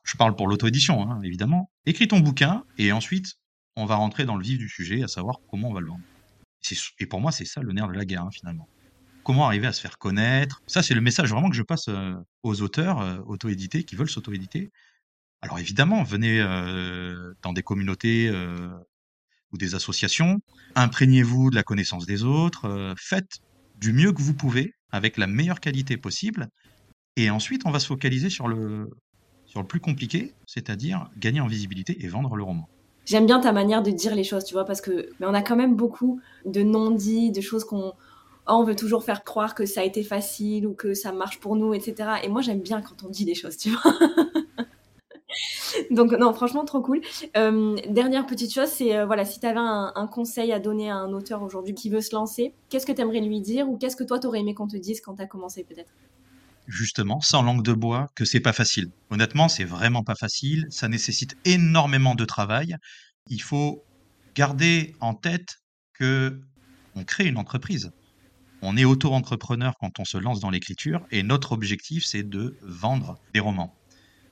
je 0.04 0.16
parle 0.16 0.34
pour 0.34 0.48
l'auto-édition, 0.48 1.08
hein, 1.08 1.20
évidemment. 1.22 1.70
Écris 1.86 2.08
ton 2.08 2.20
bouquin 2.20 2.64
et 2.76 2.90
ensuite 2.92 3.34
on 3.76 3.86
va 3.86 3.96
rentrer 3.96 4.24
dans 4.24 4.36
le 4.36 4.42
vif 4.42 4.58
du 4.58 4.68
sujet, 4.68 5.02
à 5.02 5.08
savoir 5.08 5.40
comment 5.48 5.68
on 5.68 5.72
va 5.72 5.80
le 5.80 5.88
vendre. 5.88 6.02
Et 6.98 7.06
pour 7.06 7.20
moi, 7.20 7.32
c'est 7.32 7.44
ça 7.44 7.60
le 7.60 7.72
nerf 7.72 7.88
de 7.88 7.94
la 7.94 8.04
guerre, 8.04 8.22
hein, 8.22 8.30
finalement. 8.32 8.68
Comment 9.22 9.46
arriver 9.46 9.66
à 9.66 9.72
se 9.72 9.80
faire 9.80 9.98
connaître? 9.98 10.62
Ça, 10.66 10.82
c'est 10.82 10.94
le 10.94 11.00
message 11.00 11.30
vraiment 11.30 11.48
que 11.48 11.56
je 11.56 11.62
passe 11.62 11.88
aux 12.42 12.62
auteurs 12.62 13.22
auto-édités 13.26 13.84
qui 13.84 13.96
veulent 13.96 14.10
s'auto-éditer. 14.10 14.70
Alors 15.40 15.58
évidemment, 15.58 16.02
venez 16.02 16.40
dans 17.42 17.52
des 17.52 17.62
communautés 17.62 18.30
ou 19.52 19.56
des 19.58 19.74
associations, 19.74 20.40
imprégnez-vous 20.74 21.50
de 21.50 21.54
la 21.54 21.62
connaissance 21.62 22.06
des 22.06 22.24
autres, 22.24 22.94
faites 22.98 23.38
du 23.76 23.92
mieux 23.92 24.12
que 24.12 24.20
vous 24.20 24.34
pouvez 24.34 24.74
avec 24.90 25.16
la 25.16 25.26
meilleure 25.26 25.60
qualité 25.60 25.96
possible, 25.96 26.48
et 27.16 27.30
ensuite 27.30 27.62
on 27.64 27.70
va 27.70 27.78
se 27.78 27.86
focaliser 27.86 28.30
sur 28.30 28.48
le, 28.48 28.90
sur 29.46 29.60
le 29.60 29.66
plus 29.66 29.80
compliqué, 29.80 30.34
c'est-à-dire 30.46 31.08
gagner 31.16 31.40
en 31.40 31.46
visibilité 31.46 32.04
et 32.04 32.08
vendre 32.08 32.36
le 32.36 32.42
roman. 32.42 32.68
J'aime 33.04 33.26
bien 33.26 33.40
ta 33.40 33.52
manière 33.52 33.82
de 33.82 33.90
dire 33.90 34.14
les 34.14 34.24
choses, 34.24 34.44
tu 34.44 34.54
vois, 34.54 34.64
parce 34.64 34.80
que 34.80 35.08
mais 35.20 35.26
on 35.26 35.34
a 35.34 35.42
quand 35.42 35.56
même 35.56 35.76
beaucoup 35.76 36.20
de 36.46 36.62
non-dits, 36.62 37.30
de 37.30 37.40
choses 37.40 37.64
qu'on 37.64 37.92
oh, 38.46 38.52
on 38.52 38.64
veut 38.64 38.76
toujours 38.76 39.04
faire 39.04 39.24
croire 39.24 39.54
que 39.54 39.66
ça 39.66 39.80
a 39.82 39.84
été 39.84 40.02
facile 40.02 40.66
ou 40.66 40.74
que 40.74 40.94
ça 40.94 41.12
marche 41.12 41.40
pour 41.40 41.56
nous, 41.56 41.74
etc. 41.74 41.94
Et 42.22 42.28
moi, 42.28 42.40
j'aime 42.42 42.60
bien 42.60 42.80
quand 42.80 43.04
on 43.04 43.08
dit 43.08 43.24
des 43.24 43.34
choses, 43.34 43.56
tu 43.56 43.70
vois. 43.70 43.92
Donc 45.90 46.12
non, 46.12 46.32
franchement, 46.32 46.64
trop 46.64 46.80
cool. 46.80 47.00
Euh, 47.36 47.76
dernière 47.88 48.26
petite 48.26 48.52
chose, 48.52 48.68
c'est 48.68 48.96
euh, 48.96 49.06
voilà, 49.06 49.24
si 49.24 49.40
tu 49.40 49.46
avais 49.46 49.58
un, 49.58 49.92
un, 49.94 50.06
conseil 50.06 50.52
à 50.52 50.60
donner 50.60 50.90
à 50.90 50.96
un 50.96 51.12
auteur 51.12 51.42
aujourd'hui 51.42 51.74
qui 51.74 51.90
veut 51.90 52.00
se 52.00 52.14
lancer, 52.14 52.54
qu'est-ce 52.68 52.86
que 52.86 52.92
tu 52.92 53.00
aimerais 53.00 53.20
lui 53.20 53.40
dire 53.40 53.68
ou 53.68 53.76
qu'est-ce 53.76 53.96
que 53.96 54.04
toi 54.04 54.18
t'aurais 54.18 54.40
aimé 54.40 54.54
qu'on 54.54 54.68
te 54.68 54.76
dise 54.76 55.00
quand 55.00 55.16
tu 55.16 55.22
as 55.22 55.26
commencé 55.26 55.64
peut-être? 55.64 55.92
Justement, 56.66 57.20
sans 57.20 57.42
langue 57.42 57.62
de 57.62 57.72
bois, 57.72 58.08
que 58.14 58.24
c'est 58.24 58.40
pas 58.40 58.52
facile. 58.52 58.90
Honnêtement, 59.10 59.48
c'est 59.48 59.64
vraiment 59.64 60.02
pas 60.02 60.14
facile. 60.14 60.66
Ça 60.70 60.88
nécessite 60.88 61.36
énormément 61.44 62.14
de 62.14 62.24
travail. 62.24 62.76
Il 63.28 63.42
faut 63.42 63.84
garder 64.34 64.94
en 65.00 65.14
tête 65.14 65.56
que 65.92 66.40
on 66.94 67.04
crée 67.04 67.26
une 67.26 67.36
entreprise. 67.36 67.92
On 68.62 68.76
est 68.76 68.84
auto-entrepreneur 68.84 69.74
quand 69.78 70.00
on 70.00 70.04
se 70.04 70.16
lance 70.16 70.40
dans 70.40 70.50
l'écriture 70.50 71.06
et 71.10 71.22
notre 71.22 71.52
objectif, 71.52 72.04
c'est 72.04 72.22
de 72.22 72.56
vendre 72.62 73.18
des 73.34 73.40
romans. 73.40 73.74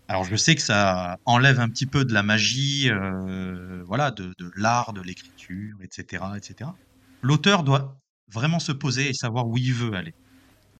Alors 0.08 0.24
je 0.24 0.36
sais 0.36 0.54
que 0.54 0.62
ça 0.62 1.18
enlève 1.24 1.60
un 1.60 1.68
petit 1.68 1.86
peu 1.86 2.04
de 2.04 2.12
la 2.12 2.22
magie, 2.22 2.90
euh, 2.90 3.82
voilà, 3.86 4.10
de, 4.10 4.34
l'art, 4.56 4.92
de 4.92 5.00
l'écriture, 5.00 5.76
etc., 5.82 6.24
etc. 6.36 6.70
L'auteur 7.22 7.62
doit 7.62 7.98
vraiment 8.32 8.58
se 8.58 8.72
poser 8.72 9.10
et 9.10 9.14
savoir 9.14 9.46
où 9.46 9.56
il 9.58 9.72
veut 9.72 9.94
aller. 9.94 10.14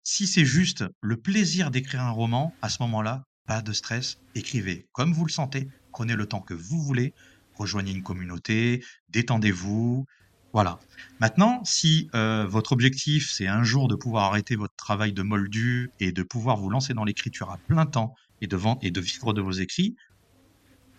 Si 0.05 0.27
c'est 0.27 0.45
juste 0.45 0.85
le 1.01 1.17
plaisir 1.17 1.71
d'écrire 1.71 2.03
un 2.03 2.11
roman, 2.11 2.55
à 2.61 2.69
ce 2.69 2.83
moment-là, 2.83 3.25
pas 3.47 3.63
de 3.63 3.73
stress, 3.73 4.19
écrivez 4.35 4.89
comme 4.93 5.13
vous 5.13 5.25
le 5.25 5.31
sentez, 5.31 5.69
prenez 5.93 6.17
le 6.17 6.27
temps 6.27 6.41
que 6.41 6.55
vous 6.55 6.83
voulez, 6.83 7.15
rejoignez 7.55 7.93
une 7.93 8.03
communauté, 8.03 8.85
détendez-vous. 9.11 10.05
Voilà. 10.53 10.81
Maintenant, 11.21 11.63
si 11.65 12.11
euh, 12.15 12.47
votre 12.47 12.73
objectif, 12.73 13.31
c'est 13.33 13.47
un 13.47 13.63
jour 13.63 13.89
de 13.89 13.95
pouvoir 13.95 14.25
arrêter 14.25 14.57
votre 14.57 14.75
travail 14.77 15.13
de 15.13 15.23
moldu 15.23 15.91
et 16.01 16.13
de 16.13 16.23
pouvoir 16.23 16.57
vous 16.57 16.69
lancer 16.69 16.95
dans 16.95 17.05
l'écriture 17.05 17.51
à 17.51 17.59
plein 17.59 17.87
temps 17.87 18.15
et 18.41 18.49
de, 18.49 18.59
et 18.83 18.91
de 18.91 19.01
vivre 19.01 19.33
de 19.33 19.41
vos 19.41 19.53
écrits, 19.53 19.97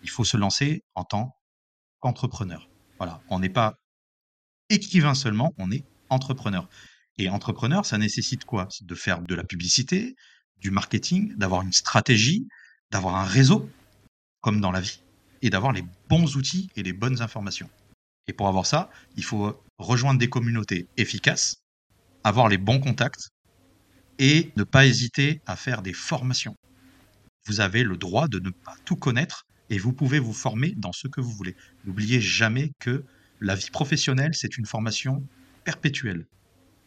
il 0.02 0.10
faut 0.10 0.24
se 0.24 0.36
lancer 0.36 0.82
en 0.94 1.04
tant 1.04 1.36
qu'entrepreneur. 2.00 2.68
Voilà. 2.98 3.20
On 3.28 3.38
n'est 3.38 3.50
pas 3.50 3.74
écrivain 4.70 5.14
seulement, 5.14 5.52
on 5.58 5.70
est 5.70 5.84
entrepreneur. 6.08 6.68
Et 7.18 7.28
entrepreneur, 7.28 7.86
ça 7.86 7.98
nécessite 7.98 8.44
quoi? 8.44 8.68
De 8.82 8.94
faire 8.94 9.22
de 9.22 9.34
la 9.34 9.44
publicité, 9.44 10.16
du 10.58 10.70
marketing, 10.70 11.34
d'avoir 11.36 11.62
une 11.62 11.72
stratégie, 11.72 12.46
d'avoir 12.90 13.16
un 13.16 13.24
réseau, 13.24 13.70
comme 14.40 14.60
dans 14.60 14.72
la 14.72 14.80
vie, 14.80 15.02
et 15.42 15.50
d'avoir 15.50 15.72
les 15.72 15.84
bons 16.08 16.36
outils 16.36 16.70
et 16.76 16.82
les 16.82 16.92
bonnes 16.92 17.22
informations. 17.22 17.70
Et 18.26 18.32
pour 18.32 18.48
avoir 18.48 18.66
ça, 18.66 18.90
il 19.16 19.24
faut 19.24 19.60
rejoindre 19.78 20.18
des 20.18 20.28
communautés 20.28 20.88
efficaces 20.96 21.64
avoir 22.24 22.48
les 22.48 22.58
bons 22.58 22.80
contacts 22.80 23.28
et 24.18 24.50
ne 24.56 24.64
pas 24.64 24.86
hésiter 24.86 25.42
à 25.46 25.56
faire 25.56 25.82
des 25.82 25.92
formations. 25.92 26.56
Vous 27.46 27.60
avez 27.60 27.84
le 27.84 27.98
droit 27.98 28.26
de 28.26 28.38
ne 28.40 28.50
pas 28.50 28.74
tout 28.86 28.96
connaître 28.96 29.44
et 29.68 29.78
vous 29.78 29.92
pouvez 29.92 30.18
vous 30.18 30.32
former 30.32 30.72
dans 30.76 30.92
ce 30.92 31.06
que 31.06 31.20
vous 31.20 31.30
voulez. 31.30 31.54
N'oubliez 31.84 32.20
jamais 32.20 32.72
que 32.80 33.04
la 33.40 33.54
vie 33.54 33.70
professionnelle, 33.70 34.32
c'est 34.34 34.56
une 34.56 34.66
formation 34.66 35.22
perpétuelle. 35.64 36.26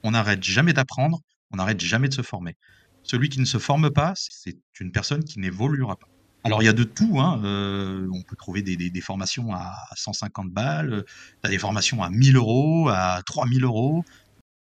On 0.08 0.12
n'arrête 0.12 0.42
jamais 0.42 0.72
d'apprendre, 0.72 1.20
on 1.52 1.58
n'arrête 1.58 1.82
jamais 1.82 2.08
de 2.08 2.14
se 2.14 2.22
former. 2.22 2.56
Celui 3.04 3.28
qui 3.28 3.42
ne 3.42 3.46
se 3.46 3.58
forme 3.58 3.92
pas, 3.92 4.14
c'est 4.16 4.58
une 4.80 4.94
personne 4.94 5.22
qui 5.22 5.38
n'évoluera 5.38 5.98
pas. 5.98 6.08
Alors 6.46 6.64
il 6.64 6.66
y 6.66 6.70
a 6.70 6.74
de 6.74 6.86
tout, 6.86 7.20
hein, 7.20 7.42
euh, 7.44 8.08
on 8.14 8.22
peut 8.22 8.38
trouver 8.38 8.62
des, 8.62 9.02
formations 9.02 9.54
à 9.54 9.76
150 9.98 10.50
balles, 10.50 11.04
des 11.44 11.58
formations 11.58 12.04
à 12.04 12.10
1000 12.10 12.38
euros, 12.38 12.88
à 12.88 13.22
3000 13.26 13.66
euros. 13.66 14.06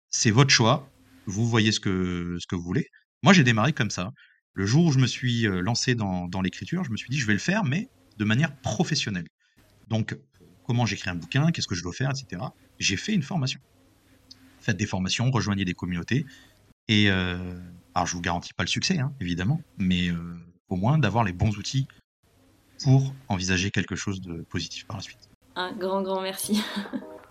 C'est 0.09 0.29
votre 0.29 0.49
choix, 0.49 0.91
vous 1.25 1.47
voyez 1.47 1.71
ce 1.71 1.79
que, 1.79 2.35
ce 2.37 2.45
que 2.45 2.57
vous 2.57 2.63
voulez. 2.63 2.87
Moi 3.23 3.31
j'ai 3.31 3.45
démarré 3.45 3.71
comme 3.71 3.91
ça. 3.91 4.11
Le 4.55 4.65
jour 4.65 4.87
où 4.87 4.91
je 4.91 4.99
me 4.99 5.07
suis 5.07 5.47
euh, 5.47 5.61
lancé 5.61 5.95
dans, 5.95 6.27
dans 6.27 6.41
l'écriture, 6.41 6.83
je 6.83 6.91
me 6.91 6.97
suis 6.97 7.09
dit 7.09 7.17
je 7.17 7.27
vais 7.27 7.31
le 7.31 7.39
faire, 7.39 7.63
mais 7.63 7.87
de 8.17 8.25
manière 8.25 8.53
professionnelle. 8.57 9.27
Donc 9.87 10.17
comment 10.65 10.85
j'écris 10.85 11.11
un 11.11 11.15
bouquin, 11.15 11.49
qu'est-ce 11.51 11.67
que 11.69 11.75
je 11.75 11.83
dois 11.83 11.93
faire, 11.93 12.09
etc. 12.09 12.43
J'ai 12.77 12.97
fait 12.97 13.13
une 13.13 13.23
formation. 13.23 13.61
Faites 14.61 14.77
des 14.77 14.85
formations, 14.85 15.31
rejoignez 15.31 15.65
des 15.65 15.73
communautés. 15.73 16.25
Et 16.87 17.09
euh, 17.09 17.59
alors 17.93 18.07
je 18.07 18.15
vous 18.15 18.21
garantis 18.21 18.53
pas 18.53 18.63
le 18.63 18.69
succès, 18.69 18.99
hein, 18.99 19.13
évidemment, 19.19 19.61
mais 19.77 20.09
euh, 20.09 20.37
au 20.69 20.75
moins 20.75 20.97
d'avoir 20.97 21.23
les 21.23 21.33
bons 21.33 21.57
outils 21.57 21.87
pour 22.83 23.13
envisager 23.27 23.71
quelque 23.71 23.95
chose 23.95 24.21
de 24.21 24.41
positif 24.49 24.85
par 24.87 24.97
la 24.97 25.03
suite. 25.03 25.29
Un 25.55 25.73
grand, 25.73 26.01
grand 26.01 26.21
merci. 26.21 26.63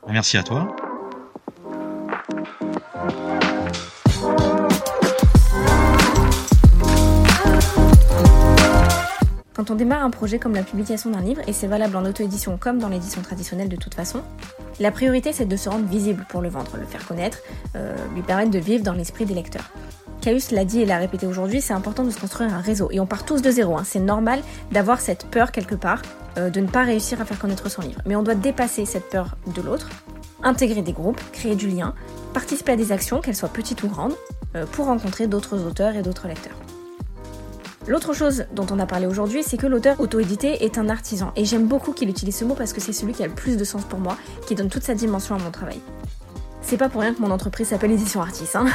merci 0.06 0.36
à 0.36 0.42
toi. 0.42 0.76
Quand 9.58 9.72
on 9.72 9.74
démarre 9.74 10.04
un 10.04 10.10
projet 10.10 10.38
comme 10.38 10.54
la 10.54 10.62
publication 10.62 11.10
d'un 11.10 11.20
livre, 11.20 11.42
et 11.48 11.52
c'est 11.52 11.66
valable 11.66 11.96
en 11.96 12.04
auto-édition 12.04 12.56
comme 12.58 12.78
dans 12.78 12.88
l'édition 12.88 13.22
traditionnelle 13.22 13.68
de 13.68 13.74
toute 13.74 13.94
façon, 13.94 14.22
la 14.78 14.92
priorité 14.92 15.32
c'est 15.32 15.46
de 15.46 15.56
se 15.56 15.68
rendre 15.68 15.84
visible 15.84 16.24
pour 16.28 16.42
le 16.42 16.48
vendre, 16.48 16.76
le 16.78 16.86
faire 16.86 17.04
connaître, 17.04 17.38
euh, 17.74 17.96
lui 18.14 18.22
permettre 18.22 18.52
de 18.52 18.60
vivre 18.60 18.84
dans 18.84 18.92
l'esprit 18.92 19.24
des 19.24 19.34
lecteurs. 19.34 19.68
Caius 20.20 20.52
l'a 20.52 20.64
dit 20.64 20.82
et 20.82 20.86
l'a 20.86 20.98
répété 20.98 21.26
aujourd'hui, 21.26 21.60
c'est 21.60 21.72
important 21.72 22.04
de 22.04 22.10
se 22.10 22.20
construire 22.20 22.54
un 22.54 22.60
réseau. 22.60 22.88
Et 22.92 23.00
on 23.00 23.06
part 23.06 23.24
tous 23.24 23.42
de 23.42 23.50
zéro, 23.50 23.76
hein. 23.76 23.82
c'est 23.84 23.98
normal 23.98 24.42
d'avoir 24.70 25.00
cette 25.00 25.26
peur 25.26 25.50
quelque 25.50 25.74
part 25.74 26.02
euh, 26.36 26.50
de 26.50 26.60
ne 26.60 26.68
pas 26.68 26.84
réussir 26.84 27.20
à 27.20 27.24
faire 27.24 27.40
connaître 27.40 27.68
son 27.68 27.82
livre. 27.82 28.00
Mais 28.06 28.14
on 28.14 28.22
doit 28.22 28.36
dépasser 28.36 28.84
cette 28.84 29.10
peur 29.10 29.36
de 29.52 29.60
l'autre, 29.60 29.88
intégrer 30.44 30.82
des 30.82 30.92
groupes, 30.92 31.20
créer 31.32 31.56
du 31.56 31.66
lien, 31.66 31.94
participer 32.32 32.70
à 32.70 32.76
des 32.76 32.92
actions, 32.92 33.20
qu'elles 33.20 33.34
soient 33.34 33.48
petites 33.48 33.82
ou 33.82 33.88
grandes, 33.88 34.14
euh, 34.54 34.66
pour 34.66 34.86
rencontrer 34.86 35.26
d'autres 35.26 35.66
auteurs 35.66 35.96
et 35.96 36.02
d'autres 36.02 36.28
lecteurs. 36.28 36.54
L'autre 37.88 38.12
chose 38.12 38.44
dont 38.52 38.66
on 38.70 38.78
a 38.80 38.84
parlé 38.84 39.06
aujourd'hui, 39.06 39.42
c'est 39.42 39.56
que 39.56 39.66
l'auteur 39.66 39.98
auto-édité 39.98 40.62
est 40.62 40.76
un 40.76 40.90
artisan. 40.90 41.32
Et 41.36 41.46
j'aime 41.46 41.66
beaucoup 41.66 41.92
qu'il 41.92 42.10
utilise 42.10 42.36
ce 42.36 42.44
mot 42.44 42.54
parce 42.54 42.74
que 42.74 42.82
c'est 42.82 42.92
celui 42.92 43.14
qui 43.14 43.22
a 43.22 43.26
le 43.26 43.32
plus 43.32 43.56
de 43.56 43.64
sens 43.64 43.82
pour 43.84 43.98
moi, 43.98 44.18
qui 44.46 44.54
donne 44.54 44.68
toute 44.68 44.82
sa 44.82 44.94
dimension 44.94 45.34
à 45.34 45.38
mon 45.38 45.50
travail. 45.50 45.80
C'est 46.60 46.76
pas 46.76 46.90
pour 46.90 47.00
rien 47.00 47.14
que 47.14 47.22
mon 47.22 47.30
entreprise 47.30 47.68
s'appelle 47.68 47.92
Édition 47.92 48.20
Artis. 48.20 48.50
Hein 48.54 48.66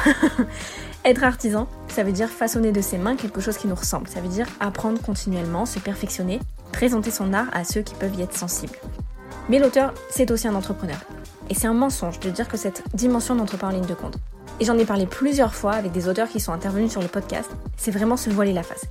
Être 1.06 1.24
artisan, 1.24 1.68
ça 1.90 2.02
veut 2.02 2.12
dire 2.12 2.28
façonner 2.28 2.72
de 2.72 2.82
ses 2.82 2.98
mains 2.98 3.16
quelque 3.16 3.40
chose 3.40 3.56
qui 3.56 3.68
nous 3.68 3.76
ressemble. 3.76 4.08
Ça 4.08 4.20
veut 4.20 4.30
dire 4.30 4.48
apprendre 4.60 5.00
continuellement, 5.00 5.68
se 5.68 5.78
perfectionner, 5.78 6.40
présenter 6.72 7.12
son 7.12 7.34
art 7.34 7.50
à 7.54 7.66
ceux 7.66 7.82
qui 7.82 7.94
peuvent 7.94 8.16
y 8.16 8.24
être 8.24 8.36
sensibles. 8.36 8.80
Mais 9.48 9.60
l'auteur, 9.60 9.94
c'est 10.10 10.32
aussi 10.32 10.48
un 10.48 10.56
entrepreneur. 10.56 10.98
Et 11.52 11.54
c'est 11.54 11.68
un 11.68 11.76
mensonge 11.76 12.20
de 12.20 12.32
dire 12.32 12.48
que 12.48 12.58
cette 12.58 12.82
dimension 12.96 13.36
n'entre 13.36 13.58
pas 13.58 13.68
en 13.68 13.72
ligne 13.72 13.86
de 13.86 13.94
compte. 13.94 14.18
Et 14.60 14.66
j'en 14.66 14.78
ai 14.80 14.86
parlé 14.86 15.06
plusieurs 15.06 15.54
fois 15.54 15.74
avec 15.74 15.92
des 15.92 16.08
auteurs 16.08 16.30
qui 16.30 16.40
sont 16.40 16.52
intervenus 16.52 16.92
sur 16.92 17.02
le 17.02 17.08
podcast, 17.08 17.52
c'est 17.78 17.92
vraiment 17.92 18.18
se 18.18 18.32
voiler 18.32 18.54
la 18.54 18.64
face. 18.64 18.88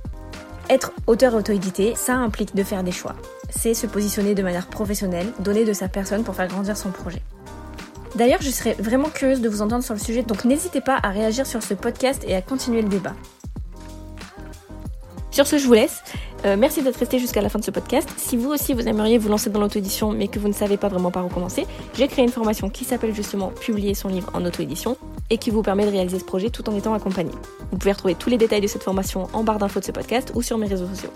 Être 0.69 0.93
auteur 1.07 1.35
auto-édité, 1.35 1.93
ça 1.95 2.15
implique 2.15 2.55
de 2.55 2.63
faire 2.63 2.83
des 2.83 2.91
choix. 2.91 3.15
C'est 3.49 3.73
se 3.73 3.85
positionner 3.85 4.33
de 4.33 4.43
manière 4.43 4.67
professionnelle, 4.67 5.27
donner 5.39 5.65
de 5.65 5.73
sa 5.73 5.89
personne 5.89 6.23
pour 6.23 6.35
faire 6.35 6.47
grandir 6.47 6.77
son 6.77 6.91
projet. 6.91 7.21
D'ailleurs, 8.15 8.41
je 8.41 8.49
serais 8.49 8.73
vraiment 8.79 9.09
curieuse 9.09 9.41
de 9.41 9.49
vous 9.49 9.61
entendre 9.61 9.83
sur 9.83 9.93
le 9.93 9.99
sujet, 9.99 10.23
donc 10.23 10.45
n'hésitez 10.45 10.81
pas 10.81 10.99
à 11.03 11.09
réagir 11.09 11.45
sur 11.45 11.61
ce 11.63 11.73
podcast 11.73 12.23
et 12.27 12.35
à 12.35 12.41
continuer 12.41 12.81
le 12.81 12.89
débat. 12.89 13.13
Sur 15.31 15.47
ce, 15.47 15.57
je 15.57 15.65
vous 15.65 15.73
laisse. 15.73 16.03
Euh, 16.45 16.57
merci 16.57 16.81
d'être 16.81 16.97
resté 16.97 17.19
jusqu'à 17.19 17.41
la 17.41 17.49
fin 17.49 17.59
de 17.59 17.63
ce 17.63 17.71
podcast. 17.71 18.09
Si 18.17 18.35
vous 18.35 18.49
aussi 18.49 18.73
vous 18.73 18.87
aimeriez 18.87 19.17
vous 19.17 19.29
lancer 19.29 19.49
dans 19.49 19.61
l'auto-édition 19.61 20.11
mais 20.11 20.27
que 20.27 20.39
vous 20.39 20.49
ne 20.49 20.53
savez 20.53 20.77
pas 20.77 20.89
vraiment 20.89 21.09
par 21.09 21.25
où 21.25 21.29
commencer, 21.29 21.65
j'ai 21.93 22.07
créé 22.07 22.25
une 22.25 22.31
formation 22.31 22.69
qui 22.69 22.83
s'appelle 22.83 23.15
justement 23.15 23.51
Publier 23.61 23.93
son 23.93 24.09
livre 24.09 24.29
en 24.33 24.43
auto-édition 24.45 24.97
et 25.29 25.37
qui 25.37 25.51
vous 25.51 25.61
permet 25.61 25.85
de 25.85 25.91
réaliser 25.91 26.19
ce 26.19 26.25
projet 26.25 26.49
tout 26.49 26.69
en 26.69 26.75
étant 26.75 26.93
accompagné. 26.93 27.31
Vous 27.71 27.77
pouvez 27.77 27.93
retrouver 27.93 28.15
tous 28.15 28.29
les 28.29 28.37
détails 28.37 28.61
de 28.61 28.67
cette 28.67 28.83
formation 28.83 29.29
en 29.31 29.43
barre 29.43 29.57
d'infos 29.57 29.79
de 29.79 29.85
ce 29.85 29.91
podcast 29.91 30.31
ou 30.35 30.41
sur 30.41 30.57
mes 30.57 30.67
réseaux 30.67 30.87
sociaux. 30.87 31.11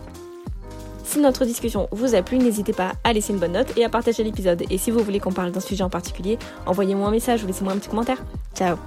Si 1.03 1.19
notre 1.19 1.45
discussion 1.45 1.88
vous 1.91 2.15
a 2.15 2.21
plu, 2.21 2.38
n'hésitez 2.38 2.73
pas 2.73 2.93
à 3.03 3.13
laisser 3.13 3.34
une 3.34 3.39
bonne 3.39 3.53
note 3.53 3.78
et 3.78 3.84
à 3.84 3.89
partager 3.89 4.23
l'épisode. 4.23 4.63
Et 4.69 4.78
si 4.78 4.91
vous 4.91 4.99
voulez 4.99 5.19
qu'on 5.19 5.32
parle 5.32 5.51
d'un 5.51 5.61
sujet 5.61 5.84
en 5.84 5.89
particulier, 5.89 6.38
envoyez-moi 6.65 7.07
un 7.07 7.11
message 7.11 7.43
ou 7.43 7.47
laissez-moi 7.47 7.73
un 7.73 7.78
petit 7.78 7.89
commentaire. 7.89 8.23
Ciao 8.55 8.78